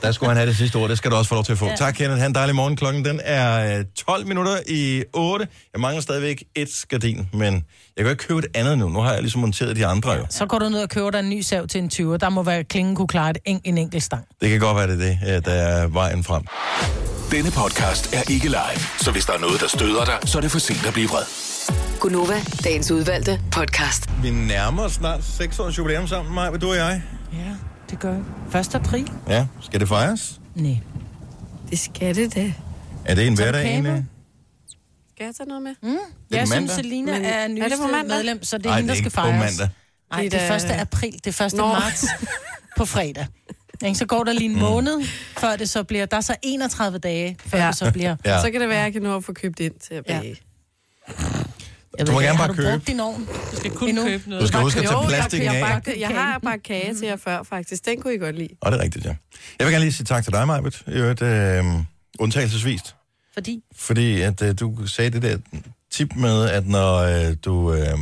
[0.01, 0.89] Der skulle han have det sidste ord.
[0.89, 1.65] Det skal du også få lov til at få.
[1.65, 1.75] Ja.
[1.75, 2.19] Tak, Kenneth.
[2.19, 2.75] Ha' en dejlig morgen.
[2.75, 5.47] Klokken den er øh, 12 minutter i 8.
[5.73, 7.53] Jeg mangler stadigvæk et gardin, men
[7.97, 8.89] jeg kan ikke købe et andet nu.
[8.89, 10.25] Nu har jeg ligesom monteret de andre jo.
[10.29, 12.17] Så går du ned og køber dig en ny sav til en 20'er.
[12.17, 14.25] Der må være, klingen kunne klare et, en, en enkelt stang.
[14.41, 16.43] Det kan godt være, det er det, øh, der er vejen frem.
[17.31, 20.41] Denne podcast er ikke live, så hvis der er noget, der støder dig, så er
[20.41, 21.23] det for sent at blive vred.
[21.99, 24.09] Gunova, dagens udvalgte podcast.
[24.21, 27.01] Vi nærmer os snart 6 års jubilæum sammen, Maja, du og jeg.
[27.33, 27.51] Ja,
[27.89, 28.13] det gør
[28.53, 28.59] jeg.
[28.61, 28.75] 1.
[28.75, 29.11] april?
[29.27, 30.39] Ja, skal det fejres?
[30.55, 30.77] Nej.
[31.69, 32.53] Det skal det da.
[33.05, 33.89] Er det en er det hverdag kage med?
[33.91, 34.05] egentlig?
[35.15, 35.75] Skal jeg tage noget med?
[35.83, 35.89] Mm.
[35.89, 35.99] det
[36.31, 36.75] Jeg synes, mandag?
[36.75, 38.17] Selina Men- er er det nyeste på mandag?
[38.17, 39.59] medlem, så det er Nej, hende, det der er skal ikke på fejres.
[39.59, 39.75] mandag.
[40.11, 40.79] Nej, det Det er er da- 1.
[40.81, 41.13] april.
[41.25, 41.53] Det er 1.
[41.53, 41.67] Nå.
[41.67, 42.05] marts
[42.77, 43.25] på fredag.
[43.87, 43.97] Ikke?
[43.97, 44.59] Så går der lige en Mm.
[44.59, 45.01] måned,
[45.37, 46.05] før det så bliver...
[46.05, 47.67] Der er så 31 dage, før Ja.
[47.67, 48.15] det så bliver...
[48.25, 48.41] Ja.
[48.41, 50.19] Så kan det være, at jeg kan nå at få købt ind til at Ja.
[50.19, 50.37] bage.
[51.97, 52.69] Jeg Du må ved gerne bare har du købe.
[52.71, 53.27] brugt din ovn?
[53.51, 54.03] Du skal kun Endnu?
[54.03, 54.41] købe noget.
[54.41, 55.61] Du skal huske at tage jeg, plastikken jeg, af.
[55.69, 57.85] bagte, jeg har bare kage til jer før, faktisk.
[57.85, 58.49] Den kunne I godt lide.
[58.61, 59.15] Og det er rigtigt, ja.
[59.59, 60.83] Jeg vil gerne lige sige tak til dig, Majbet.
[60.87, 61.63] I øvrigt, øh,
[62.19, 62.95] undtagelsesvist.
[63.33, 63.63] Fordi...
[63.75, 65.37] Fordi at øh, du sagde det der
[65.91, 67.97] tip med, at når øh, du øh,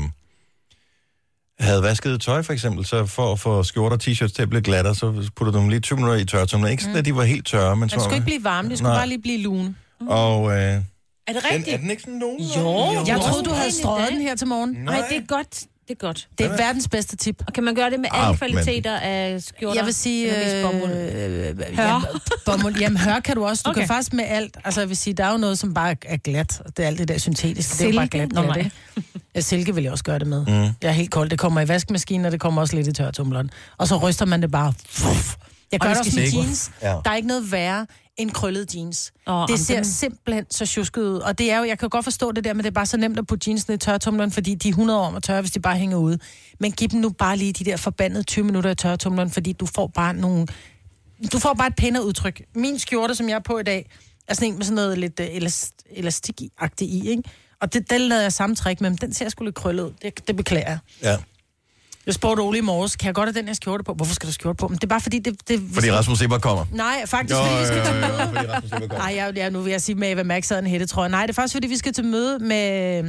[1.60, 4.62] havde vasket tøj, for eksempel, så for at få skjorter og t-shirts til at blive
[4.62, 6.68] glatter, så putter du dem lige 20 minutter i tørretumler.
[6.70, 8.00] Ikke sådan, at de var helt tørre, men Den så...
[8.00, 9.00] skulle ikke blive varme, det skulle Nej.
[9.00, 9.76] bare lige blive lune.
[10.08, 10.82] Og øh, Er det
[11.28, 11.74] den, rigtigt?
[11.74, 12.40] er den ikke sådan nogen?
[12.42, 14.70] Jo, jeg troede, du havde strøget den her til morgen.
[14.70, 15.64] Nej, det er godt.
[15.90, 16.28] Det er godt.
[16.38, 17.44] Det er verdens bedste tip.
[17.48, 19.80] Og kan man gøre det med alle men- kvaliteter af skjorter?
[19.80, 20.32] Jeg vil sige...
[20.32, 20.92] Mest bomuld?
[20.92, 21.84] Øh, Hør?
[21.86, 22.06] jamen,
[22.46, 23.64] bomuld, jamen, hør kan du også.
[23.66, 23.80] Du okay.
[23.82, 24.58] Kan faktisk med alt.
[24.66, 26.62] Altså, jeg vil sige, der er jo noget, som bare er glat.
[26.78, 27.74] Det er alt det der syntetiske.
[27.74, 28.18] Det er jo bare Silke?
[28.18, 28.32] glat.
[28.32, 28.58] Nå, nej.
[28.58, 28.72] ikke?
[29.36, 30.46] Ja, silke vil jeg også gøre det med.
[30.46, 30.52] Mm.
[30.54, 31.30] Jeg er helt kold.
[31.30, 33.50] Det kommer i vaskemaskinen, og det kommer også lidt i tørretumleren.
[33.78, 34.74] Og så ryster man det bare.
[35.72, 36.72] Jeg gør Og det også med jeans.
[36.82, 36.88] Ja.
[37.06, 37.86] Der er ikke noget værre
[38.20, 39.12] end krøllet jeans.
[39.28, 41.18] Åh, det ser dem- simpelthen så tjusket ud.
[41.18, 42.98] Og det er jo, jeg kan godt forstå det der, men det er bare så
[42.98, 45.52] nemt at putte jeansene i tørretumleren, fordi de er 100 år om at tørre, hvis
[45.52, 46.20] de bare hænger ude.
[46.60, 49.66] Men giv dem nu bare lige de der forbandede 20 minutter i tørretumleren, fordi du
[49.66, 50.48] får bare nogle...
[51.32, 52.42] Du får bare et pænere udtryk.
[52.56, 53.90] Min skjorte, som jeg er på i dag,
[54.28, 57.24] er sådan en med sådan noget lidt uh, elast, elastik-agtigt i, ikke?
[57.62, 59.92] Og det, den lavede jeg samme træk med, men den ser sgu lidt krøllet ud.
[60.02, 60.78] Det, det beklager jeg.
[61.04, 61.18] Ja,
[62.06, 63.94] Jeg spurgte Ole i morges, kan jeg godt have den her skjorte på?
[63.94, 64.68] Hvorfor skal du skjorte på?
[64.68, 65.48] Men det er bare fordi, det...
[65.48, 66.66] det fordi Rasmus Sebak kommer.
[66.72, 68.18] Nej, faktisk Jo, fordi vi jo, skal jo, til jo, møde.
[68.36, 68.98] fordi Rasmus Sebak kommer.
[68.98, 71.10] Nej, jeg, jeg, nu vil jeg sige med Eva Max havde en hætte, tror jeg.
[71.10, 73.04] Nej, det er faktisk fordi, vi skal til møde med,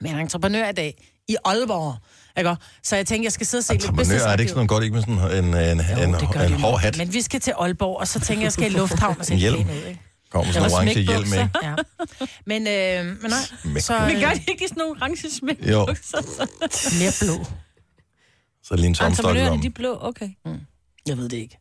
[0.00, 1.96] med en entreprenør i dag i Aalborg.
[2.38, 2.56] Ikke?
[2.82, 4.68] Så jeg tænkte, jeg skal sidde og se lidt Entreprenør, er det ikke sådan noget
[4.68, 6.98] godt, ikke med sådan en, en, Jo, en, en de hård hat?
[6.98, 9.32] Men vi skal til Aalborg, og så tænker jeg, jeg skal i lufthavn og se
[9.32, 9.56] En hjelm.
[9.58, 10.00] ud, ikke?
[10.32, 11.42] Kommer med sådan en orange hjelm, smækbukser.
[11.42, 11.58] ikke?
[12.20, 12.26] Ja.
[12.46, 12.66] Men,
[13.06, 13.98] øh, men nej, Smækbukser.
[13.98, 15.56] så Men gør øh, det ikke i sådan nogle orange smæk?
[15.70, 15.86] Jo.
[17.00, 17.46] mere blå.
[18.68, 19.62] Så er det lige en tomstok i Entreprenørerne, lommen.
[19.62, 20.28] de er blå, okay.
[21.06, 21.58] Jeg ved det ikke.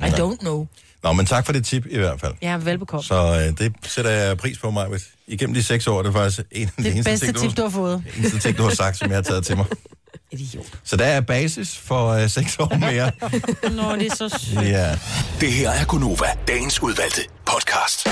[0.00, 0.66] I don't know.
[1.02, 2.34] Nå, men tak for det tip i hvert fald.
[2.42, 3.02] Ja, velbekomme.
[3.04, 3.14] Så
[3.50, 4.86] øh, det sætter jeg pris på mig.
[5.26, 7.56] Igennem de seks år, det er faktisk en af de Det eneste bedste ting, tip,
[7.56, 8.04] du har fået.
[8.16, 9.66] eneste ting, du har sagt, som jeg har taget til mig.
[10.32, 10.64] Idiot.
[10.84, 13.12] Så der er basis for øh, seks år mere.
[13.82, 14.64] Nå, det er så sødt.
[14.68, 14.98] ja.
[15.40, 18.06] Det her er Gunova, dagens udvalgte podcast.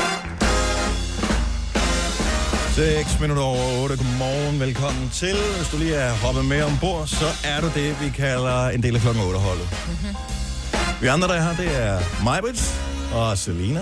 [2.79, 3.97] 6 minutter over 8.
[3.97, 5.37] Godmorgen, velkommen til.
[5.57, 8.95] Hvis du lige er hoppet med ombord, så er du det, vi kalder en del
[8.95, 9.69] af klokken 8-holdet.
[9.87, 10.17] Mm-hmm.
[11.01, 12.81] Vi andre, der er her, det er Majbrits
[13.15, 13.81] og Selina.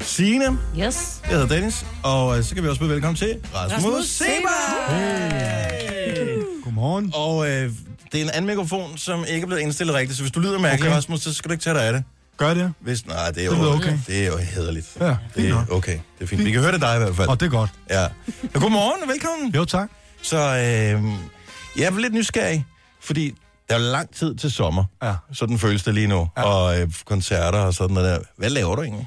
[0.00, 0.58] Signe.
[0.78, 1.20] Yes.
[1.22, 4.94] Jeg hedder Dennis, og øh, så kan vi også byde velkommen til Rasmus, Rasmus Seba.
[4.94, 6.38] Hey.
[6.64, 7.12] Godmorgen.
[7.14, 7.70] Og øh,
[8.12, 10.58] det er en anden mikrofon, som ikke er blevet indstillet rigtigt, så hvis du lyder
[10.58, 10.96] mærkelig, Okay.
[10.96, 12.04] Rasmus, så skal du ikke tage dig af det.
[12.36, 12.72] Gør det.
[12.80, 13.98] Hvis, nej, det er, Det jo, okay.
[14.06, 14.86] det er jo hederligt.
[15.00, 15.98] Ja, det er okay.
[16.18, 16.44] Det er fint.
[16.44, 17.28] Vi kan høre det dig i hvert fald.
[17.28, 17.70] Og det er godt.
[17.90, 18.02] Ja.
[18.02, 18.08] ja
[18.58, 19.54] godmorgen og velkommen.
[19.54, 19.88] Jo, tak.
[20.22, 21.04] Så øh,
[21.78, 22.66] jeg er lidt nysgerrig,
[23.00, 23.34] fordi
[23.68, 24.84] der er lang tid til sommer.
[25.02, 25.14] Ja.
[25.32, 26.28] Sådan føles det lige nu.
[26.36, 26.42] Ja.
[26.42, 28.18] Og øh, koncerter og sådan noget der.
[28.36, 29.06] Hvad laver du egentlig?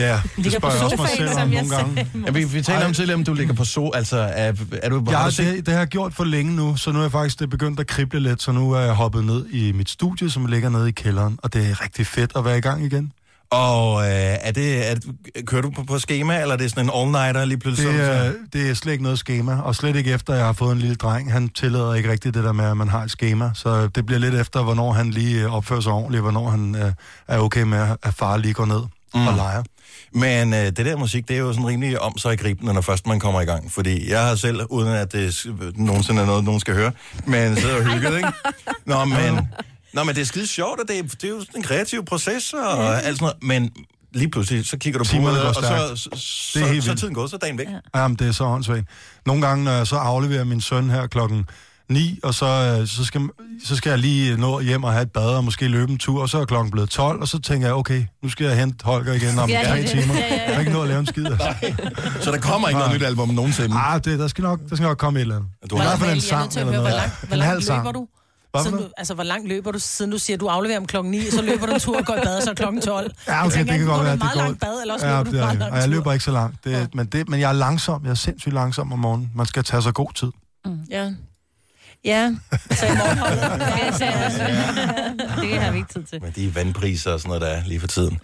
[0.00, 2.06] Ja, det spørger jeg også mig selv om nogle gange.
[2.26, 3.90] Ja, vi, vi taler om tidligere, om du ligger på so.
[3.92, 5.04] Altså, er, er du...
[5.10, 7.02] Ja, har du set- det, det har jeg gjort for længe nu, så nu er
[7.02, 9.90] jeg faktisk det begyndt at krible lidt, så nu er jeg hoppet ned i mit
[9.90, 12.84] studie, som ligger nede i kælderen, og det er rigtig fedt at være i gang
[12.84, 13.12] igen.
[13.52, 14.08] Og øh,
[14.40, 14.94] er det, er,
[15.46, 17.92] kører du på, på schema, eller er det sådan en all-nighter lige pludselig?
[17.94, 20.72] Det, er, det er slet ikke noget schema, og slet ikke efter, jeg har fået
[20.72, 21.32] en lille dreng.
[21.32, 24.18] Han tillader ikke rigtigt det der med, at man har et schema, så det bliver
[24.18, 26.92] lidt efter, hvornår han lige øh, opfører sig ordentligt, hvornår han øh,
[27.28, 28.80] er okay med, at far lige går ned
[29.14, 29.26] mm.
[29.26, 29.62] og leger.
[30.14, 33.06] Men øh, det der musik, det er jo sådan rimelig om sig gribende, når først
[33.06, 33.72] man kommer i gang.
[33.72, 35.46] Fordi jeg har selv, uden at det
[35.76, 36.92] nogensinde er noget, nogen skal høre,
[37.26, 38.28] men sidder og hygget, ikke?
[38.86, 39.48] Nå, men,
[39.92, 42.04] nå, men det er skide sjovt, og det er, det er jo sådan en kreativ
[42.04, 42.92] proces og ja.
[42.98, 43.42] alt sådan noget.
[43.42, 43.72] Men
[44.12, 45.60] lige pludselig, så kigger du på uret, går og så,
[45.96, 46.98] så, så, Det er så vildt.
[47.00, 47.66] tiden gået, så er dagen væk.
[47.94, 48.00] Ja.
[48.00, 48.86] Jamen, det er så åndssvagt.
[49.26, 51.46] Nogle gange, når jeg så afleverer min søn her klokken
[51.90, 52.46] 9, og så,
[52.80, 53.20] øh, så, skal,
[53.64, 56.22] så skal jeg lige nå hjem og have et bad og måske løbe en tur,
[56.22, 58.84] og så er klokken blevet 12, og så tænker jeg, okay, nu skal jeg hente
[58.84, 60.14] Holger igen om Ja, tre timer.
[60.14, 61.26] Jeg har ikke nået at lave en skid.
[61.26, 61.54] altså.
[62.20, 63.76] Så der kommer ikke noget nyt album nogensinde.
[63.76, 65.50] Ah, det, der, skal nok, der skal nok komme et eller andet.
[65.70, 67.02] Du I har- hvert fald en sang at eller høre, hvor noget.
[67.02, 68.06] langt, hvor langt løber du?
[68.62, 68.86] Siden noget?
[68.88, 71.42] du, altså, hvor langt løber du, siden du siger, du afleverer om klokken 9, så
[71.42, 73.10] løber du en tur og går i bad, så er klokken 12.
[73.28, 74.42] Ja, Jeg okay, tænker, det kan godt være, at det meget går...
[74.42, 76.64] langt bad, eller også ja, løber du det meget langt jeg løber ikke så langt.
[76.64, 76.86] Det, ja.
[76.94, 78.04] men, det, men jeg er langsom.
[78.04, 79.30] Jeg er sindssygt langsom om morgenen.
[79.34, 80.28] Man skal tage sig god tid.
[80.90, 81.10] Ja.
[82.04, 82.34] Ja,
[82.70, 83.40] så i morgenholdet.
[85.40, 86.22] Det har vi ikke tid til.
[86.22, 88.18] Med de vandpriser og sådan noget, der er lige for tiden.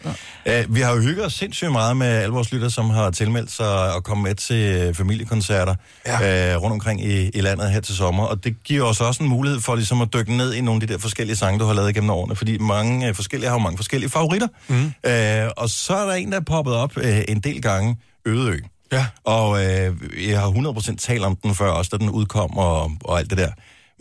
[0.47, 0.65] Ja.
[0.65, 3.51] Uh, vi har jo hygget os sindssygt meget med alle vores lytter, som har tilmeldt
[3.51, 5.75] sig og komme med til øh, familiekoncerter
[6.07, 6.57] ja.
[6.57, 8.25] uh, rundt omkring i, i landet her til sommer.
[8.25, 10.89] Og det giver os også en mulighed for ligesom at dykke ned i nogle af
[10.89, 12.37] de der forskellige sange, du har lavet gennem årene.
[12.37, 14.49] Fordi mange uh, forskellige har jo mange forskellige favoritter.
[14.69, 14.85] Mm.
[14.85, 17.97] Uh, og så er der en, der er poppet op uh, en del gange,
[18.27, 18.59] Ødeø.
[18.93, 19.07] Ja.
[19.25, 19.95] Og øh,
[20.31, 23.39] jeg har 100% talt om den før, også da den udkom og, og alt det
[23.39, 23.51] der.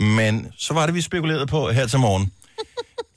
[0.04, 2.32] Men så var det, vi spekulerede på her til morgen.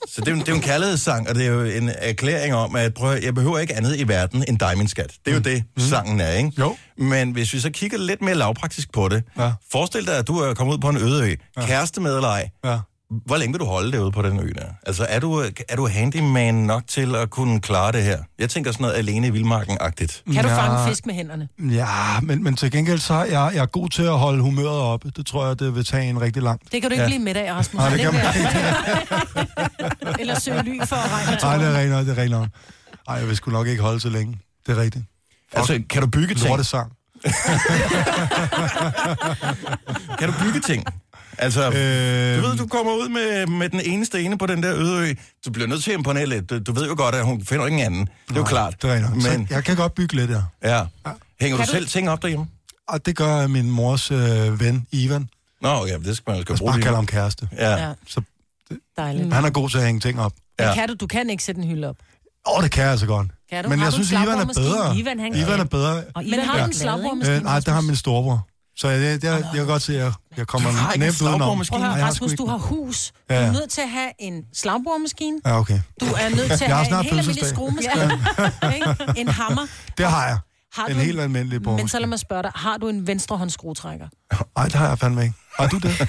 [0.08, 2.54] Så det er, jo, det er jo en kærlighedssang, og det er jo en erklæring
[2.54, 5.12] om, at prøv, jeg behøver ikke andet i verden end dig, min skat.
[5.24, 6.52] Det er jo det, sangen er, ikke?
[6.58, 6.76] Jo.
[6.98, 9.52] Men hvis vi så kigger lidt mere lavpraktisk på det, Ja.
[9.72, 11.66] forestil dig, at du er kommet ud på en øde ø, ja.
[11.66, 12.50] kæreste med eller ej.
[12.64, 12.78] Ja.
[13.26, 14.64] Hvor længe vil du holde det ude på den ø der?
[14.86, 18.18] Altså, er du, er du handyman nok til at kunne klare det her?
[18.38, 20.22] Jeg tænker sådan noget alene i vildmarken-agtigt.
[20.34, 20.56] Kan du Ja.
[20.68, 21.48] fange fisk med hænderne?
[21.58, 24.80] Ja, men, men til gengæld så er jeg, jeg er god til at holde humøret
[24.80, 25.10] oppe.
[25.16, 26.60] Det tror jeg, det vil tage en rigtig lang.
[26.72, 27.08] Det kan du ikke Ja.
[27.08, 27.78] blive midt af, Rasmus.
[27.80, 28.22] Nej, det kan man
[30.20, 32.48] Eller søge ly for at regne Nej, det er rent nok, det er rent nok.
[33.08, 34.38] Ej, jeg vil sgu nok ikke holde så længe.
[34.66, 35.04] Det er rigtigt.
[35.52, 36.48] Altså, kan du bygge ting?
[36.48, 36.92] Lortesang.
[40.18, 40.84] Kan du bygge ting?
[41.38, 44.74] Altså, Øh, du ved, du kommer ud med, med den eneste ene på den der
[44.76, 45.14] øde ø.
[45.46, 46.50] Du bliver nødt til at imponere lidt.
[46.50, 48.08] Du, du ved jo godt, at hun finder ingen anden.
[48.28, 48.82] Det er jo klart.
[48.82, 49.22] Det er nok.
[49.22, 50.40] Så Men, jeg kan godt bygge lidt, ja.
[50.64, 50.82] ja.
[51.40, 52.46] Hænger Kan du du- selv ting op derhjemme?
[52.88, 55.28] Og det gør min mors øh, ven, Ivan.
[55.62, 56.68] Nå, ja, det skal man jo skal Jeg bruge.
[56.70, 57.48] bare lige kalder ham kæreste.
[57.56, 57.70] Ja.
[57.88, 58.20] Ja, Så
[58.96, 59.32] dejligt.
[59.34, 60.32] han er god til at hænge ting op.
[60.58, 60.74] Men Ja.
[60.74, 61.96] kan du, du kan ikke sætte en hylde op.
[62.48, 63.28] Åh, oh, det kan jeg altså godt.
[63.50, 63.70] Kan du?
[63.70, 64.96] Men Har jeg du synes, Ivan er bedre.
[64.98, 66.02] Ivan, han Ivan er bedre.
[66.14, 67.36] Og Men har du en slagboremaskine?
[67.36, 68.46] Øh, nej, der har min storebror.
[68.78, 71.22] Så jeg, jeg, jeg, jeg kan godt se, at jeg, jeg kommer Du ikke nemt
[71.22, 71.38] udenom.
[71.68, 73.12] Prøv at høre, Rasmus, ikke du har hus.
[73.28, 73.52] Du Ja, er ja.
[73.52, 75.40] nødt til at have en slagboremaskine.
[75.46, 75.80] Ja, okay.
[76.00, 78.12] Du er nødt til at have en helt almindelig skruemaskine.
[78.76, 79.20] Ikke?
[79.20, 79.66] En hammer.
[79.98, 80.38] Det har jeg.
[80.74, 84.08] Har En du helt almindelig Men så lad mig spørge dig, har du en venstrehåndsskruetrækker?
[84.56, 85.34] Nej, det har jeg fandme ikke.
[85.58, 85.90] Har du det?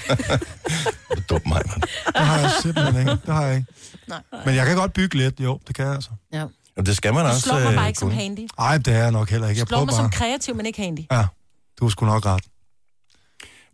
[1.10, 1.82] Du er dum, mig, mand.
[2.08, 3.12] Det har jeg simpelthen ikke.
[3.26, 3.68] Det har jeg ikke.
[4.08, 4.20] Nej.
[4.46, 5.60] Men jeg kan godt bygge lidt, jo.
[5.68, 6.10] Det kan jeg altså.
[6.34, 6.44] Ja.
[6.78, 7.42] Og det skal man Du også.
[7.42, 8.22] slår mig øh, bare ikke som kunne.
[8.22, 8.48] handy.
[8.60, 9.60] Nej, det er jeg nok heller ikke.
[9.60, 10.12] Du Jeg slår mig som bare.
[10.12, 11.00] kreativ, men ikke handy.
[11.12, 11.26] Ja,
[11.80, 12.44] du er sgu nok ret.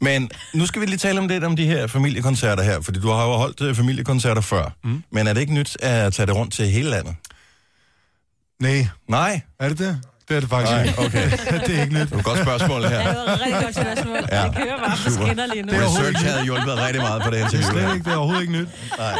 [0.02, 3.10] Men nu skal vi lige tale om lidt om de her familiekoncerter her, fordi du
[3.12, 4.70] har jo holdt øh, familiekoncerter før.
[4.84, 5.04] Mm.
[5.12, 7.16] Men er det ikke nyt at tage det rundt til hele landet?
[8.62, 9.42] Nej, Nej.
[9.60, 10.02] er det det?
[10.30, 11.00] Det er det faktisk Nej, ikke.
[11.00, 11.32] okay.
[11.68, 12.02] det er ikke nyt.
[12.02, 13.08] Det var et godt spørgsmål det Ja, her.
[13.10, 14.18] det var et rigtig godt spørgsmål.
[14.32, 14.44] Ja.
[14.44, 15.72] Det kører bare på skinner lige nu.
[15.72, 17.72] Det er Research havde hjulpet rigtig meget på det Det er interview.
[17.72, 17.94] slet her.
[17.94, 18.68] ikke, det er overhovedet ikke nyt.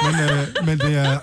[0.06, 1.20] Men, øh, men det er,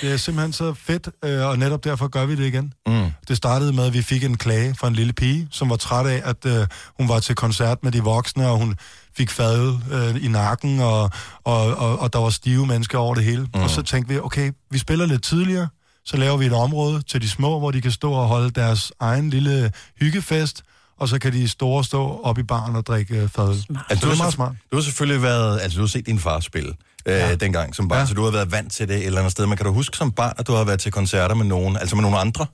[0.00, 2.72] Det er simpelthen så fedt, øh, og netop derfor gør vi det igen.
[2.86, 3.09] Mm.
[3.28, 6.06] Det startede med, at vi fik en klage fra en lille pige, som var træt
[6.06, 6.66] af, at øh,
[6.98, 8.76] hun var til koncert med de voksne, og hun
[9.16, 11.10] fik fadet øh, i nakken, og,
[11.44, 13.48] og, og, og der var stive mennesker over det hele.
[13.54, 13.60] Mm.
[13.62, 15.68] Og så tænkte vi, okay, vi spiller lidt tidligere,
[16.04, 18.92] så laver vi et område til de små, hvor de kan stå og holde deres
[19.00, 20.62] egen lille hyggefest,
[20.98, 23.48] og så kan de store stå op i baren og drikke øh, fad.
[23.90, 24.52] Altså, du, er har, smart.
[24.72, 26.74] du har selvfølgelig været, altså du har set din far spille
[27.06, 27.34] øh, ja.
[27.34, 28.06] dengang som barn, ja.
[28.06, 29.46] så du har været vant til det et eller andet sted.
[29.46, 31.96] Men kan du huske som barn, at du har været til koncerter med nogen, altså
[31.96, 32.46] med nogle andre?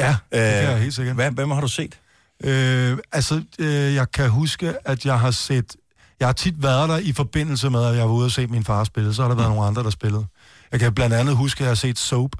[0.00, 1.14] Ja, det kan Øh, jeg helt sikkert.
[1.16, 1.98] Hvad, hvem har du set?
[2.44, 5.76] Øh, altså, øh, jeg kan huske, at jeg har set...
[6.20, 8.64] Jeg har tit været der i forbindelse med, at jeg var ude og se min
[8.64, 9.14] far spille.
[9.14, 10.26] Så har der været nogle andre, der spillede.
[10.72, 12.30] Jeg kan blandt andet huske, at jeg har set Soap.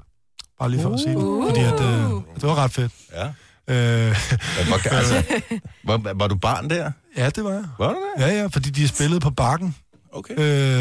[0.59, 1.43] Bare lige for at sige det.
[1.49, 2.91] Fordi at, øh, det var ret fedt.
[3.13, 3.25] Ja.
[3.67, 4.15] Øh,
[4.67, 5.23] Hvor, altså,
[5.83, 6.91] var, var du barn der?
[7.17, 7.63] ja, det var jeg.
[7.79, 8.21] Var du det?
[8.23, 9.75] Ja, ja, fordi de spillede på bakken.
[10.13, 10.33] Okay.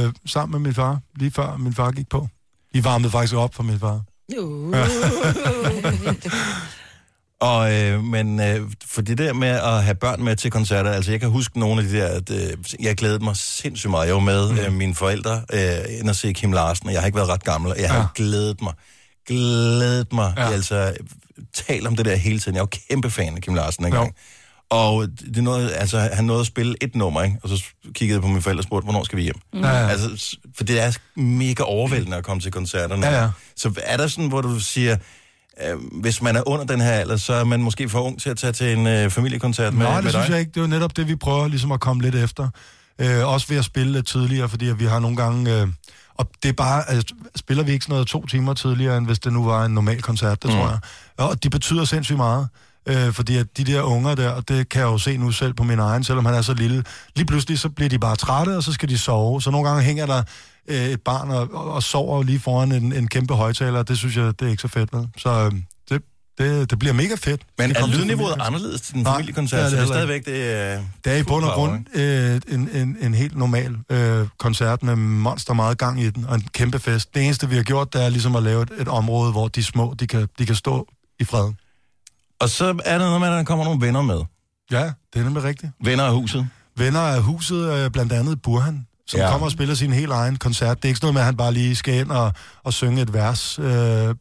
[0.07, 2.29] Øh, sammen med min far, lige før min far gik på.
[2.75, 4.01] De varmede faktisk op for min far.
[7.41, 11.11] Og, øh, men øh, for det der med at have børn med til koncerter, altså
[11.11, 14.07] jeg kan huske nogle af de der, at, øh, jeg glædede mig sindssygt meget.
[14.07, 14.59] Jeg var med mm.
[14.59, 17.45] øh, mine forældre øh, ind og se Kim Larsen, og jeg har ikke været ret
[17.45, 18.07] gammel, og jeg har Ja.
[18.14, 18.72] glædet mig,
[19.27, 20.33] glædet mig.
[20.37, 20.43] Ja.
[20.43, 20.51] Ja.
[20.53, 20.95] Altså,
[21.55, 22.55] tal om det der hele tiden.
[22.55, 24.14] Jeg var kæmpe fan af Kim Larsen engang.
[24.71, 27.37] Og det nåede, altså, han nåede at spille et nummer, ikke?
[27.43, 29.37] og så kiggede jeg på mine forældre og spurgte, hvornår skal vi hjem?
[29.55, 29.89] Ja, ja.
[29.89, 33.07] Altså, for det er mega overvældende at komme til koncerterne.
[33.07, 33.29] Ja, ja.
[33.57, 34.97] Så er der sådan, hvor du siger,
[35.65, 38.31] øh, hvis man er under den her alder, så er man måske for ung til
[38.31, 40.33] at tage til en øh, familiekoncert med, Nej, med det synes dig?
[40.33, 40.51] jeg ikke.
[40.51, 42.49] Det er jo netop det, vi prøver ligesom at komme lidt efter.
[42.99, 45.61] Øh, også ved at spille lidt tidligere, fordi at vi har nogle gange...
[45.61, 45.69] Øh,
[46.15, 46.91] og det er bare...
[46.91, 49.75] Altså, spiller vi ikke sådan noget to timer tidligere, end hvis det nu var en
[49.75, 50.57] normal koncert, det mm.
[50.57, 50.79] tror jeg.
[51.17, 52.49] Og det betyder sindssygt meget.
[52.87, 55.55] Øh, fordi at de der unger der, og det kan jeg jo se nu selv
[55.55, 56.85] på min egen, selvom han er så lille,
[57.16, 59.43] lige pludselig så bliver de bare trætte, og så skal de sove.
[59.43, 60.22] Så nogle gange hænger der
[60.68, 64.16] øh, et barn og, og, og sover lige foran en, en kæmpe højtaler, det synes
[64.16, 64.91] jeg, det er ikke så fedt.
[64.93, 65.09] Vel?
[65.16, 65.53] Så øh,
[65.91, 66.03] det,
[66.39, 67.41] det, det bliver mega fedt.
[67.59, 69.72] Men Det er lydniveauet anderledes til en Nej, familiekoncert?
[69.72, 70.78] det er så det det er heller stadigvæk det...
[70.78, 74.82] Øh, Det er i bund og grund øh, en, en, en helt normal øh, koncert
[74.82, 77.14] med monster meget gang i den, og en kæmpe fest.
[77.14, 79.62] Det eneste, vi har gjort, det er ligesom at lave et, et område, hvor de
[79.64, 80.87] små, de kan, de kan stå
[81.20, 81.53] i fred.
[82.41, 84.20] Og så er der noget med, at der kommer nogle venner med.
[84.70, 85.72] Ja, det er nemlig rigtigt.
[85.85, 86.49] Venner af huset.
[86.76, 89.30] Venner af huset, øh, blandt andet Burhan, som Ja.
[89.30, 90.76] kommer og spiller sin helt egen koncert.
[90.76, 92.32] Det er ikke sådan noget med, at han bare lige skal ind og,
[92.64, 94.14] og synge et vers øh,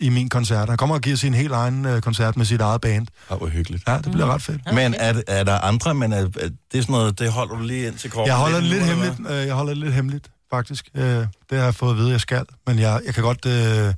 [0.00, 0.68] i min koncert.
[0.68, 3.06] Han kommer og giver sin helt egen øh, koncert med sit eget band.
[3.30, 3.88] Ja, hvor hyggeligt.
[3.88, 4.74] Ja, det bliver ret fedt.
[4.74, 6.38] Men er, er der andre, men er, er det
[6.74, 8.26] er sådan noget, det holder du lige ind til kroppen?
[8.28, 10.88] Jeg holder det lidt eller hemmeligt, øh, jeg holder det lidt hemmeligt, faktisk.
[10.94, 12.44] Øh, det har jeg fået at vide, jeg skal.
[12.66, 13.94] Men jeg, jeg kan godt øh,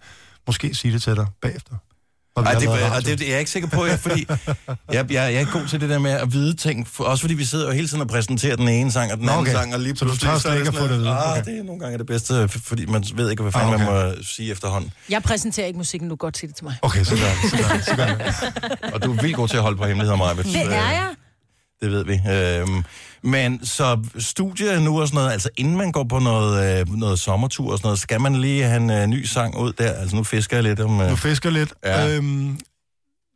[0.47, 1.73] måske sige det til dig bagefter.
[2.37, 4.57] Ej, det, og det, det er jeg ikke sikker på, jeg, fordi jeg,
[4.93, 6.89] jeg, jeg er ikke god til det der med at vide ting.
[6.89, 9.29] For, også fordi vi sidder jo hele tiden og præsenterer den ene sang og den
[9.29, 9.53] anden okay.
[9.53, 10.99] sang, og lige Så du pludselig tør er slet ikke at sådan få det at
[11.01, 11.19] lidt, vide?
[11.19, 11.45] Ah, Okay.
[11.53, 14.17] det er nogle gange det bedste, fordi man ved ikke, hvad fanden Ah, man okay.
[14.17, 14.93] må sige efterhånden.
[15.11, 16.77] Jeg præsenterer ikke musikken, du kan godt sige det til mig.
[16.83, 17.49] Okay, så gør.
[17.51, 17.85] Så gør det.
[17.85, 18.95] Så gør det.
[18.95, 20.35] Og du er vildt god til at holde på hemmeligheder, Maja.
[20.35, 21.09] Det er jeg.
[21.83, 22.13] Det ved vi.
[22.31, 22.85] Øhm,
[23.25, 27.19] men så studier nu og sådan noget, altså inden man går på noget, øh, noget
[27.19, 29.93] sommertur og sådan noget, skal man lige have en øh, ny sang ud der?
[29.93, 31.01] Altså nu fisker jeg lidt om...
[31.01, 31.75] Øh, Du fisker lidt.
[31.85, 32.17] Ja.
[32.17, 32.59] Øhm,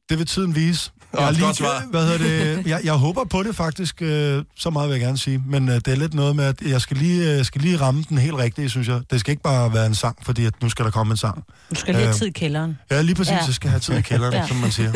[0.08, 0.90] det vil tiden vise.
[1.12, 1.84] Jeg, er lige, godt svar.
[1.90, 5.18] hvad hedder det, jeg, jeg håber på det faktisk, øh, så meget vil jeg gerne
[5.18, 5.42] sige.
[5.46, 8.04] Men øh, det er lidt noget med, at jeg skal lige, øh, skal lige ramme
[8.08, 9.00] den helt rigtige, synes jeg.
[9.10, 11.44] Det skal ikke bare være en sang, fordi at nu skal der komme en sang.
[11.70, 12.78] Du skal lige have Øh, tid i kælderen.
[12.90, 13.32] Ja, lige præcis.
[13.32, 13.46] Ja.
[13.46, 14.46] Så skal jeg have tid i kælderen, ja.
[14.46, 14.92] som man siger.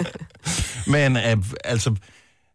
[0.87, 1.95] Men øh, altså,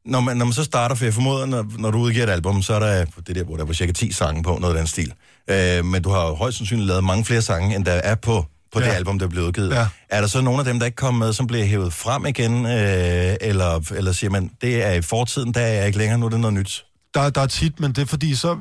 [0.08, 2.62] når man, når man så starter, for jeg formoder, når, når du udgiver et album,
[2.62, 4.88] så er der det der, hvor der var cirka 10 sange på, noget af den
[4.88, 5.14] stil.
[5.50, 8.46] Øh, men du har jo højst sandsynligt lavet mange flere sange, end der er på,
[8.74, 8.86] på ja.
[8.86, 9.74] det album, der blev udgivet.
[9.74, 9.88] Ja.
[10.10, 12.66] Er der så nogle af dem, der ikke kom med, som bliver hævet frem igen?
[12.66, 16.26] Øh, eller, eller siger man, det er i fortiden, der er jeg ikke længere, nu
[16.26, 16.86] er det noget nyt?
[17.14, 18.58] Der, der er tit, men det er fordi, så,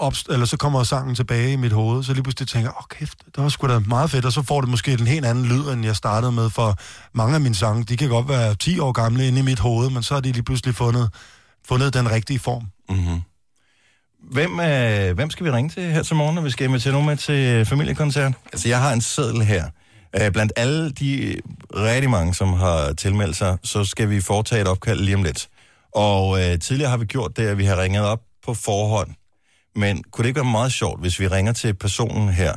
[0.00, 2.98] opst- eller så kommer sangen tilbage i mit hoved, så lige pludselig tænker jeg, åh
[2.98, 5.44] kæft, det var sgu da meget fedt, og så får det måske en helt anden
[5.44, 6.76] lyd, end jeg startede med, for
[7.14, 9.90] mange af mine sange, de kan godt være 10 år gamle inde i mit hoved,
[9.90, 11.10] men så har de lige pludselig fundet,
[11.68, 12.62] fundet den rigtige form.
[12.88, 13.20] Mm-hmm.
[14.32, 17.06] Hvem, øh, hvem skal vi ringe til her til morgen, når vi skal invitere nogen
[17.06, 18.32] med til familiekoncert?
[18.52, 19.64] Altså, jeg har en seddel her.
[20.20, 21.36] Øh, blandt alle de
[21.74, 25.48] rigtig mange, som har tilmeldt sig, så skal vi foretage et opkald lige om lidt.
[25.94, 29.10] Og øh, tidligere har vi gjort det, at vi har ringet op på forhånd.
[29.76, 32.52] Men kunne det ikke være meget sjovt, hvis vi ringer til personen her?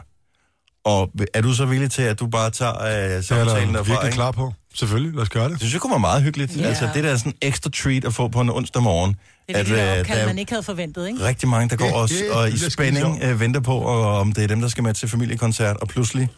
[0.85, 3.73] Og er du så villig til, at du bare tager øh, Det er jeg samtalen
[3.73, 3.83] derfra?
[3.91, 4.15] virkelig ikke?
[4.15, 4.53] klar på.
[4.75, 5.51] Selvfølgelig, lad os gøre det.
[5.51, 6.55] Det synes jeg kunne være meget hyggeligt.
[6.55, 6.59] Ja.
[6.59, 6.69] Yeah.
[6.69, 9.15] Altså, det der er sådan en ekstra treat at få på en onsdag morgen.
[9.47, 11.23] Det er det, det øh, der opkald, der- man ikke havde forventet, ikke?
[11.25, 14.19] rigtig mange, der går og, og i Det er skide spænding øh, venter på, og,
[14.19, 16.29] om det er dem, der skal med til familiekoncert, og pludselig,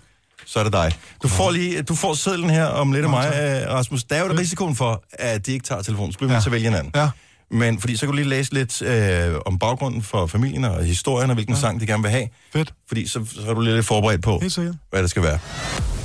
[0.46, 0.92] så er det dig.
[1.24, 4.04] Du får lige, du får sedlen her om lidt af mig, øh, Rasmus.
[4.04, 6.12] Der er jo risikoen for, at de ikke tager telefonen.
[6.14, 6.36] Så bliver vi Ja.
[6.38, 6.92] nødt til at vælge en anden.
[6.96, 7.10] Ja.
[7.52, 11.30] Men fordi så kan du lige læse lidt øh, om baggrunden for familien og historien,
[11.30, 11.62] og hvilken ja.
[11.62, 12.28] sang de gerne vil have.
[12.54, 12.74] Fedt.
[12.88, 14.42] Fordi så, så er du lidt forberedt på,
[14.90, 15.40] hvad det skal være.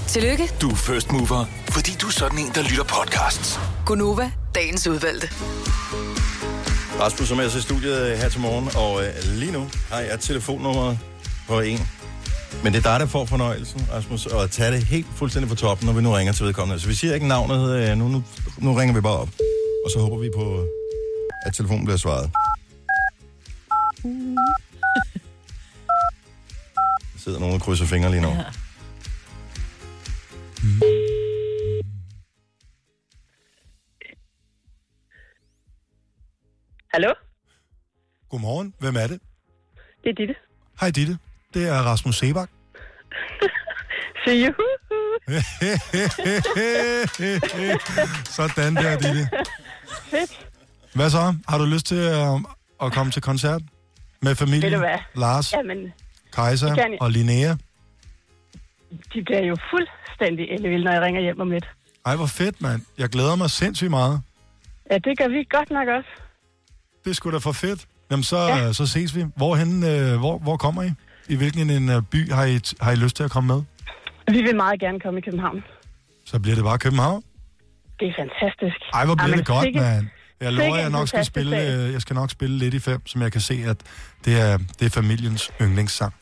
[0.09, 3.61] Tillykke, Du er first mover, fordi du er sådan en, der lytter podcasts.
[3.87, 5.29] Gunova, dagens udvalgte.
[7.01, 10.01] Rasmus som er med os i studiet her til morgen, og øh, lige nu har
[10.01, 10.99] jeg telefonnummeret
[11.49, 11.79] på en.
[12.65, 15.87] Men det er dig, der får fornøjelsen, Rasmus, at tage det helt fuldstændig på toppen,
[15.87, 16.81] når vi nu ringer til vedkommende.
[16.83, 18.23] Så vi siger ikke navnet, øh, nu, nu,
[18.59, 19.29] nu ringer vi bare op.
[19.85, 20.67] Og så håber vi på,
[21.47, 22.31] at telefonen bliver svaret.
[27.13, 28.29] Der sidder nogen og krydser fingre lige nu.
[28.29, 28.45] Ja.
[36.95, 37.13] Hallo?
[38.31, 38.75] Godmorgen.
[38.79, 39.21] Hvem er det?
[40.05, 40.35] Det er Ditte.
[40.81, 41.19] Hej Ditte.
[41.55, 42.51] Det er Rasmus Sebak.
[44.25, 44.67] Så juhu.
[48.37, 49.29] Sådan der, Ditte.
[50.11, 50.50] Fedt.
[50.95, 51.35] Hvad så?
[51.49, 52.29] Har du lyst til at,
[52.83, 53.63] at komme til koncert
[54.23, 54.63] med familien?
[54.63, 54.99] Ved du hvad?
[55.17, 55.93] Lars, Jamen,
[56.33, 56.97] Kajsa jeg.
[57.01, 57.55] og Linnea.
[59.15, 61.71] de bliver jo fuldstændig ellevilde, når jeg ringer hjem om lidt.
[62.07, 62.81] Ej, hvor fedt, mand.
[62.99, 64.21] Jeg glæder mig sindssygt meget.
[64.91, 66.09] Ja, det gør vi godt nok også.
[67.05, 67.87] Det skulle da for fedt.
[68.11, 68.73] Jamen, så, Ja.
[68.73, 69.25] så ses vi.
[69.37, 70.91] Hvorhen, øh, hvor, hvor kommer I?
[71.29, 73.63] I hvilken en øh, by har I, har I lyst til at komme med?
[74.35, 75.65] Vi vil meget gerne komme i København.
[76.25, 77.23] Så bliver det bare København.
[78.01, 78.77] Det er fantastisk.
[78.95, 80.07] Ej, hvor bliver Jamen, det godt, sikke- mand.
[80.41, 81.79] Jeg lover, sikke jeg nok skal spille, dag.
[81.87, 83.77] øh, jeg skal nok spille lidt i fem, som jeg kan se, at
[84.25, 86.15] det er, det er familiens yndlingssang.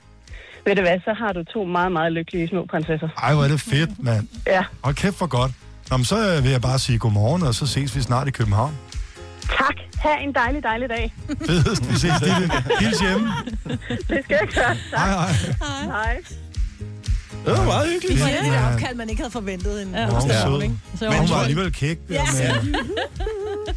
[0.67, 3.09] Ved du hvad, så har du to meget, meget lykkelige små prinsesser.
[3.23, 4.29] Ej, hvor er det fedt, mand.
[4.47, 5.53] Ja, Og kæft for godt.
[5.91, 8.31] Nå, men så øh, vil jeg bare sige godmorgen, og så ses vi snart i
[8.31, 8.75] København.
[9.59, 9.75] tak.
[9.99, 11.15] Ha' en dejlig, dejlig dag.
[11.47, 12.51] Fedest, vi ses Ditte.
[12.81, 13.29] Hils hjemme.
[13.89, 14.65] Det skal jeg gøre.
[14.65, 14.77] Tak.
[14.97, 15.33] Hej, hej.
[15.85, 16.21] Hej.
[17.49, 18.21] Det var meget hyggeligt.
[18.21, 18.73] får lige et Ja.
[18.73, 20.01] opkald, man ikke havde forventet en Ja.
[20.01, 20.07] ja.
[20.07, 20.21] Hun var?
[20.99, 21.99] Så Men var hun var alligevel kæk.
[22.11, 22.23] Ja.
[22.63, 22.77] Men,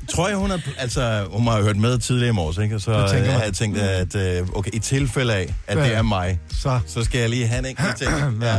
[0.09, 2.75] Tror jeg, hun har, altså, hun har hørt med tidligere i morges, ikke?
[2.75, 3.35] Og så Det tænker øh, man.
[3.37, 5.83] har jeg tænkt, at øh, okay, i tilfælde af, at Ja.
[5.83, 8.11] det er mig, så, så skal jeg lige have en enkelt ting.
[8.41, 8.55] Ja.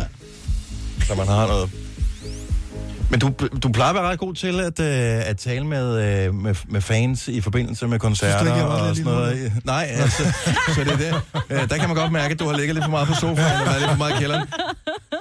[1.06, 1.70] Så man har noget.
[3.12, 3.32] Men du,
[3.62, 5.86] du plejer at være ret god til at, øh, at tale med,
[6.26, 9.52] øh, med, med fans i forbindelse med koncerter Synes du ikke, og sådan noget.
[9.64, 10.22] Nej, altså,
[10.74, 11.20] så det er det.
[11.50, 13.60] Øh, der kan man godt mærke, at du har ligget lidt for meget på sofaen
[13.60, 14.48] og været lidt for meget i kælderen.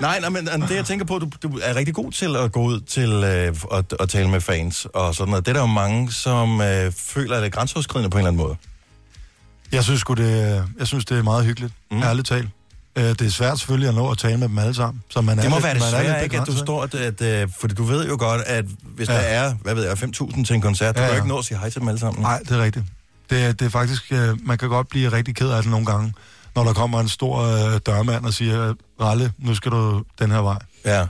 [0.02, 2.62] Nej, nej, men det jeg tænker på, du, du er rigtig god til at gå
[2.62, 5.46] ud til øh, at, at tale med fans og sådan noget.
[5.46, 8.32] Det er der jo mange, som øh, føler, at det er grænseoverskridende på en eller
[8.32, 8.56] anden måde.
[9.72, 11.74] jeg synes det, jeg synes, det er meget hyggeligt.
[11.92, 12.04] Mm.
[12.04, 12.50] Ærligt talt.
[12.96, 15.04] Øh, Det er svært selvfølgelig at nå at tale med dem alle sammen.
[15.10, 16.40] Så man er Det må lidt- være det er svære, ikke?
[16.42, 19.14] At du står, at, at, at, fordi du ved jo godt, at hvis ja.
[19.14, 21.38] Der er, hvad ved jeg, 5.000 til en koncert, du Ja, kan jo ikke nå
[21.38, 22.22] at sige hej til dem alle sammen.
[22.22, 22.86] Nej, det er rigtigt.
[23.30, 25.86] Det, er- det er faktisk, øh, man kan godt blive rigtig ked af det nogle
[25.86, 26.14] gange,
[26.56, 30.40] når der kommer en stor øh, dørmand og siger, Ralle, nu skal du den her
[30.40, 30.58] vej.
[30.86, 31.06] Ja.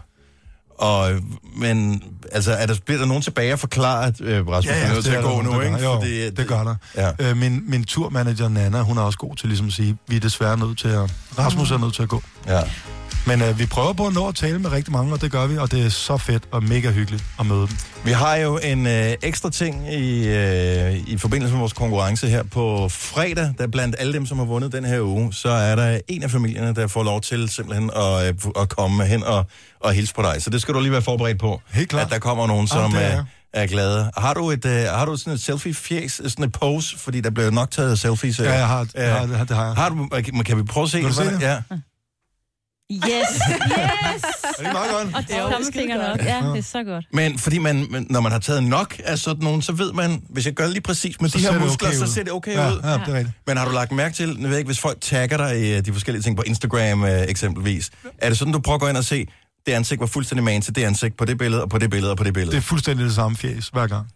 [0.82, 1.12] Og,
[1.56, 4.86] men, altså, er der, bliver der nogen tilbage at forklare, at øh, Rasmus ja, ja,
[4.86, 5.74] er nødt til det at gå nu, ikke?
[5.74, 5.86] der gør.
[5.86, 6.76] Jo, Fordi, det gør der.
[6.96, 7.30] Ja.
[7.30, 10.20] Øh, min, min turmanager Nana, hun er også god til ligesom at sige, vi er
[10.20, 11.14] desværre nødt til at...
[11.38, 12.24] Rasmus er nødt til at gå.
[12.48, 12.62] Ja.
[13.28, 15.48] Men øh, vi prøver på at nå at tale med rigtig mange, og det gør
[15.48, 17.78] vi, og det er så fedt og mega hyggeligt at møde dem.
[18.04, 22.44] Vi har jo en øh, ekstra ting i, øh, i forbindelse med vores konkurrence her
[22.44, 26.00] på fredag, der blandt alle dem, som har vundet den her uge, så er der
[26.08, 29.46] en af familierne, der får lov til simpelthen at, øh, at komme hen og,
[29.80, 30.36] og hilse på dig.
[30.44, 31.62] Så det skal du lige være forberedt på.
[31.74, 32.06] Helt klart.
[32.06, 33.24] At der kommer nogen, som det er er, jeg.
[33.54, 34.12] er glade.
[34.18, 37.52] Har du, et, øh, har du sådan et selfie-fjes, sådan et pose, fordi der bliver
[37.52, 38.40] nok taget selfies?
[38.40, 39.74] øh, Ja, jeg har, øh, jeg har, det har- jeg.
[39.76, 40.08] Har du,
[40.46, 40.98] kan vi prøve at se?
[40.98, 41.42] Vil du se det?
[41.42, 41.58] Ja.
[42.92, 44.24] Yes, yes!
[44.60, 45.16] Er det meget godt?
[45.16, 46.18] Og tommelfingeren op.
[46.26, 47.06] Ja, det er så godt.
[47.14, 50.24] Men fordi man, men når man har taget nok af sådan nogen, så ved man,
[50.30, 52.08] hvis jeg gør det lige præcis med Så de her det muskler, okay så ud.
[52.10, 52.80] ser det okay Ja, ud.
[52.84, 53.36] ja, det er rigtigt.
[53.48, 55.86] Men har du lagt mærke til, jeg ved ikke, hvis folk tagger dig i øh,
[55.86, 58.98] de forskellige ting på Instagram øh, eksempelvis, er det sådan, du prøver at gå ind
[58.98, 59.28] og se,
[59.66, 62.12] det ansigt var fuldstændig man til det ansigt på det billede, og på det billede,
[62.12, 62.52] og på det billede?
[62.52, 64.08] Det er fuldstændig det samme fjes hver gang.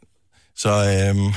[0.57, 1.17] Så øhm,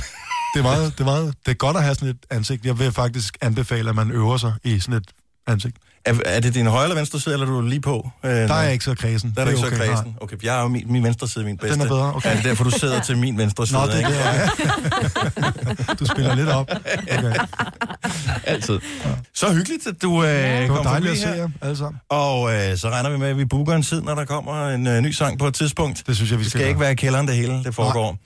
[0.54, 2.66] Det er, meget, det, er meget, det er godt at have sådan et ansigt.
[2.66, 5.08] Jeg vil faktisk anbefale, at man øver sig i sådan et
[5.46, 5.76] ansigt.
[6.08, 8.10] Er, er det din højre eller venstre side, eller er du lige på?
[8.24, 9.32] Øh, Der er jeg ikke så kredsen.
[9.36, 9.86] Der er du ikke okay, så nej.
[9.94, 10.14] kredsen.
[10.20, 11.80] Okay, jeg er jo min, min venstre side min bedste.
[11.84, 12.30] er bedre, okay.
[12.30, 13.78] Er det derfor, du sidder til min venstre side?
[13.78, 14.10] Nå, det er ikke?
[14.10, 15.92] det, ja.
[16.00, 16.70] Du spiller lidt op.
[17.18, 17.34] Okay.
[18.44, 18.78] Altid.
[19.34, 22.00] Så hyggeligt, at du øh, Det var dejligt at se jer alle sammen.
[22.08, 24.86] Og øh, så regner vi med, at vi booker en tid, når der kommer en
[24.86, 26.02] øh, ny sang på et tidspunkt.
[26.06, 28.18] Det synes jeg, vi Det skal skal ikke være i kælderen, det hele det foregår.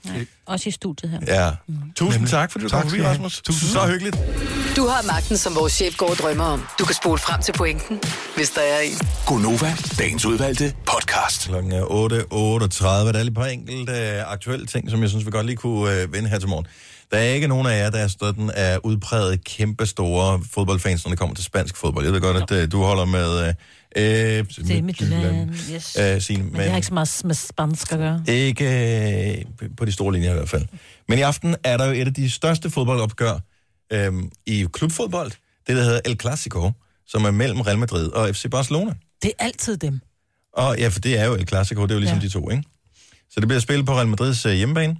[0.47, 1.19] Også i studiet her.
[1.27, 1.51] Ja.
[1.95, 2.29] Tusind Nemlig.
[2.31, 3.03] tak, fordi du Tak kom forbi.
[3.03, 3.41] Rasmus.
[3.41, 4.17] Tusind Så hyggeligt.
[4.75, 6.63] Du har magten, som vores chef går og drømmer om.
[6.79, 7.99] Du kan spole frem til pointen,
[8.35, 8.97] hvis der er en.
[9.25, 11.47] Gonova, dagens udvalgte podcast.
[11.47, 12.85] Klokken er 8.38.
[12.85, 15.55] Der er lige et par enkelte øh, aktuelle ting, som jeg synes, vi godt lige
[15.55, 16.65] kunne øh, vende her til morgen.
[17.11, 21.09] Der er ikke nogen af jer, der er sådan er udpræget kæmpe store fodboldfans, når
[21.09, 22.05] det kommer til spansk fodbold.
[22.05, 23.53] Jeg ved godt, at øh, du holder med Øh,
[23.95, 25.97] Det er Midtjylland, yes.
[25.99, 28.23] Øh, Signe, Men det har ikke så meget med spansk at gøre.
[28.27, 28.65] Ikke
[29.37, 29.45] øh,
[29.77, 30.65] på de store linjer i hvert fald.
[31.07, 33.39] Men i aften er der jo et af de største fodboldopgør
[33.91, 34.13] øh,
[34.45, 35.31] i klubfodbold.
[35.67, 36.71] Det, der hedder El Clasico,
[37.07, 38.93] som er mellem Real Madrid og FC Barcelona.
[39.23, 39.99] Det er altid dem.
[40.53, 42.23] Og ja, for det er jo El Clasico, det er jo ligesom ja.
[42.23, 42.63] De to, ikke?
[43.29, 44.97] Så det bliver spillet på Real Madrids øh, hjemmebane.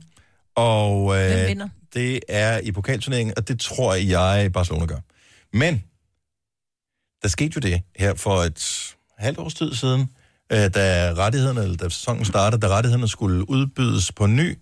[0.56, 1.70] Og øh, Hvem vinder?
[1.94, 5.00] det er i pokalturneringen, og det tror jeg, Barcelona gør.
[5.54, 5.84] Men
[7.24, 10.10] der skete jo det her for et halvt års tid siden,
[10.52, 14.58] øh, da rettighederne, eller da sæsonen startede, da rettighederne skulle udbydes på ny,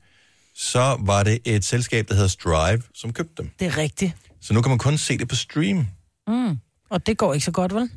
[0.56, 3.52] så var det et selskab, der hedder Strive, som købte dem.
[3.60, 4.14] Det er rigtigt.
[4.42, 5.88] Så nu kan man kun se det på stream.
[6.28, 6.58] Mm.
[6.90, 7.90] Og det går ikke så godt, vel?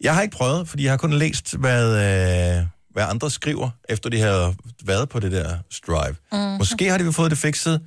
[0.00, 4.10] Jeg har ikke prøvet, fordi jeg har kun læst, hvad, øh, hvad andre skriver, efter
[4.10, 4.54] de har
[4.84, 6.16] været på det der Strive.
[6.32, 6.58] Mhm.
[6.58, 7.80] Måske har de fået det fikset,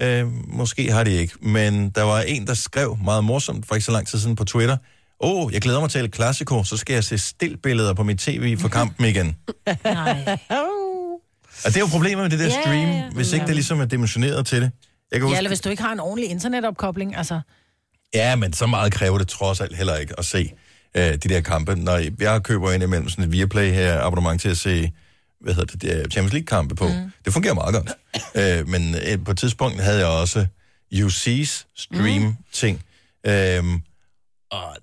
[0.00, 1.34] øh, måske har de ikke.
[1.40, 4.44] Men der var en, der skrev meget morsomt, for ikke så lang tid siden på
[4.44, 4.76] Twitter,
[5.20, 8.18] Åh, oh, jeg glæder mig til et klassiko, så skal jeg se stillbilleder på mit
[8.18, 9.36] tv for kampen igen.
[9.84, 10.38] Nej.
[11.64, 13.10] Og det er jo problemet med det der Ja, stream, ja, ja.
[13.10, 14.70] hvis ikke det ligesom er dimensioneret til det.
[15.12, 17.40] Jeg kan Ja, huske, eller hvis du ikke har en ordentlig internetopkobling, altså...
[18.14, 20.52] Ja, men så meget kræver det trods alt heller ikke at se
[20.96, 21.74] øh, de der kampe.
[21.74, 24.92] Når jeg køber ind imellem sådan et Viaplay her abonnement til at se
[25.40, 26.88] hvad hedder det, Champions League-kampe på.
[26.88, 27.12] Mm.
[27.24, 27.90] Det fungerer meget godt.
[28.60, 30.46] øh, men øh, på et tidspunkt havde jeg også
[30.94, 32.82] UC's stream-ting.
[33.24, 33.30] Mm.
[33.30, 33.82] Øhm,
[34.50, 34.76] og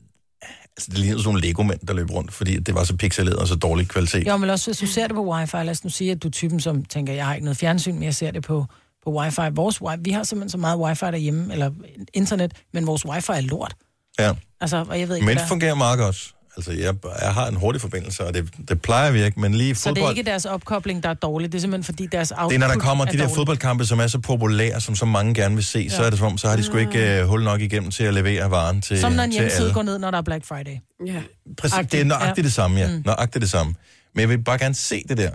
[0.81, 3.47] altså, det lignede sådan nogle Lego-mænd, der løb rundt, fordi det var så pixeleret og
[3.47, 4.27] så dårlig kvalitet.
[4.27, 6.27] Jo, men også hvis du ser det på wifi, lad os nu sige, at du
[6.27, 8.65] er typen, som tænker, jeg har ikke noget fjernsyn, men jeg ser det på,
[9.03, 9.41] på wifi.
[9.51, 11.71] Vores wifi, vi har simpelthen så meget wifi derhjemme, eller
[12.13, 13.73] internet, men vores wifi er lort.
[14.19, 14.33] Ja.
[14.61, 16.33] Altså, og jeg ved ikke, Men det fungerer meget godt.
[16.57, 19.75] Altså, jeg, jeg har en hurtig forbindelse, og det, det plejer vi ikke, men lige
[19.75, 20.17] Så det er fodbold...
[20.17, 22.67] ikke deres opkobling, der er dårlig, det er simpelthen fordi deres output Det er, når
[22.67, 23.35] der kommer de der dårlig.
[23.35, 25.89] fodboldkampe, som er så populære, som så mange gerne vil se, ja.
[25.89, 28.03] så er det som om, så har de sgu ikke uh, hul nok igennem til
[28.03, 29.73] at levere varen til, Som når en hjemmeside alle.
[29.73, 30.77] går ned, når der er Black Friday.
[31.05, 31.21] Ja.
[31.57, 32.43] Præcis, Agtigt, det er nøjagtigt ja.
[32.43, 32.87] det samme, ja.
[32.87, 33.01] Mm.
[33.05, 33.75] Nøjagtigt det samme.
[34.15, 35.31] Men jeg vil bare gerne se det der.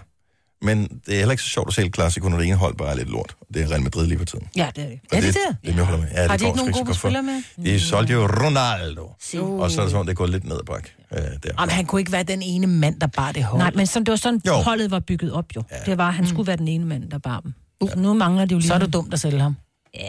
[0.62, 2.77] Men det er heller ikke så sjovt at se et klassiko, når det ene hold
[2.77, 3.37] bare er lidt lort.
[3.55, 4.49] Det er Real Madrid lige på tiden.
[4.57, 4.99] Ja, det er det.
[5.12, 5.35] Og Er det det?
[5.65, 6.09] Det, det, det med.
[6.15, 6.93] Ja, Har det de går ikke nogen så gode for.
[6.95, 7.43] spillere med?
[7.65, 9.11] De solgte jo Ronaldo.
[9.39, 9.61] Uh.
[9.61, 10.89] Og så er det om, det gået lidt ned ad bak.
[11.11, 11.28] Der.
[11.61, 13.62] Jamen, han kunne ikke være den ene mand, der bare det hold.
[13.62, 14.53] Nej, men som det var sådan, Jo.
[14.55, 15.62] holdet var bygget op jo.
[15.70, 15.91] Ja.
[15.91, 17.55] Det var, han skulle være den ene mand, der bar dem.
[17.81, 18.69] Uh, nu mangler det jo lige...
[18.69, 19.57] Så er det dumt at sælge ham.
[19.95, 20.01] Ja.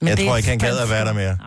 [0.00, 1.38] Men jeg det tror ikke, han gad at være der for- mere.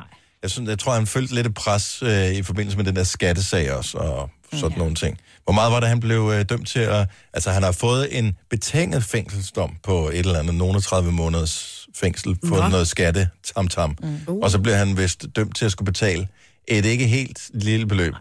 [0.43, 3.03] Jeg, synes, jeg tror, han følte lidt et pres øh, i forbindelse med den der
[3.03, 4.77] skattesag også, og sådan ja.
[4.77, 5.17] nogle ting.
[5.43, 7.07] Hvor meget var det, han blev øh, dømt til at...
[7.33, 12.37] Altså, han har fået en betinget fængselsdom på et eller andet, nogle 30 måneders fængsel
[12.47, 12.67] for Nå.
[12.67, 13.97] noget skatte, tam tam.
[14.03, 14.37] Mm.
[14.41, 16.27] Og så blev han vist dømt til at skulle betale
[16.67, 18.13] et ikke helt lille beløb.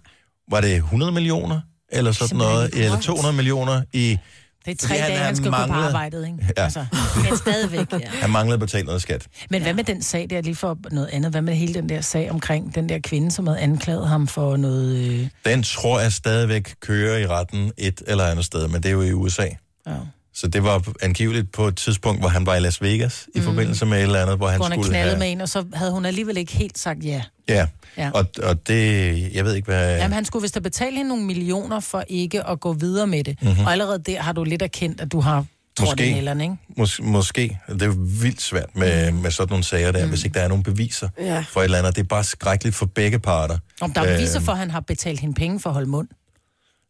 [0.50, 1.60] Var det 100 millioner?
[1.92, 2.70] Eller sådan noget?
[2.74, 4.18] Eller 200 millioner i...
[4.64, 6.38] Det er tre Fordi dage, han skal gå på manglede- arbejdet, ikke?
[6.56, 6.62] Ja.
[6.64, 6.86] Altså.
[7.28, 7.98] Men stadigvæk, ja.
[8.08, 9.26] Han manglede at betale noget skat.
[9.50, 11.30] Men hvad med den sag der, lige for noget andet?
[11.30, 14.56] Hvad med hele den der sag omkring den der kvinde, som havde anklaget ham for
[14.56, 14.96] noget...
[14.96, 15.28] Øh...
[15.44, 19.02] Den tror jeg stadigvæk kører i retten et eller andet sted, men det er jo
[19.02, 19.46] i USA.
[19.86, 19.92] Ja.
[20.34, 23.44] Så det var angiveligt på et tidspunkt, hvor han var i Las Vegas, i Mm.
[23.44, 25.18] forbindelse med et eller andet, hvor han hvor han skulle knaldet have...
[25.18, 27.22] med en, og så havde hun alligevel ikke helt sagt ja.
[27.48, 27.66] Ja,
[27.98, 28.10] Ja.
[28.14, 29.34] Og, og det...
[29.34, 29.96] Jeg ved ikke, hvad...
[29.96, 33.24] Jamen, han skulle vist have betalt hende nogle millioner for ikke at gå videre med
[33.24, 33.36] det.
[33.42, 33.50] Mhm.
[33.50, 33.64] Mm-hmm.
[33.66, 35.44] Og allerede der har du lidt erkendt, at du har
[35.80, 36.06] Måske.
[36.10, 36.56] i nælderne, ikke?
[36.78, 37.58] Mås- måske.
[37.68, 40.08] Det er jo vildt svært med, med sådan nogle sager der, mm.
[40.08, 41.44] hvis ikke der er nogen beviser Ja.
[41.48, 41.96] for et eller andet.
[41.96, 43.58] Det er bare skrækkeligt for begge parter.
[43.80, 45.88] Om der er beviser Øh, for, at han har betalt hende penge for at holde
[45.88, 46.08] mund.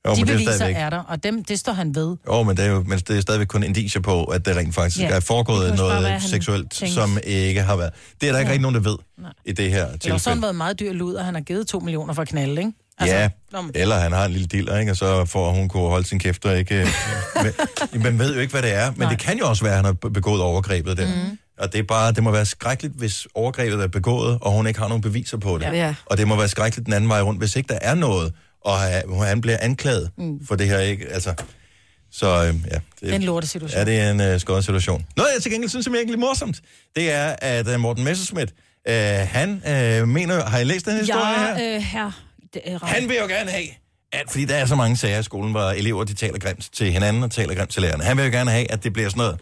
[0.07, 2.17] Jo, De er beviser stadigvæk- er der, og dem, det står han ved.
[2.27, 4.75] Jo, men det er jo men det er stadigvæk kun indicier på, at det rent
[4.75, 5.09] faktisk Ja.
[5.09, 7.91] er foregået noget være, seksuelt, tænkte- som ikke har været.
[8.21, 8.53] Det er der ikke Ja.
[8.53, 9.31] rigtig nogen, der ved Nej.
[9.45, 10.19] i det her Det har tilfælde.
[10.19, 12.73] sådan været meget dyr lud, og han har givet to millioner for at knalde, ikke?
[12.99, 14.93] Altså, ja, men- eller han har en lille diller, ikke?
[14.93, 16.89] og så får hun kunne holde sin kæft og ikke...
[17.93, 19.11] man ved jo ikke, hvad det er, men Nej.
[19.11, 21.07] det kan jo også være, at han har begået overgrebet der.
[21.07, 21.39] Mm.
[21.59, 24.81] Og det er bare, det må være skrækkeligt, hvis overgrebet er begået, og hun ikke
[24.81, 25.65] har nogen beviser på det.
[25.65, 25.95] Ja.
[26.07, 28.33] Og det må være skrækkeligt den anden vej rundt, hvis ikke der er noget,
[28.65, 30.47] og han- han bliver anklaget mm.
[30.47, 31.09] for det her, ikke?
[31.09, 31.35] Altså,
[32.11, 33.79] så øh, ja, Det er en lortesituation.
[33.79, 35.07] Ja, det er en øh, skød situation.
[35.17, 36.61] Noget, jeg til gengæld synes, er egentlig morsomt,
[36.97, 38.55] det er, at øh, Morten Messerschmidt,
[38.89, 38.95] øh,
[39.29, 41.59] han øh, mener, har I læst den historie her?
[41.59, 42.11] Ja, øh, her.
[42.55, 43.67] Det er Han vil jo gerne have,
[44.13, 46.93] at, fordi der er så mange sager i skolen, hvor elever de taler grimt til
[46.93, 48.05] hinanden og taler grimt til lærerne.
[48.05, 49.39] Han vil jo gerne have, at det bliver sådan noget.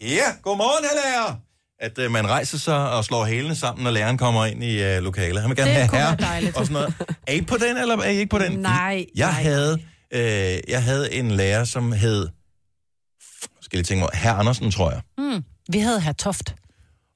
[0.00, 1.40] Ja, godmorgen, herr lærer!
[1.80, 5.02] At øh, man rejser sig og slår hælene sammen, når læreren kommer ind i øh,
[5.02, 5.40] lokalet.
[5.40, 6.56] Han vil gerne Det have herre dejligt.
[6.56, 6.94] og sådan noget.
[7.26, 8.52] Er I på den, eller er I ikke på den?
[8.52, 9.78] Nej, Jeg nej, havde,
[10.12, 12.28] øh, jeg havde en lærer, som hed...
[13.62, 15.00] Skal jeg tænke mig, herr Andersen, tror jeg.
[15.18, 15.44] Mm.
[15.72, 16.54] Vi havde her Toft.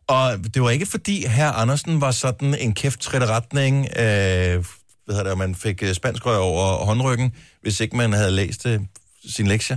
[0.08, 4.64] Og det var ikke fordi herr Andersen var sådan en kæft retning, øh,
[5.04, 7.32] hvad hedder det, man fik øh, spansk rør over håndryggen,
[7.62, 8.80] hvis ikke man havde læst øh,
[9.28, 9.76] sin lektier.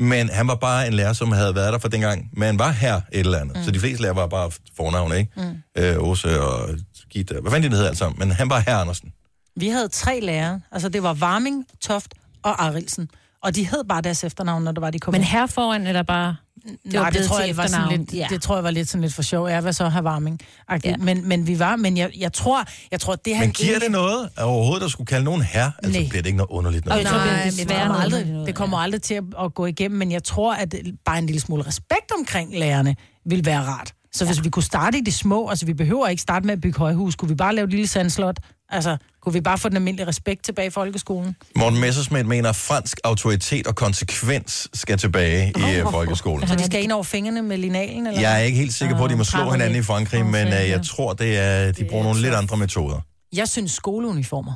[0.00, 2.30] Men han var bare en lærer, som havde været der for dengang.
[2.32, 3.56] Men var her et eller andet.
[3.56, 3.62] Mm.
[3.62, 5.32] Så de fleste lærer var bare fornavn, ikke?
[5.36, 5.82] Mm.
[5.82, 6.68] Øh, Åse og
[7.10, 8.18] Gitte, hvad fanden de hedder alt sammen.
[8.18, 9.12] Men han var herr Andersen.
[9.56, 10.60] Vi havde tre lærere.
[10.72, 13.10] Altså, det var Varming, Toft og Arilsen.
[13.42, 16.02] Og de hed bare deres efternavn, når det var, de kom Men her foran, eller
[16.02, 16.36] bare...
[16.66, 18.26] Det Nej, var det tror, jeg var sådan lidt, Ja.
[18.30, 19.48] det tror jeg var lidt sådan lidt for sjov.
[19.48, 20.40] Jeg var så her varming.
[20.84, 20.96] Ja.
[20.96, 23.90] Men, men vi var, men jeg, jeg tror, jeg tror, det han Men giver det
[23.90, 25.70] noget at overhovedet at skulle kalde nogen her?
[25.82, 26.08] Altså Nej.
[26.08, 27.04] bliver det ikke noget underligt noget?
[27.04, 29.98] Nej, bliver det det kommer, aldrig, noget, det kommer aldrig til at, at gå igennem,
[29.98, 32.96] men jeg tror, at bare en lille smule respekt omkring lærerne
[33.26, 33.92] vil være rart.
[34.12, 36.60] Så hvis vi kunne starte i det små, altså vi behøver ikke starte med at
[36.60, 38.38] bygge højhus, kunne vi bare lave et lille sandslot?
[38.68, 41.36] Altså, kunne vi bare få den almindelige respekt tilbage i folkeskolen?
[41.56, 46.48] Morten Messersmith mener, at fransk autoritet og konsekvens skal tilbage i oh, folkeskolen.
[46.48, 48.06] Så de skal ind over fingrene med linalen?
[48.06, 48.20] Eller?
[48.20, 49.82] Jeg er ikke helt sikker på, at de må Ah, slå krabber hinanden i.
[49.82, 53.00] Frankrig, men uh, jeg tror, det er, de bruger nogle lidt andre metoder.
[53.32, 54.52] Jeg synes skoleuniformer.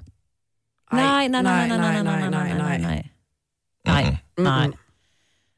[0.93, 3.03] Nej, nej, nej, nej, nej, nej, nej, nej, nej, nej.
[3.87, 4.69] Nej, nej.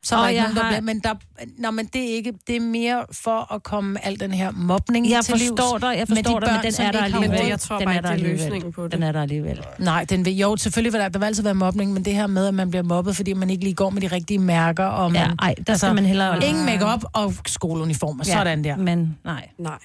[0.09, 1.15] Så er der ikke jeg nogen, der har- bliver, men, der,
[1.59, 5.11] nå, men det er ikke, det er mere for at komme al den her mobning
[5.11, 5.49] Jeg til livs.
[5.49, 7.47] forstår dig, jeg forstår de dig, men den er der alligevel.
[7.49, 8.39] Jeg tror den bare er der det er alligevel.
[8.41, 8.93] løsningen på det.
[8.93, 9.61] Den er der alligevel.
[9.79, 12.27] Nej, den vil, jo, selvfølgelig vil der, der vil altid være mobning, men det her
[12.27, 14.85] med, at man bliver mobbet, fordi man ikke lige går med de rigtige mærker.
[14.85, 18.77] Og man, Ja, ej, der skal man hellere- Ingen makeup og skoleuniformer, Ja, sådan der.
[18.77, 19.49] Men nej.
[19.59, 19.79] Nej.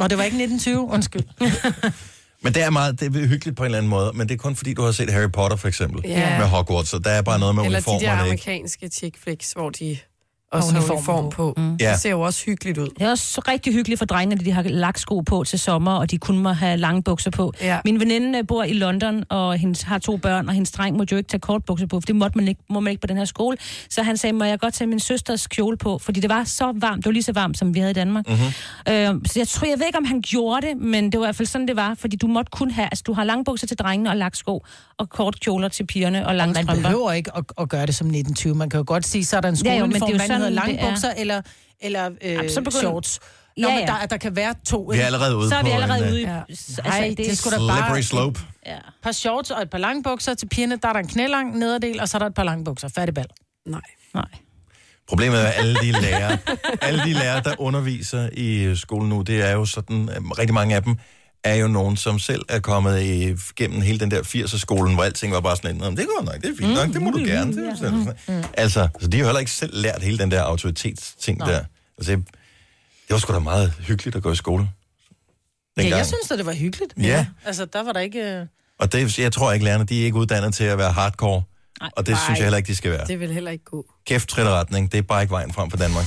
[0.00, 1.22] Og det var ikke 1920, undskyld.
[2.44, 4.38] Men det er meget det er hyggeligt på en eller anden måde, men det er
[4.38, 6.38] kun fordi, du har set Harry Potter for eksempel, Ja.
[6.38, 9.70] med Hogwarts, så der er bare noget med Eller de der amerikanske chick flicks, hvor
[9.70, 9.98] de
[10.54, 11.54] også Har uniform uniform på.
[11.56, 11.76] Mm.
[11.80, 11.90] Ja.
[11.92, 12.88] Det ser jo også hyggeligt ud.
[12.98, 15.92] Det er også rigtig hyggeligt for drengene, at de har lagt sko på til sommer,
[15.92, 17.52] og de kun må have lange bukser på.
[17.62, 17.78] Ja.
[17.84, 21.04] Min veninde øh, bor i London, og hendes har to børn, og hendes dreng må
[21.12, 23.16] jo ikke tage kortbukser på, for det måtte man ikke, må man ikke på den
[23.16, 23.56] her skole.
[23.90, 26.72] Så han sagde, må jeg godt tage min søsters kjole på, fordi det var så
[26.76, 28.24] varmt, det var lige så varmt, som vi havde i Danmark.
[28.28, 28.36] Mhm.
[28.36, 29.14] Mm-hmm.
[29.16, 31.26] Øh, så jeg tror, jeg ved ikke, om han gjorde det, men det var i
[31.26, 33.66] hvert fald sådan, det var, fordi du måtte kun have, altså du har lange bukser
[33.66, 34.64] til drengene og lagt sko,
[34.98, 36.82] og kort kjoler til pigerne og lange Man strømper.
[36.82, 38.54] behøver ikke at, at gøre det som 1920.
[38.54, 40.30] Man kan jo godt sige, så er der en Ja, jo, men det er skoleuniform,
[40.30, 40.90] jo sådan, hedder lange det er.
[40.90, 41.42] bukser eller,
[41.80, 43.20] eller øh, Jamen, shorts.
[43.56, 43.94] Nå, Ja, men ja.
[44.00, 44.88] der, der kan være to.
[44.92, 46.24] Vi er allerede ude Så er vi allerede en, ude i...
[46.24, 46.40] Ja.
[46.48, 48.40] Altså, det er sgu da Slippery bare slope.
[48.66, 48.76] Ja.
[48.76, 50.76] et par shorts og et par lange bukser til pigerne.
[50.76, 52.88] Der er der en knælang nederdel, og så er der et par lange bukser.
[52.88, 53.26] Færdig bal.
[53.66, 53.80] Nej.
[54.14, 54.24] Nej.
[55.08, 56.38] Problemet er, at alle de lærere,
[56.82, 60.54] alle de lærere, der underviser i øh, skolen nu, det er jo sådan, øh, rigtig
[60.54, 60.96] mange af dem
[61.44, 65.32] er jo nogen, som selv er kommet i, gennem hele den der 80'er-skolen, hvor alting
[65.32, 67.18] var bare sådan, "Nå, men det går nok, det er fint nok, det må du
[67.18, 67.56] gerne.
[67.56, 68.44] Det er sådan, sådan.
[68.54, 71.64] Altså, så de har heller ikke selv lært hele den der autoritetsting der.
[71.98, 72.26] Altså, det,
[73.08, 74.68] det var sgu da meget hyggeligt at gå i skole.
[75.76, 75.98] Ja, Dengang.
[75.98, 76.94] jeg synes da, det var hyggeligt.
[77.02, 77.26] Ja.
[77.44, 78.20] Altså, der var der ikke...
[78.20, 78.46] øh,
[78.78, 81.42] Og det, jeg tror ikke, lærerne, de er ikke uddannet til at være hardcore.
[81.80, 81.90] Nej.
[81.96, 83.06] Og det synes jeg heller ikke, de skal være.
[83.06, 83.86] Det vil heller ikke gå.
[84.06, 86.04] Kæft, træt retning, det er bare ikke vejen frem for Danmark.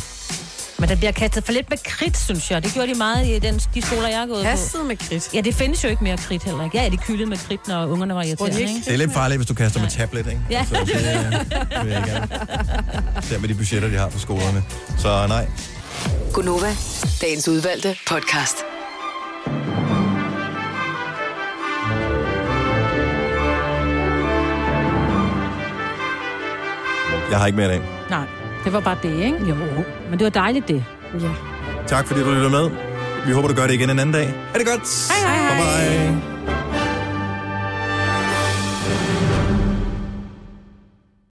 [0.80, 2.64] Men der bliver kastet for lidt med kridt, synes jeg.
[2.64, 4.88] Det gjorde de meget i den, de skoler, jeg er gået Kastet på.
[4.88, 5.34] med kridt.
[5.34, 6.78] Ja, det findes jo ikke mere kridt heller ikke.
[6.78, 8.72] Ja, de kyldede med kridt, når ungerne var irriterende, ikke?
[8.74, 8.86] ikke?
[8.86, 10.42] Det er lidt farligt, hvis du kaster med tablet, ikke?
[10.50, 10.66] Ja.
[10.70, 13.22] Så det, det vil jeg gerne.
[13.22, 14.64] Se med de budgetter, de har på skolerne.
[14.98, 15.48] Så nej.
[16.34, 16.76] Gunova,
[17.22, 18.56] dagens udvalgte podcast.
[27.30, 27.82] Jeg har ikke mere i dag.
[28.10, 28.26] Nej,
[28.68, 29.38] det var bare det, ikke?
[29.50, 29.56] Jo,
[30.10, 30.84] men det var dejligt, det.
[31.22, 31.30] Ja.
[31.88, 32.70] Tak fordi du lytter med.
[33.26, 34.34] Vi håber, du gør det igen en anden dag.
[34.52, 35.12] Ha' det godt.
[35.12, 35.88] Hej, hej, hej.
[35.88, 36.57] Bye bye.